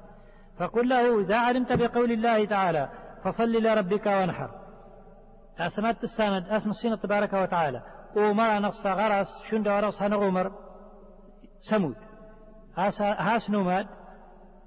فقل 0.59 0.89
له 0.89 1.21
إذا 1.21 1.37
علمت 1.37 1.73
بقول 1.73 2.11
الله 2.11 2.45
تعالى 2.45 2.89
فصل 3.23 3.51
لربك 3.51 4.05
وانحر. 4.05 4.49
أسمت 5.59 6.03
السند 6.03 6.47
أسم 6.49 6.69
السنة 6.69 6.95
تبارك 6.95 7.33
وتعالى. 7.33 7.81
وما 8.15 8.59
نص 8.59 8.85
غرس 8.85 9.27
شند 9.49 9.67
ورص 9.67 10.01
هنغمر 10.01 10.51
سمود. 11.61 11.95
هاس 12.77 13.49
نوماد. 13.49 13.87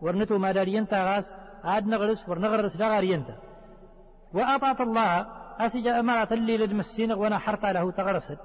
ورنتو 0.01 0.39
ما 0.39 0.53
دار 0.53 0.69
ينتا 0.69 1.05
غاس. 1.05 1.25
عاد 1.65 1.87
نغرس 1.87 2.29
ورنغرس 2.29 2.77
دغار 2.77 3.05
ينتا. 3.05 3.37
وأطعت 4.35 4.81
الله 4.81 5.27
أسجى 5.67 5.91
أمارة 5.91 6.35
اللي 6.35 6.59
لدمسينغ 6.59 7.19
وأنا 7.19 7.39
حرت 7.39 7.65
له 7.65 7.91
تغرست. 7.91 8.39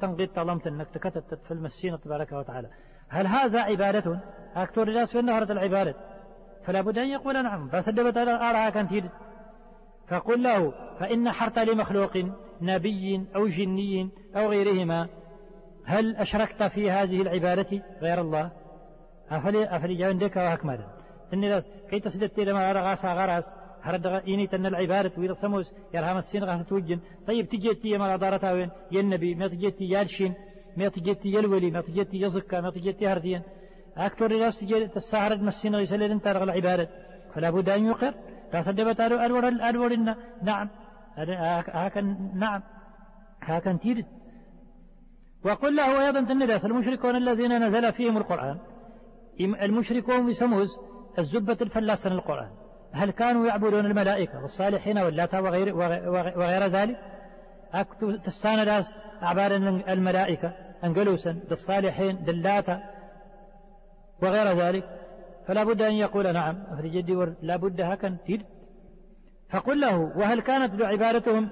تنقيد 0.00 0.32
طلمت 0.32 0.66
أنك 0.66 0.86
تكتت 0.94 1.34
في 1.34 1.50
المسينة 1.50 1.96
تبارك 1.96 2.32
وتعالى. 2.32 2.68
هل 3.08 3.26
هذا 3.26 3.60
عبادة؟ 3.60 4.20
أكتور 4.56 4.88
الناس 4.88 5.12
في 5.12 5.18
النهرة 5.18 5.52
العبادة. 5.52 5.94
فلا 6.64 6.80
بد 6.80 6.98
أن 6.98 7.08
يقول 7.08 7.42
نعم. 7.42 7.68
فسدبت 7.68 8.16
أراها 8.16 8.70
كانت 8.70 9.04
فقل 10.08 10.42
له 10.42 10.72
فإن 11.00 11.32
حرت 11.32 11.58
لمخلوق 11.58 12.18
نبي 12.60 13.26
أو 13.36 13.48
جني 13.48 14.10
أو 14.36 14.48
غيرهما 14.50 15.08
هل 15.84 16.16
أشركت 16.16 16.62
في 16.62 16.90
هذه 16.90 17.22
العبادة 17.22 17.82
غير 18.00 18.20
الله؟ 18.20 18.50
أفلي 19.30 19.76
أفلي 19.76 20.30
وهك 20.36 20.64
مالا 20.64 20.86
إني 21.32 21.62
كي 21.90 22.00
تسدت 22.00 22.40
لما 22.40 22.72
غاسا 22.72 23.12
غراس 23.12 23.44
هرد 23.82 24.06
إني 24.06 24.46
تن 24.46 24.66
العبادة 24.66 25.12
ويل 25.18 25.36
سموس 25.36 25.74
يرهم 25.94 26.16
السين 26.16 26.44
غاس 26.44 26.66
توجن. 26.66 27.00
طيب 27.26 27.48
تجيتي 27.48 27.98
ما 27.98 28.16
دارتها 28.16 28.52
وين 28.52 28.70
يا 28.92 29.00
النبي 29.00 29.34
ما 29.34 29.48
تجيتي 29.48 29.84
يالشين 29.84 30.34
ما 30.76 30.88
تجيتي 30.88 31.28
يلولي 31.28 31.70
ما 31.70 31.80
تجيتي 31.80 32.20
يزكى 32.20 32.60
ما 32.60 32.70
تجيتي 32.70 33.08
هردين 33.08 33.42
أكثر 33.96 34.30
الناس 34.30 34.64
تسهر 34.94 35.36
مسين 35.36 35.74
يسلل 35.74 36.10
انت 36.10 36.26
رغل 36.26 36.42
العبادة 36.42 36.88
فلا 37.34 37.50
بد 37.50 37.68
أن 37.68 37.84
يقر. 37.84 38.14
لا 38.52 38.62
صدبت 38.62 39.00
أدور 39.00 39.48
الأدور 39.48 39.96
نعم. 40.42 40.68
هكذا 41.16 42.16
نعم. 42.34 42.62
هكذا 43.40 43.76
تيرد 43.76 44.06
وقل 45.44 45.76
له 45.76 46.06
أيضا 46.06 46.20
تندس 46.20 46.64
المشركون 46.64 47.16
الذين 47.16 47.66
نزل 47.66 47.92
فيهم 47.92 48.16
القرآن. 48.16 48.58
المشركون 49.40 50.28
بسموز 50.28 50.68
الزبة 51.18 51.56
الفلاسة 51.60 52.12
القرآن 52.12 52.50
هل 52.92 53.10
كانوا 53.10 53.46
يعبدون 53.46 53.86
الملائكة 53.86 54.42
والصالحين 54.42 54.98
واللات 54.98 55.34
وغير, 55.34 55.76
وغير 56.36 56.66
ذلك؟ 56.66 56.96
أكتو 57.74 58.16
تستانداس 58.16 58.84
أعباد 59.22 59.52
الملائكة 59.88 60.52
أنجلوسا 60.84 61.40
بالصالحين 61.48 62.24
دلاتا 62.24 62.82
وغير 64.22 64.58
ذلك؟ 64.58 64.84
فلا 65.46 65.64
بد 65.64 65.82
أن 65.82 65.92
يقول 65.92 66.32
نعم 66.32 66.56
أهل 66.56 66.92
جدي 66.92 67.14
لا 67.42 67.56
بد 67.56 67.80
هكذا. 67.80 68.16
تيرد 68.26 68.44
فقل 69.50 69.80
له 69.80 69.98
وهل 69.98 70.40
كانت 70.40 70.82
عبادتهم 70.82 71.48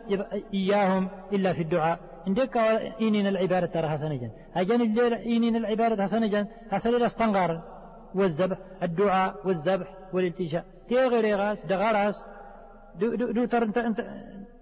إياهم 0.55 1.09
إلا 1.32 1.53
في 1.53 1.62
الدعاء؟ 1.62 1.99
عندك 2.26 2.57
إينين 3.01 3.26
العبادة 3.26 3.66
ترى 3.66 3.89
حسنجا 3.89 4.30
أجن 4.57 4.80
الليل 4.80 5.14
إينين 5.14 5.57
العبادة 5.57 6.03
حسنجا 6.03 6.47
حسن 6.70 7.03
استنغار. 7.03 7.78
والذبح 8.14 8.59
الدعاء 8.82 9.34
والذبح 9.45 9.95
والالتجاء. 10.12 10.64
تيغير 10.89 11.36
غاس 11.36 11.66
دغاراس. 11.66 12.16
دو, 13.01 13.14
دو, 13.14 13.32
دو 13.32 13.45
تر 13.45 13.62
انت 13.62 14.05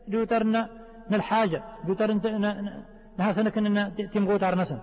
دو 0.09 0.25
ترنا 0.25 0.69
الحاجة. 1.13 1.63
دو 1.87 1.95
تر 1.95 2.11
انت 2.13 2.27
نحسنك 3.19 3.59
ان 3.59 3.93
تمغو 4.15 4.37
تارنسن 4.37 4.79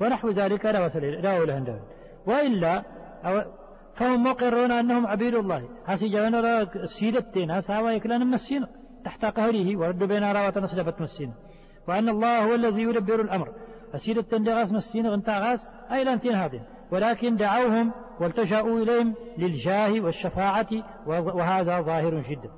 ونحو 0.00 0.30
ذلك 0.30 0.66
لا 0.66 0.84
وسل 0.84 1.04
لا 1.22 1.40
ولا 1.40 1.78
وإلا 2.26 2.82
فهم 3.94 4.24
مقرون 4.24 4.70
أنهم 4.70 5.06
عبيد 5.06 5.34
الله. 5.34 5.68
هسي 5.86 6.08
جوانا 6.08 6.68
سيدتين 6.84 7.50
هسا 7.50 7.90
يكلان 7.90 8.26
مسين. 8.26 8.66
تحت 9.04 9.24
قهره 9.24 9.76
ورد 9.76 9.98
بين 10.04 10.24
راوة 10.24 10.56
نسلبت 10.56 11.00
مسين. 11.00 11.34
وأن 11.88 12.08
الله 12.08 12.44
هو 12.44 12.54
الذي 12.54 12.82
يدبر 12.82 13.20
الأمر. 13.20 13.48
أسيدتين 13.94 14.42
دغاس 14.44 14.72
مسين 14.72 15.06
غنتا 15.06 15.38
غاس 15.38 15.70
أي 15.92 16.04
لانتين 16.04 16.34
هذين 16.34 16.62
ولكن 16.92 17.36
دعوهم 17.36 17.92
والتجأوا 18.20 18.78
إليهم 18.82 19.14
للجاه 19.38 20.00
والشفاعة 20.00 20.68
وهذا 21.06 21.80
ظاهر 21.80 22.22
جدا 22.30 22.50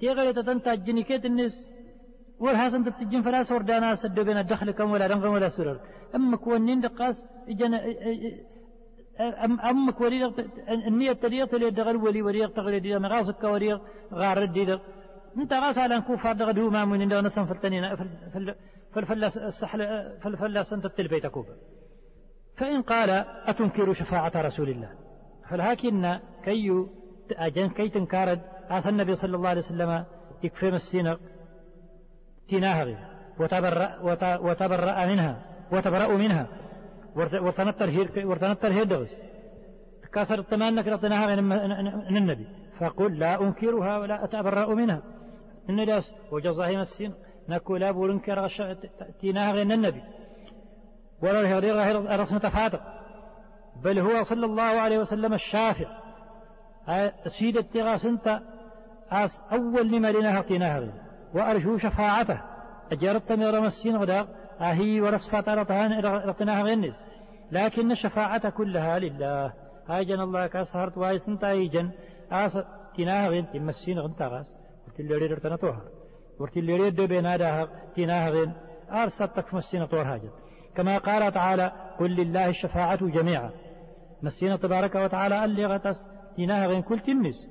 تيغل 0.00 0.34
تتنتج 0.34 0.84
جنكيت 0.84 1.24
الناس 1.24 1.72
والحسن 2.40 2.84
تتجن 2.84 3.22
فلا 3.22 3.42
سور 3.42 3.62
دانا 3.62 3.94
سد 3.94 4.20
بين 4.20 4.38
الدخل 4.38 4.70
كم 4.70 4.90
ولا 4.90 5.06
رنغم 5.06 5.32
ولا 5.32 5.48
سرر. 5.48 5.80
أما 6.14 6.36
كونين 6.36 6.80
دقاس 6.80 7.26
جن 7.48 7.74
أمك 9.70 10.00
وريق 10.00 10.34
النية 10.88 11.12
تريق 11.12 11.48
تلي 11.48 11.70
دغل 11.70 11.96
ولي 11.96 12.22
وريق 12.22 12.52
تغلي 12.52 12.80
دي 12.80 12.96
غازك 12.96 13.44
وريق 13.44 13.80
غار 14.12 14.44
دي 14.44 14.78
انت 15.36 15.52
غاس 15.52 15.78
على 15.78 15.96
نكوف 15.96 16.26
هذا 16.26 16.44
غدو 16.44 16.70
ما 16.70 16.84
من 16.84 17.08
دون 17.08 17.26
نسم 17.26 17.46
فلتنين 17.46 17.84
فالفلاس 18.94 19.36
السحل 19.36 19.80
فالفلاس 20.22 20.72
أنت 20.72 20.84
التلبيت 20.84 21.26
كوبا 21.26 21.54
فإن 22.56 22.82
قال 22.82 23.10
أتنكر 23.46 23.92
شفاعة 23.92 24.32
رسول 24.36 24.68
الله؟ 24.68 24.90
فلكن 25.50 26.18
كي 26.44 26.86
أجن 27.32 27.68
كي 27.68 27.88
تنكارد 27.88 28.40
آس 28.70 28.86
النبي 28.86 29.14
صلى 29.14 29.36
الله 29.36 29.48
عليه 29.48 29.60
وسلم 29.60 30.04
يكفي 30.42 30.70
مسينا 30.70 31.18
تناهغي 32.48 32.96
وتبرأ, 33.38 33.98
وتبرأ 34.40 35.06
منها. 35.06 35.42
وتبرأ 35.72 36.16
منها. 36.16 36.46
ورتنطر 37.16 37.88
هير 37.88 38.28
ورتنطر 38.28 38.72
هيدوس 38.72 39.10
كسر 40.12 40.38
التمانك 40.38 40.88
رطناها 40.88 41.36
من 41.36 42.16
النبي. 42.16 42.46
فقل 42.78 43.18
لا 43.18 43.40
أنكرها 43.42 43.98
ولا 43.98 44.24
أتبرأ 44.24 44.74
منها. 44.74 45.02
النداس 45.68 46.14
وجزاه 46.32 46.76
مسين 46.76 47.14
نكو 47.48 47.76
لا 47.76 47.90
بولنكر 47.90 48.46
غير 49.52 49.62
النبي. 49.62 50.02
ولا 51.22 51.40
غير 51.72 52.20
رسم 52.20 52.38
تفاتق 52.38 52.80
بل 53.82 53.98
هو 53.98 54.22
صلى 54.22 54.46
الله 54.46 54.62
عليه 54.62 54.98
وسلم 54.98 55.34
الشافع. 55.34 55.86
سيد 57.26 57.56
التغاس 57.56 58.06
انت 58.06 58.40
أس 59.10 59.42
أول 59.52 59.88
لما 59.92 60.12
لنا 60.12 60.38
غير 60.38 60.92
وأرجو 61.34 61.78
شفاعته. 61.78 62.40
أجرت 62.92 63.32
من 63.32 63.46
رمسين 63.46 63.96
غدا 63.96 64.28
أهي 64.60 65.00
ورصفة 65.00 65.54
رطناها 66.04 66.62
غنس 66.62 67.04
لكن 67.52 67.90
الشفاعة 67.92 68.50
كلها 68.50 68.98
لله. 68.98 69.52
هاجن 69.88 70.20
الله 70.20 70.46
كاسهرت 70.46 70.98
واي 70.98 71.18
سنتا 71.18 71.48
هيجن 71.48 71.90
آس 72.32 72.58
تناها 72.96 73.28
غن 73.28 73.46
تمسين 73.52 73.98
غن 73.98 74.16
تغاس. 74.16 74.54
ورتي 74.86 75.02
اللي 75.02 75.14
ريد 75.14 75.32
رتنا 75.32 75.56
ورتي 76.40 76.60
اللي 76.60 76.76
ريد 76.76 77.00
بين 77.00 77.22
داها 77.22 77.68
تناها 77.96 78.30
غن 78.30 78.52
أرسلتك 78.90 79.54
مسين 79.54 79.86
طور 79.86 80.02
هاجن 80.02 80.30
كما 80.76 80.98
قال 80.98 81.32
تعالى 81.32 81.72
قل 81.98 82.10
لله 82.10 82.48
الشفاعة 82.48 83.06
جميعا. 83.06 83.50
مسين 84.22 84.60
تبارك 84.60 84.94
وتعالى 84.94 85.44
اللي 85.44 85.66
غتس 85.66 85.96
تناها 86.36 86.66
غن 86.66 86.82
كل 86.82 87.00
تنس 87.00 87.50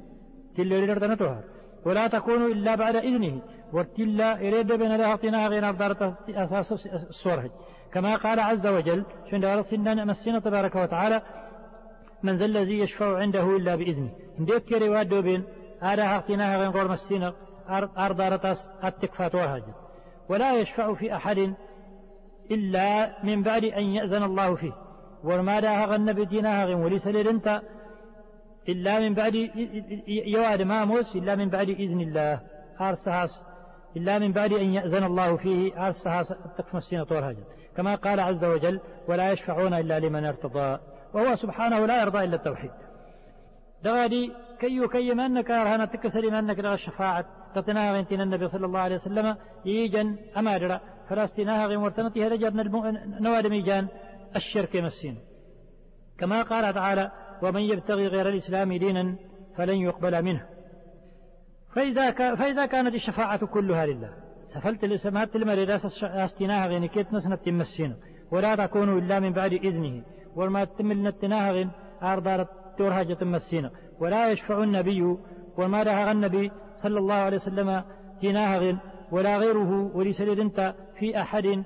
تلي 0.58 0.80
ريد 0.80 0.90
رتنا 0.90 1.44
ولا 1.86 2.08
تكون 2.08 2.52
إلا 2.52 2.76
بعد 2.76 2.96
إذنه. 2.96 3.42
ورتلا 3.74 4.40
يريد 4.40 4.72
بين 4.72 4.96
لها 4.96 5.16
طنا 5.16 5.48
غير 5.48 5.70
أفضل 5.70 6.14
أساس 6.30 6.72
الصورة. 6.94 7.50
كما 7.94 8.16
قال 8.16 8.40
عز 8.40 8.68
وجل 8.68 9.06
شن 9.32 9.46
رسلنا 9.46 10.06
مسنا 10.06 10.40
تبارك 10.40 10.76
وتعالى 10.76 11.22
من 12.24 12.38
ذا 12.38 12.46
الذي 12.46 12.80
يشفع 12.80 13.18
عنده 13.18 13.56
إلا 13.56 13.76
بإذنه. 13.76 14.12
نديك 14.40 14.72
رواد 14.72 15.14
بين 15.14 15.44
آلها 15.84 16.16
اغتناها 16.16 16.58
غير 16.58 16.70
غور 16.70 16.88
مسينا 16.88 17.34
أرض 17.98 18.22
رتاس 18.22 18.58
التكفات 18.84 19.36
وهاجر 19.36 19.74
ولا 20.30 20.60
يشفع 20.60 20.94
في 20.94 21.16
أحد 21.16 21.54
إلا 22.52 23.14
من 23.24 23.44
بعد 23.44 23.64
أن 23.64 23.84
يأذن 23.84 24.24
الله 24.24 24.56
فيه. 24.56 24.72
وما 25.24 25.60
داها 25.60 25.86
غن 25.86 26.14
بديناها 26.14 26.66
غن 26.66 26.74
وليس 26.74 27.08
لرنتا 27.08 27.62
إلا 28.70 29.00
من 29.00 29.14
بعد 29.14 29.36
يواد 30.08 30.62
ماموس 30.62 31.16
إلا 31.16 31.36
من 31.36 31.50
بعد 31.50 31.70
إذن 31.70 32.02
الله. 32.02 32.42
أرسهاس 32.82 33.30
إلا 33.98 34.20
من 34.20 34.32
بعد 34.32 34.54
أن 34.54 34.74
يأذن 34.74 35.04
الله 35.04 35.38
فيه 35.38 35.88
أرسهاس 35.88 36.34
تكفى 36.58 36.78
السنة 36.78 37.04
طور 37.04 37.36
كما 37.78 37.96
قال 37.96 38.20
عز 38.20 38.44
وجل 38.44 38.80
ولا 39.08 39.32
يشفعون 39.32 39.74
إلا 39.74 40.00
لمن 40.00 40.26
ارتضى. 40.26 40.80
وهو 41.14 41.36
سبحانه 41.36 41.86
لا 41.86 42.02
يرضى 42.02 42.24
إلا 42.24 42.36
التوحيد. 42.36 42.72
دغادي 43.84 44.32
كي 44.60 44.88
كي 44.88 45.14
ما 45.14 45.26
أنك 45.26 45.52
أرهنا 45.52 45.86
تكسر 45.86 46.32
ما 46.32 46.40
أنك 46.40 46.60
لغا 46.60 46.74
الشفاعة. 46.74 47.26
تتناها 47.56 47.98
غنتين 47.98 48.22
النبي 48.22 48.48
صلى 48.48 48.66
الله 48.66 48.80
عليه 48.80 48.96
وسلم 48.96 49.36
يجن 49.66 50.18
أمادرا. 50.38 50.80
فلاستناها 51.10 51.68
غن 51.68 51.76
ورتنتي 51.76 52.26
هذا 52.26 52.36
جرنا 52.36 52.64
نواد 53.20 53.48
ميجان 53.48 53.88
الشرك 54.36 54.76
مسين. 54.76 55.18
كما 56.18 56.42
قال 56.42 56.74
تعالى 56.74 57.12
ومن 57.44 57.62
يبتغي 57.62 58.08
غير 58.08 58.30
الإسلام 58.30 58.74
دينا 58.74 59.16
فلن 59.56 59.78
يقبل 59.78 60.24
منه. 60.24 60.46
فإذا, 61.76 62.12
فإذا 62.36 62.66
كانت 62.66 62.96
الشفاعة 62.96 63.46
كلها 63.46 63.86
لله. 63.86 64.10
سفلت 64.48 64.86
لسمات 64.86 65.36
المريض 65.36 65.70
أستناها 66.04 66.68
غين 66.68 66.86
كيت 66.86 67.14
نسنة 67.14 67.36
تمسينا 67.36 67.96
ولا 68.32 68.56
تكون 68.56 68.98
إلا 68.98 69.20
من 69.20 69.34
بعد 69.34 69.54
إذنه. 69.54 70.04
وما 70.36 70.66
تملنا 70.66 71.10
التناها 71.10 71.52
غين 71.52 71.72
أردارت 72.04 72.50
تورها 72.78 73.04
تمسينا 73.04 73.72
ولا 74.00 74.30
يشفع 74.32 74.64
النبي. 74.64 75.18
وما 75.58 75.84
لها 75.84 76.12
النبي 76.12 76.52
صلى 76.76 77.00
الله 77.00 77.16
عليه 77.16 77.38
وسلم 77.38 77.84
تناها 78.22 78.58
غين 78.58 78.80
ولا 79.12 79.38
غيره 79.38 79.92
وليس 79.94 80.22
انت 80.22 80.76
في 81.00 81.22
أحد. 81.22 81.64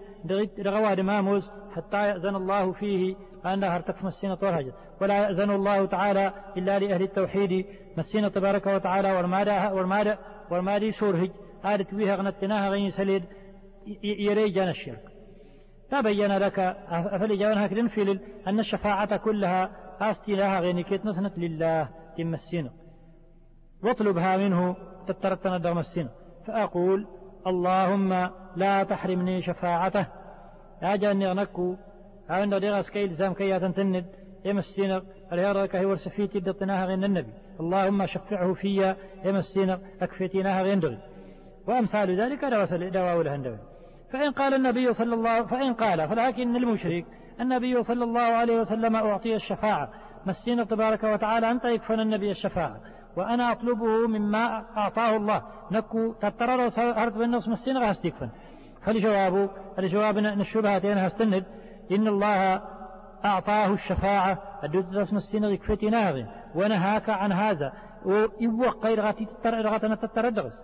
رغواد 0.60 1.00
ماموس 1.00 1.50
حتى 1.76 2.08
يأذن 2.08 2.36
الله 2.36 2.72
فيه 2.72 3.16
أنها 3.46 3.76
ارتف 3.76 4.04
مسينة 4.04 4.38
ورهجت 4.42 4.74
ولا 5.02 5.24
يأذن 5.24 5.52
الله 5.52 5.86
تعالى 5.86 6.34
إلا 6.58 6.80
لأهل 6.80 7.02
التوحيد. 7.02 7.66
مسينة 7.98 8.28
تبارك 8.28 8.68
وتعالى 8.68 9.12
والمادة 9.12 9.74
والمادة 9.74 10.20
والمادي 10.52 10.92
سورهج 10.92 11.32
آدت 11.64 11.94
بها 11.94 12.16
غنتناها 12.16 12.70
غين 12.70 12.92
سليد. 12.92 13.24
يريجان 14.04 14.70
الشرك. 14.70 15.04
تبين 15.92 16.38
لك 16.38 16.60
أفل 16.90 17.38
جاونها 17.38 17.68
كرنفيل 17.68 18.20
أن 18.48 18.60
الشفاعة 18.60 19.18
كلها 19.18 19.70
أستيلاها 20.02 20.60
غين 20.60 20.82
كيت 20.82 21.06
نسنت 21.06 21.38
لله. 21.38 21.90
تمسينه 22.18 22.72
واطلبها 23.84 24.38
منه 24.38 24.76
تترتنا 25.08 25.58
دغم 25.58 25.80
السنة 25.80 26.10
فأقول 26.48 27.08
اللهم 27.48 28.30
لا 28.56 28.84
تحرمني 28.84 29.42
شفاعته. 29.42 30.06
أجاني 30.84 31.28
أغنكو 31.28 31.76
أعند 32.30 32.56
ديغا 32.56 32.82
سكيل 32.82 33.14
زام 33.14 33.34
كي 33.34 33.60
تنتند 33.60 34.06
يمسينا 34.46 35.02
الهيرك 35.34 35.76
هي 35.76 35.86
ورسفيتي 35.86 36.40
دطناها 36.40 36.86
غين 36.86 37.04
النبي. 37.04 37.34
اللهم 37.60 38.06
شفعه 38.06 38.54
فيا. 38.54 38.96
يمسينا 39.26 39.80
أكفتيناها 40.02 40.62
غين 40.62 40.80
دغي. 40.80 40.98
وأمثال 41.68 42.22
ذلك 42.22 42.46
دواء 42.94 43.22
الهندوي 43.22 43.58
فإن 44.12 44.32
قال 44.32 44.54
النبي 44.54 44.94
صلى 44.94 45.16
الله 45.16 45.46
فإن 45.46 45.74
قال 45.74 46.10
فلكن 46.10 46.56
المشرك 46.56 47.06
النبي 47.42 47.84
صلى 47.84 48.04
الله 48.04 48.22
عليه 48.22 48.62
وسلم 48.62 48.96
أعطي 48.96 49.36
الشفاعة. 49.36 49.90
مسينا 50.26 50.64
تبارك 50.64 51.04
وتعالى 51.04 51.52
أنت 51.52 51.66
يكفن 51.66 52.00
النبي 52.00 52.32
الشفاعة. 52.32 52.80
وأنا 53.16 53.52
أطلبه 53.52 54.08
مما 54.08 54.66
أعطاه 54.78 55.16
الله. 55.16 55.42
نكو 55.72 56.14
تترر 56.14 56.70
هرت 56.78 57.14
بالنص 57.14 57.48
مسينا 57.48 57.88
غاس 57.88 58.02
تكفن. 58.02 58.30
فالجواب 58.86 59.50
الجواب 59.80 60.18
أن 60.18 60.42
الشبهتين 60.42 60.98
هستند 60.98 61.46
إن 61.92 62.08
الله 62.08 62.62
أعطاه 63.26 63.74
الشفاعة. 63.74 64.38
أدوت 64.64 64.86
رسم 64.94 65.18
السنة 65.18 65.48
يكفتي 65.48 65.90
ناغ 65.90 66.24
ونهاك 66.56 67.10
عن 67.10 67.32
هذا. 67.32 67.74
ويبوق 68.06 68.86
غير 68.86 69.02
غاتي 69.02 69.28
تتر 69.44 69.96
تتردغس 69.96 70.62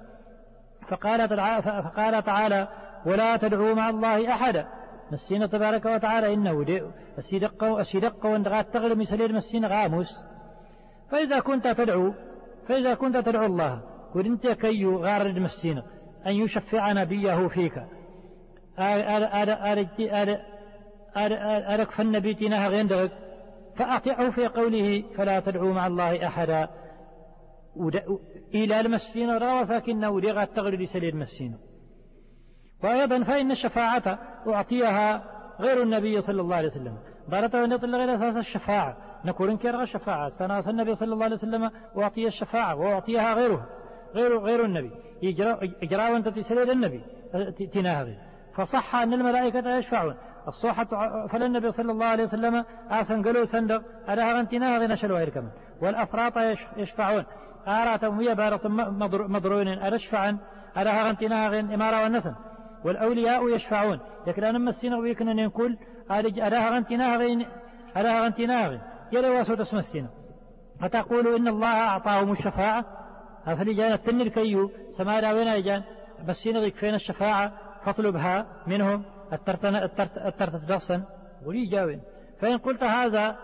فقال 0.88 1.30
فقال 1.64 2.24
تعالى 2.24 2.68
ولا 3.06 3.38
تدعوا 3.38 3.74
مع 3.74 3.90
الله 3.90 4.34
أحدا. 4.34 4.68
مسينا 5.12 5.48
تبارك 5.48 5.86
وتعالى 5.86 6.34
إنه 6.34 6.84
أسيدق 7.20 7.64
أسيدق 7.64 8.26
وندغات 8.26 8.74
تغلب 8.74 8.98
مسلير 8.98 9.34
مسينا 9.34 9.68
غاموس. 9.68 10.24
فإذا 11.12 11.40
كنت 11.40 11.68
تدعو 11.68 12.14
فإذا 12.68 12.94
كنت 12.94 13.18
تدعو 13.18 13.46
الله 13.46 13.82
قل 14.16 14.26
أنت 14.26 14.48
كي 14.48 14.86
غارد 14.86 15.38
مسينا 15.38 15.84
أن 16.28 16.32
يشفع 16.32 16.92
نبيه 16.92 17.48
فيك. 17.48 17.84
أرك 21.74 21.92
فالنبي 21.92 22.34
تناها 22.34 22.68
غيندغك 22.68 23.12
فأطيعه 23.78 24.32
في 24.32 24.48
قوله 24.48 25.04
فلا 25.18 25.40
تدعوا 25.40 25.74
مع 25.74 25.88
الله 25.88 26.28
أحدا. 26.28 26.70
إلى 28.54 28.80
المسين 28.80 29.30
روى 29.30 29.66
ساكنه 29.66 30.10
ودغت 30.10 30.56
تغرد 30.56 30.84
سليل 30.84 31.14
المسين 31.14 31.58
وأيضا 32.84 33.24
فإن 33.24 33.52
الشفاعة 33.52 34.20
أعطيها 34.48 35.24
غير 35.60 35.84
النبي 35.84 36.22
صلى 36.22 36.42
الله 36.42 36.56
عليه 36.56 36.68
وسلم. 36.68 36.98
ضرت 37.30 37.56
أن 37.56 37.72
يطلق 37.72 38.00
أساس 38.00 38.38
الشفاعة. 38.38 38.98
نقول 39.26 39.50
إنكار 39.50 39.82
الشفاعة 39.82 40.28
استناس 40.28 40.68
النبي 40.68 40.96
صلى 40.96 41.14
الله 41.14 41.24
عليه 41.24 41.36
وسلم 41.36 41.72
وأعطي 41.96 42.28
الشفاعة 42.28 42.76
وأعطيها 42.76 43.34
غيره 43.34 43.68
غير 44.16 44.40
غير 44.40 44.66
النبي. 44.66 44.92
إجراء 45.84 46.14
وأنت 46.14 46.28
تسليل 46.28 46.72
النبي 46.72 47.02
تناهي 47.74 48.18
فصح 48.56 48.96
أن 48.96 49.14
الملائكة 49.14 49.76
يشفعون. 49.76 50.16
الصوحة 50.48 50.86
فللنبي 51.28 51.72
صلى 51.72 51.92
الله 51.92 52.06
عليه 52.06 52.24
وسلم 52.24 52.66
آسن 52.90 53.24
قالوا 53.24 53.46
سندق 53.46 53.82
على 54.08 54.22
هغنتنا 54.22 54.78
غير 54.78 54.96
شلوائر 54.96 55.30
كمان. 55.30 55.52
والأفراط 55.82 56.34
يشفعون. 56.78 57.24
آراتهم 57.68 58.20
هي 58.20 58.36
بارة 58.36 58.68
مضرون 59.28 59.68
أرشفعا 59.68 60.38
على 60.76 60.90
هغنتنا 60.90 61.48
غير 61.48 61.60
إمارة 61.60 62.04
والنسن؟ 62.04 62.36
والأولياء 62.86 63.56
يشفعون. 63.56 64.00
لكن 64.28 64.44
أنا 64.44 64.60
مسينا 64.60 64.98
ويكنا 64.98 65.34
نقول 65.34 65.78
على 66.10 66.56
هغنتنا 66.56 67.18
غير 67.18 67.48
على 67.96 68.10
هغنتنا 68.10 68.68
غير 68.68 68.72
يلي 68.72 68.95
واسود 69.14 69.62
اسم 69.62 69.78
السينا 69.78 70.10
فتقول 70.82 71.36
إن 71.36 71.48
الله 71.48 71.68
أعطاهم 71.68 72.32
الشفاعة؟ 72.32 72.86
جانا 73.48 73.96
التنر 73.96 74.28
كيو؟ 74.28 74.72
سما 74.98 75.34
وين 75.34 75.48
يجان 75.48 75.84
بس 76.28 76.48
فين 76.80 76.94
الشفاعة؟ 76.94 77.52
فاطلبها 77.86 78.46
منهم. 78.68 79.04
الترت 79.34 80.66
درسا 80.68 81.04
ولي 81.46 81.66
جاوين 81.66 82.02
فإن 82.42 82.58
قلت 82.58 82.84
هذا 82.84 83.36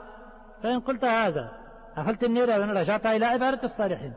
فإن 0.64 0.80
قلت 0.80 1.06
هذا 1.06 1.52
أفلت 1.98 2.24
النيرة 2.24 2.60
وإن 2.60 2.70
رجعت 2.70 3.06
إلى 3.06 3.26
عبادة 3.26 3.64
الصالحين. 3.64 4.14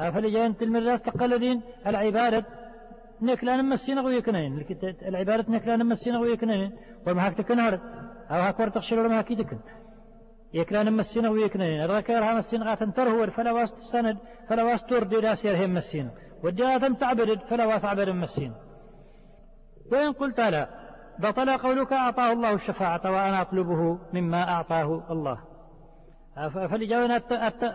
أفل 0.00 0.32
جاين 0.32 0.56
تلميذ 0.56 0.96
تقلدين 0.96 1.62
العبادة 1.86 2.44
نكلا 3.22 3.56
نمسينا 3.56 4.02
ويكنين 4.02 4.64
العبادة 5.02 5.52
نكلا 5.52 5.76
نمسينا 5.76 6.18
ويكنين 6.20 6.72
وما 7.06 7.26
هاك 7.26 7.34
تكنهر 7.34 7.74
أو 8.30 8.40
هاك 8.40 8.60
ورتق 8.60 8.80
شلور 8.80 9.08
ما 9.08 9.22
تكن 9.22 9.58
يكلا 10.54 10.82
نمسينا 10.82 11.30
ويكنين. 11.30 11.84
الركير 11.84 12.34
مسينا 12.34 12.70
غاتن 12.70 12.92
ترهور 12.92 13.30
فلا 13.30 13.52
واست 13.52 13.76
السند 13.76 14.18
فلا 14.48 14.62
واست 14.62 14.90
تردي 14.90 15.20
داسير 15.20 15.64
هم 15.64 15.74
مسينا 15.74 16.10
وديها 16.44 16.78
تعبد 16.88 17.38
فلا 17.50 17.66
واس 17.66 17.84
عبد 17.84 18.08
مسينا 18.08 18.54
وإن 19.92 20.12
قلت 20.12 20.40
لا 20.40 20.68
بطل 21.18 21.58
قولك 21.58 21.92
أعطاه 21.92 22.32
الله 22.32 22.54
الشفاعة 22.54 23.00
وأنا 23.04 23.42
أطلبه 23.42 23.98
مما 24.12 24.48
أعطاه 24.48 25.06
الله. 25.10 25.38
فلجاونا 26.68 27.22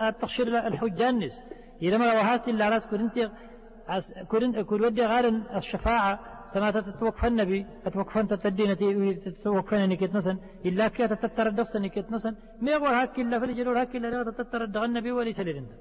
التخشير 0.10 0.68
الحجانس 0.68 1.32
إذا 1.82 1.98
ما 1.98 2.14
وهات 2.14 2.48
إلا 2.48 2.70
رأس 2.70 2.88
كنت 2.88 3.32
كل 4.68 4.86
ودي 4.86 5.06
غال 5.06 5.44
الشفاعة. 5.56 6.20
سما 6.54 6.72
تتوقف 6.72 7.26
النبي 7.26 7.66
تتوقف 7.86 8.18
أنت 8.18 8.34
تدين 8.34 8.78
تتوقف 9.26 9.74
نكت 9.74 10.16
نسن. 10.16 10.38
إلا 10.66 10.88
كي 10.88 11.08
تتترد 11.08 11.60
نكت 11.76 12.12
نسن. 12.12 12.36
ما 12.62 12.72
يقول 12.72 12.88
هاك 12.88 13.20
إلا 13.20 13.40
فلجلول 13.40 13.78
هاك 13.78 13.96
إلا 13.96 14.08
لا 14.08 14.32
تتترد 14.32 14.78
النبي 14.78 15.12
وليس 15.12 15.40
لرنده 15.40 15.76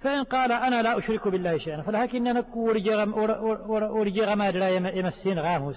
فإن 0.00 0.24
قال 0.24 0.52
أنا 0.52 0.82
لا 0.82 0.98
أشرك 0.98 1.28
بالله 1.28 1.58
شيئا 1.58 1.82
فلكن 1.82 2.22
نكو 2.22 2.60
ورجي 3.98 4.24
غماد 4.24 4.56
لا 4.56 4.68
يمسين 4.68 5.38
غاموس. 5.38 5.76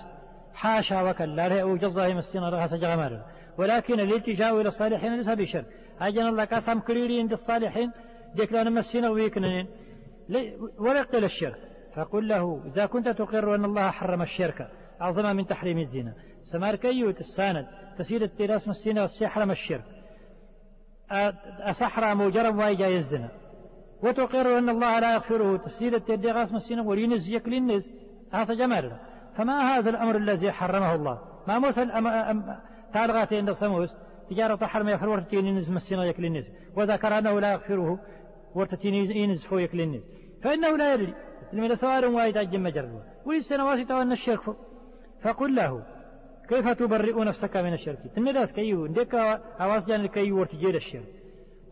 حاشا 0.54 1.02
وكلا 1.02 1.50
لا 1.50 1.64
وجزا 1.64 2.06
يمسين 2.06 2.44
رغس 2.44 2.74
جغماد 2.74 3.22
ولكن 3.58 4.00
الالتجاء 4.00 4.62
إلى 4.62 4.68
الصالحين 4.68 5.18
ليس 5.18 5.30
بشرك 5.30 5.66
أجن 6.02 6.28
الله 6.28 6.46
قسم 6.46 6.80
كريرين 6.80 7.28
بالصالحين 7.28 7.92
ديك 8.36 8.54
لا 8.54 8.64
نمسين 8.64 9.06
ويكنين 9.06 9.68
ولا 10.80 11.00
يقتل 11.00 11.24
الشرك. 11.24 11.71
فقل 11.96 12.28
له 12.28 12.62
إذا 12.66 12.86
كنت 12.86 13.10
تقر 13.10 13.56
أن 13.56 13.66
الله 13.66 13.92
حرم 13.92 14.22
الشرك 14.22 14.68
أعظم 15.02 15.36
من 15.36 15.48
تحريم 15.48 15.78
الزنا. 15.78 16.14
سمار 16.42 16.76
كيوت 16.76 17.20
الساند. 17.20 17.68
تسير 17.98 18.22
التراس 18.22 18.68
مسينا 18.68 19.02
والسحرم 19.02 19.52
الشرك. 19.52 19.84
أسحر 21.60 22.16
مجرم 22.16 22.60
وايجا 22.60 22.88
الزنا. 22.88 23.30
وتقر 24.04 24.58
أن 24.58 24.70
الله 24.70 25.00
لا 25.00 25.14
يغفره. 25.14 25.58
تسير 25.58 25.96
التدي 25.96 26.32
غاس 26.32 26.54
مسينا 26.54 26.82
ولينز 26.82 27.30
يكل 27.30 27.54
النز 27.54 27.92
هذا 28.34 28.54
جمال. 28.54 28.92
فما 29.38 29.78
هذا 29.78 29.90
الأمر 29.90 30.16
الذي 30.16 30.52
حرمه 30.52 30.96
الله؟ 30.96 31.22
ما 31.48 31.60
موسى 31.60 31.86
تالغاتي 32.94 33.38
عند 33.38 33.52
صموس. 33.52 33.90
تجارة 34.30 34.66
حرم 34.66 34.90
يغفر 34.90 35.10
ورتين 35.10 35.46
ينز 35.46 35.72
مسينا 35.72 36.06
يكل 36.06 36.26
النز 36.26 36.50
وذكر 36.78 37.18
أنه 37.18 37.40
لا 37.40 37.52
يغفره 37.52 38.00
ورتين 38.56 38.94
ينز 38.94 39.46
فو 39.46 39.58
يكل 39.58 39.82
النز 39.82 40.04
فإنه 40.44 40.78
لا 40.78 40.94
يدري. 40.94 41.14
لمن 41.54 41.76
سوار 41.76 42.06
وايد 42.06 42.38
أجم 42.38 42.64
مجرد 42.64 43.02
وللسنوات 43.26 43.88
توان 43.88 44.12
الشرك 44.12 44.56
فقل 45.24 45.56
له 45.56 45.84
كيف 46.50 46.68
تبرئ 46.70 47.24
نفسك 47.24 47.58
من 47.58 47.74
الشرك؟ 47.74 48.00
تنداس 48.16 48.54
كيو 48.54 48.86
ديك 48.86 49.16
أواس 49.62 49.88
جان 49.88 50.06
كيو 50.06 50.40
ورتجير 50.40 50.76
الشرك. 50.76 51.08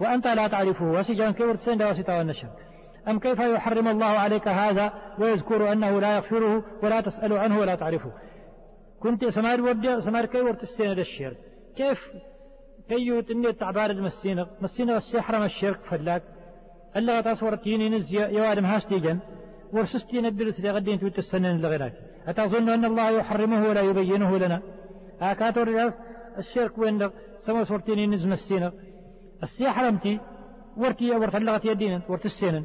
وأنت 0.01 0.27
لا 0.27 0.47
تعرفه 0.47 0.86
وسجان 0.86 1.34
كيف 1.34 1.57
تسند 1.57 1.84
وستا 1.84 2.21
النشر 2.21 2.47
أم 3.07 3.19
كيف 3.19 3.39
يحرم 3.39 3.88
الله 3.88 4.05
عليك 4.05 4.47
هذا 4.47 4.93
ويذكر 5.19 5.71
أنه 5.71 5.99
لا 6.01 6.15
يغفره 6.15 6.63
ولا 6.84 7.01
تسأل 7.01 7.34
عنه 7.34 7.59
ولا 7.59 7.75
تعرفه؟ 7.75 8.11
كنت 8.99 9.25
سمار 9.25 9.61
ورد 9.61 9.99
سمار 9.99 10.25
كي 10.25 10.41
ورد 10.41 10.59
السنة 10.61 10.91
الشرك. 10.91 11.38
كيف 11.75 12.09
كي 12.89 13.21
تني 13.21 13.53
تعبار 13.53 13.89
المسينة؟ 13.89 14.47
مسينة 14.61 14.97
السحر 14.97 15.39
ما 15.39 15.45
الشرك 15.45 15.80
فلاك. 15.89 16.23
ألا 16.95 17.21
تصور 17.21 17.55
تيني 17.55 17.89
نز 17.89 18.13
يوادم 18.13 18.65
هاستيجن 18.65 19.19
ورسستين 19.74 20.26
الدرس 20.26 20.59
لغدين 20.61 20.99
توت 20.99 21.17
السنين 21.17 21.61
لغيرك. 21.61 21.93
أتظن 22.28 22.70
أن 22.70 22.86
الله 22.86 23.09
يحرمه 23.09 23.67
ولا 23.70 23.82
يبينه 23.82 24.38
لنا. 24.38 24.61
أكاتور 25.22 25.91
الشرك 26.38 26.78
وين 26.78 27.09
سما 27.39 27.63
صورتيني 27.63 28.07
نز 28.07 28.26
مسينة 28.26 28.72
السياح 29.43 29.76
حرمتي. 29.76 30.20
ورتي 30.78 31.11
ورتلغت 31.11 31.65
يدين 31.65 32.01
ورتسينا 32.09 32.63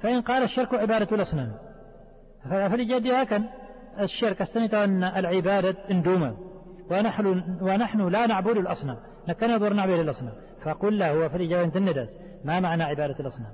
فإن 0.00 0.20
قال 0.20 0.42
الشرك 0.42 0.74
عبادة 0.74 1.16
الأصنام 1.16 1.52
فلجد 2.50 3.06
هكذا 3.06 3.44
الشرك 4.00 4.40
استنت 4.40 4.74
أن 4.74 5.04
العبادة 5.04 5.76
اندوما. 5.90 6.36
ونحن, 6.90 7.26
ونحن 7.60 8.08
لا 8.08 8.26
نعبد 8.26 8.56
الأصنام. 8.56 8.96
نكن 9.28 9.50
يضر 9.50 9.72
نعبد 9.72 9.98
الأصنام. 9.98 10.32
فقل 10.64 10.98
له 10.98 11.10
هو 11.10 11.28
فلجد 11.28 11.76
الندس 11.76 12.16
ما 12.44 12.60
معنى 12.60 12.82
عبادة 12.82 13.20
الأصنام؟ 13.20 13.52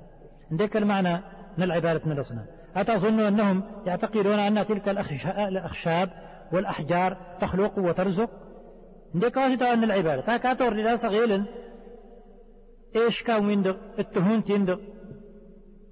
عندك 0.51 0.77
المعنى 0.77 1.21
من 1.57 1.63
العبادة 1.63 2.01
من 2.05 2.11
الأصنام. 2.11 2.45
أتظن 2.75 3.19
أنهم 3.19 3.63
يعتقدون 3.85 4.39
أن 4.39 4.67
تلك 4.67 4.89
الأخشاب 4.89 6.09
والأحجار 6.53 7.17
تخلق 7.41 7.79
وترزق؟ 7.79 8.29
عندك 9.13 9.37
واسطة 9.37 9.73
أن 9.73 9.83
العبادة. 9.83 10.21
تاكاتور 10.21 10.73
لله 10.73 10.95
صغيلا 10.95 11.45
إيش 12.95 13.23
كان 13.23 13.45
ويندق 13.45 13.77
التهون 13.99 14.43
تندق 14.43 14.79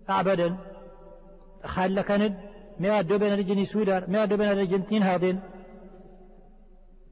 أعبدا 0.09 0.57
خال 1.65 2.01
كند 2.01 2.37
ما 2.79 3.01
بين 3.01 3.33
الجن 3.33 3.65
سودار 3.65 4.09
ما 4.09 4.25
بين 4.25 4.51
الجنتين 4.51 5.03
هذين 5.03 5.39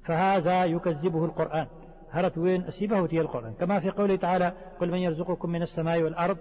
فهذا 0.06 0.66
يكذبه 0.66 1.26
القرآن. 1.26 1.68
هرت 2.12 2.38
وين 2.38 2.64
أسيبه 2.64 3.02
وتي 3.02 3.22
القرآن؟ 3.22 3.54
كما 3.54 3.80
في 3.80 3.90
قوله 3.90 4.16
تعالى 4.16 4.54
قل 4.80 4.92
من 4.92 4.98
يرزقكم 4.98 5.50
من 5.50 5.62
السماء 5.62 6.02
والأرض 6.02 6.38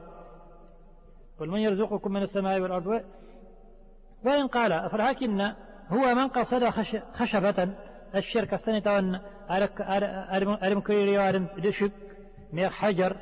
قل 1.40 1.48
من 1.48 1.60
يرزقكم 1.60 2.12
من 2.12 2.22
السماء 2.22 2.60
والأرض 2.60 3.02
وإن 4.24 4.46
قال 4.46 4.90
فلكن 4.90 5.40
هو 5.88 6.14
من 6.14 6.28
قصد 6.28 6.64
خشبة؟ 7.14 7.68
الشرك 8.14 8.54
استنتون 8.54 9.18
أرم 10.62 10.80
كيري 10.80 11.18
وأرم 11.18 11.46
دشك 11.58 11.92
ميغ 12.52 12.70
حجر 12.70 13.16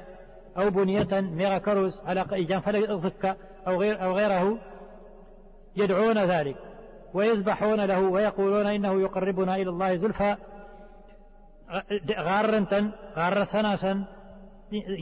أو 0.58 0.70
بنية 0.70 1.20
ميغ 1.20 1.58
كروس 1.58 2.00
على 2.00 2.26
إيجان 2.32 2.60
فلا 2.60 2.96
زكا 2.96 3.36
أو 3.66 3.80
غير 3.80 4.02
أو 4.02 4.16
غيره 4.16 4.58
يدعون 5.76 6.18
ذلك 6.18 6.56
ويذبحون 7.14 7.80
له 7.80 8.00
ويقولون 8.00 8.66
إنه 8.66 9.00
يقربنا 9.00 9.56
إلى 9.56 9.70
الله 9.70 9.96
زلفى. 9.96 10.36
غارنتن 12.18 12.90
غار 13.16 13.44
سناسا 13.44 14.04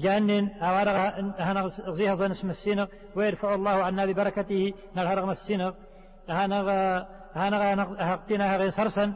جانن 0.03 0.49
أوارغ 0.49 1.21
هنا 1.39 1.69
زيها 1.69 2.15
زن 2.15 2.31
اسم 2.31 2.51
السينغ 2.51 2.87
ويرفع 3.17 3.55
الله 3.55 3.71
عنا 3.71 4.07
ببركته 4.07 4.73
نغرغ 4.97 5.33
السينغ. 5.33 5.73
هنا 6.29 7.07
هنا 7.35 7.83
هقتنا 7.99 8.57
غير 8.57 8.71
سرسا 8.71 9.13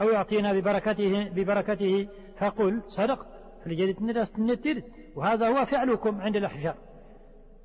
أو 0.00 0.08
يعطينا 0.08 0.52
ببركته 0.52 1.30
ببركته. 1.34 2.08
فقل 2.38 2.82
صدقت 2.86 3.26
فلجدت 3.64 3.98
الناس 3.98 4.32
النتير 4.38 4.82
وهذا 5.16 5.48
هو 5.48 5.64
فعلكم 5.64 6.20
عند 6.20 6.36
الأحجار 6.36 6.74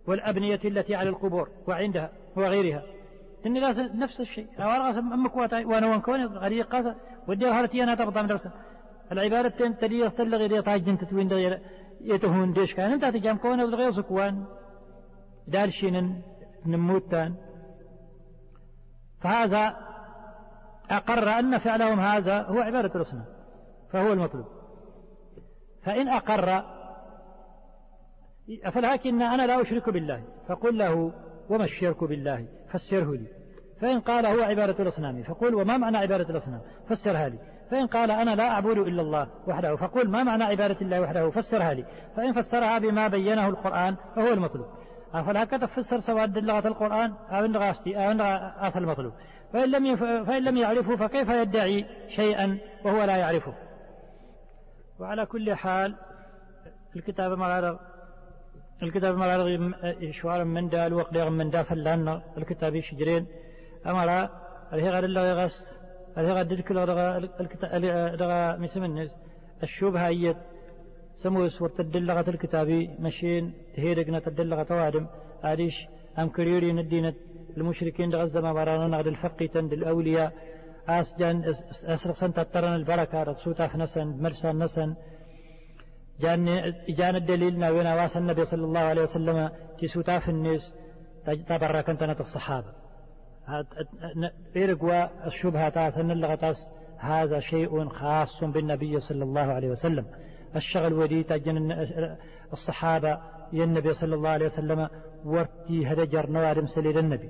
والأبنية 0.07 0.59
التي 0.65 0.95
على 0.95 1.09
القبور 1.09 1.49
وعندها 1.67 2.09
وغيرها. 2.35 2.83
الناس 3.45 3.79
نفس 3.79 4.21
الشيء. 4.21 4.47
أوارغ 4.59 4.99
أمك 4.99 5.35
وأنا 5.35 5.87
وانكوني 5.87 6.25
غريقة 6.25 6.95
ودي 7.27 7.45
هارتي 7.45 7.83
أنا 7.83 7.95
تبطى 7.95 8.21
من 8.21 8.39
العبارة 9.11 9.47
تدي 9.81 10.09
تلغي 10.09 10.47
دي 10.47 10.61
طاجن 10.61 10.97
تتوين 10.97 11.27
يتهون 12.01 12.53
ديش 12.53 12.73
كان. 12.73 12.91
انت 12.91 13.05
تجام 13.05 13.37
كون 13.37 13.61
الغير 13.61 13.91
سكوان 13.91 14.45
دالشين 15.47 16.21
نموتان. 16.65 17.35
فهذا 19.21 19.75
أقر 20.89 21.29
أن 21.39 21.57
فعلهم 21.57 21.99
هذا 21.99 22.41
هو 22.41 22.59
عبادة 22.59 22.95
الأصنام 22.95 23.25
فهو 23.91 24.13
المطلوب. 24.13 24.45
فإن 25.83 26.07
أقر 26.07 26.63
فلكن 28.71 29.21
أنا 29.21 29.47
لا 29.47 29.61
أشرك 29.61 29.89
بالله 29.89 30.23
فقل 30.47 30.77
له 30.77 31.11
وما 31.49 31.63
الشرك 31.63 32.03
بالله؟ 32.03 32.47
فسره 32.71 33.11
لي. 33.11 33.27
فإن 33.81 33.99
قال 33.99 34.25
هو 34.25 34.41
عبادة 34.41 34.83
الأصنام 34.83 35.23
فقل 35.23 35.55
وما 35.55 35.77
معنى 35.77 35.97
عبادة 35.97 36.29
الأصنام؟ 36.29 36.61
فسرها 36.89 37.29
لي. 37.29 37.39
فإن 37.71 37.87
قال 37.87 38.11
أنا 38.11 38.35
لا 38.35 38.49
أعبد 38.49 38.77
إلا 38.77 39.01
الله 39.01 39.27
وحده 39.47 39.75
فقل 39.75 40.09
ما 40.09 40.23
معنى 40.23 40.43
عبادة 40.43 40.77
الله 40.81 41.01
وحده؟ 41.01 41.29
فسرها 41.29 41.73
لي. 41.73 41.85
فإن 42.15 42.33
فسرها 42.33 42.79
بما 42.79 43.07
بينه 43.07 43.49
القرآن 43.49 43.95
فهو 44.15 44.33
المطلوب. 44.33 44.65
فلا 45.13 45.45
تفسر 45.45 45.99
سواء 45.99 46.27
لغة 46.27 46.67
القرآن؟ 46.67 47.13
أو 47.29 47.45
أو 47.45 48.67
أصل 48.67 48.79
المطلوب 48.79 49.13
فإن 49.53 49.71
لم 49.71 49.95
فإن 50.25 50.43
لم 50.43 50.57
يعرفه 50.57 50.95
فكيف 50.95 51.29
يدعي 51.29 51.85
شيئا 52.15 52.57
وهو 52.85 53.03
لا 53.03 53.17
يعرفه؟ 53.17 53.53
وعلى 54.99 55.25
كل 55.25 55.55
حال 55.55 55.95
الكتاب 56.95 57.31
مغارغ 57.31 57.77
الكتاب 58.83 59.15
مغارغ 59.15 59.71
شوار 60.11 60.43
من 60.43 60.69
دال 60.69 60.93
وقليغ 60.93 61.29
من 61.29 61.49
دا 61.49 61.63
فلان 61.63 62.21
الكتاب 62.37 62.79
شجرين 62.79 63.27
أمر 63.85 64.29
الهغر 64.73 65.03
الله 65.03 65.21
يغس. 65.21 65.76
الهغر 66.17 66.43
دلك 66.43 66.71
لغا 68.21 68.57
مسم 68.57 68.83
الناس 68.83 69.11
الشبهة 69.63 70.07
هي 70.07 70.35
سموس 71.23 71.61
ورتدلغة 71.61 72.29
الكتابي 72.29 72.89
مشين 72.99 73.53
تهيرقنا 73.75 74.19
تدلغة 74.19 74.63
توادم. 74.63 75.07
آديش 75.43 75.73
أم 76.19 76.29
كريوري 76.29 76.71
الدين 76.71 77.13
المشركين 77.57 78.15
غزة 78.15 78.41
ما 78.41 78.53
برانا 78.53 78.87
نغد 78.87 79.07
الفقي 79.07 79.47
تند 79.47 79.73
الأولياء. 79.73 80.33
أسجن 80.89 81.43
أسرسن 81.83 82.33
تترن 82.33 82.75
البركة 82.75 83.23
رتسوتا 83.23 83.67
فنسن 83.67 84.07
مرسان 84.23 84.63
نسن. 84.63 84.95
جان 86.19 86.73
جان 86.89 87.15
الدليل 87.15 87.59
ناوينا 87.59 87.95
واس 87.95 88.17
النبي 88.17 88.45
صلى 88.45 88.65
الله 88.65 88.79
عليه 88.79 89.01
وسلم 89.01 89.49
تسوتا 89.81 90.19
في 90.19 90.29
الناس 90.29 90.73
تبرك 91.25 91.89
انت 91.89 92.19
الصحابة. 92.19 92.86
إرقوا 94.57 95.27
الشبهة 95.27 95.69
تاسن 95.69 96.11
اللغتاس 96.11 96.57
هذا 96.99 97.39
شيء 97.39 97.89
خاص 97.89 98.43
بالنبي 98.43 98.99
صلى 98.99 99.23
الله 99.23 99.41
عليه 99.41 99.69
وسلم. 99.69 100.05
الشغل 100.55 100.93
ودي 100.93 101.23
تجن 101.23 101.71
الصحابة 102.53 103.19
يا 103.53 103.63
النبي 103.63 103.93
صلى 103.93 104.15
الله 104.15 104.29
عليه 104.29 104.45
وسلم 104.45 104.89
ورتي 105.25 105.87
هدجر 105.87 106.29
نوارم 106.29 106.65
سليل 106.65 106.97
النبي. 106.97 107.29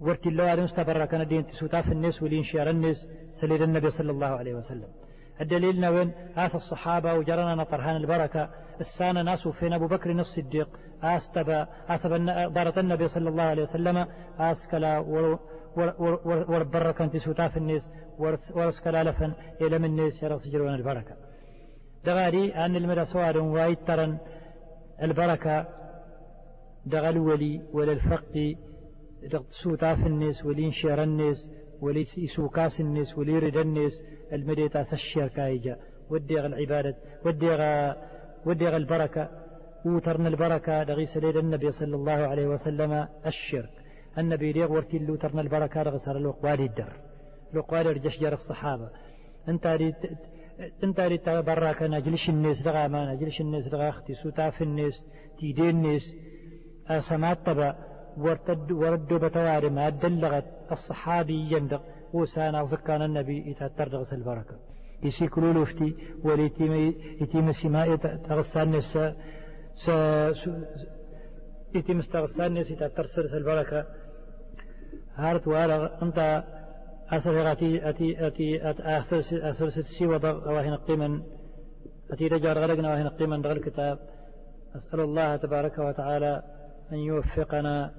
ورتي 0.00 0.28
اللوارم 0.28 0.62
استبرك 0.62 1.14
ندين 1.14 1.46
تسوتا 1.46 1.82
في 1.82 1.92
الناس 1.92 2.22
ولين 2.22 2.42
شير 2.42 2.70
الناس 2.70 2.96
سليل 3.40 3.62
النبي 3.62 3.90
صلى 3.90 4.10
الله 4.10 4.26
عليه 4.26 4.54
وسلم. 4.54 4.88
الدليل 5.40 5.80
نوين 5.80 6.12
آس 6.36 6.54
الصحابة 6.54 7.14
وجرنا 7.14 7.54
نطرهان 7.54 7.96
البركة. 7.96 8.50
السانة 8.80 9.22
ناس 9.22 9.48
فين 9.48 9.72
أبو 9.72 9.86
بكر 9.86 10.10
الصديق. 10.10 10.68
آستبا 11.02 11.66
آسب 11.88 12.12
دارة 12.54 12.80
النبي 12.80 13.08
صلى 13.08 13.28
الله 13.28 13.42
عليه 13.42 13.62
وسلم 13.62 14.06
آسكلا 14.38 14.98
وربرك 16.48 17.02
أنت 17.02 17.16
سوتا 17.16 17.48
في 17.48 17.56
الناس 17.56 17.90
ورسكلا 18.54 19.04
لفن 19.04 19.32
إلى 19.60 19.78
من 19.78 19.84
الناس 19.84 20.22
يرى 20.22 20.38
سجرون 20.38 20.74
البركة. 20.74 21.16
دغاري 22.04 22.54
أن 22.54 22.76
المدى 22.76 23.04
سوار 23.04 23.38
وايترا 23.38 24.18
البركة 25.02 25.66
دغل 26.86 27.18
ولي 27.18 27.60
ولا 27.72 27.92
الفقد 27.92 28.56
سوتا 29.62 29.94
في 29.94 30.06
الناس 30.06 30.44
ولين 30.44 30.70
شير 30.72 31.02
الناس 31.02 31.50
ولي 31.80 32.04
سوكاس 32.36 32.80
الناس 32.80 33.18
ولي 33.18 33.38
رد 33.38 33.56
الناس 33.56 33.92
المديتا 34.32 34.82
سشير 34.82 35.28
كايجا 35.28 35.76
وديغ 36.10 36.46
العبادة 36.46 36.94
وديغ 37.24 37.92
وديغ 38.46 38.76
البركة. 38.76 39.41
وترن 39.84 40.26
البركة 40.26 40.82
دغي 40.82 41.06
سليل 41.06 41.38
النبي 41.38 41.70
صلى 41.70 41.96
الله 41.96 42.12
عليه 42.12 42.46
وسلم 42.46 43.08
الشرك. 43.26 43.70
النبي 44.18 44.52
ديغ 44.52 44.72
ورتي 44.72 44.98
له 44.98 45.16
ترن 45.16 45.38
البركة 45.38 45.82
دغسر 45.82 46.16
الوقوال 46.16 46.60
الدر 46.60 46.92
الوقوال 47.52 47.86
رجش 47.86 48.20
جار 48.20 48.32
الصحابة. 48.32 48.88
انت 49.48 49.66
ريت 49.66 49.94
انت 50.84 51.00
ريت 51.00 51.28
براك 51.28 51.82
نجلش 51.82 52.28
الناس 52.28 52.62
دغا 52.62 52.88
ما 52.88 53.14
نجلش 53.14 53.40
الناس 53.40 53.68
دغا 53.68 53.88
أختي 53.88 54.14
سوتا 54.14 54.50
في 54.50 54.64
الناس 54.64 55.04
تيدين 55.38 55.68
الناس. 55.68 56.02
سمات 57.08 57.38
تبا 57.46 57.74
ورتد 58.16 58.72
وردوا 58.72 59.18
بتواري 59.18 59.70
ما 59.70 59.88
دلغت. 59.88 60.44
الصحابي 60.72 61.54
يندق 61.54 61.82
وسانا 62.12 62.64
زكان 62.64 63.02
النبي 63.02 63.50
يتأثر 63.50 63.88
دغس 63.88 64.12
البركة. 64.12 64.56
يسي 65.02 65.28
كلو 65.28 65.52
لفتي 65.52 65.96
وليتي 66.24 66.94
يتيم 67.20 67.52
سماء 67.52 67.96
تغسان 67.96 68.70
نسا 68.76 69.16
س 69.74 69.90
يتيم 71.74 71.98
استغسان 71.98 72.54
نسا 72.54 72.72
يتأثر 72.72 73.06
سرس 73.06 73.34
البركة 73.34 73.86
هارت 75.14 75.48
وارغ 75.48 76.02
أنت 76.02 76.44
أسر 77.10 77.52
أتي 77.52 77.88
أتي 77.88 78.28
أتي 78.28 78.70
أسر 78.70 79.18
أسر 79.50 79.68
ستسي 79.68 80.06
وضغ 80.06 80.52
واهن 80.52 80.74
قيما 80.74 81.22
أتي 82.10 82.26
رجال 82.28 82.58
غلقنا 82.58 82.90
واهن 82.90 83.08
قيما 83.08 83.42
دغ 83.42 83.52
الكتاب 83.52 83.98
أسأل 84.76 85.00
الله 85.00 85.36
تبارك 85.36 85.78
وتعالى 85.78 86.42
أن 86.92 86.98
يوفقنا 86.98 87.94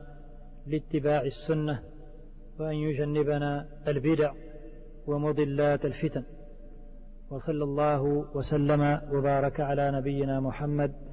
لاتباع 0.68 1.22
السنة 1.22 1.80
وأن 2.60 2.76
يجنبنا 2.76 3.68
البدع 3.88 4.32
ومضلات 5.08 5.86
الفتن. 5.86 6.24
وصلى 7.30 7.64
الله 7.64 8.02
وسلم 8.36 9.02
وبارك 9.12 9.60
على 9.60 9.92
نبينا 9.92 10.40
محمد 10.40 11.13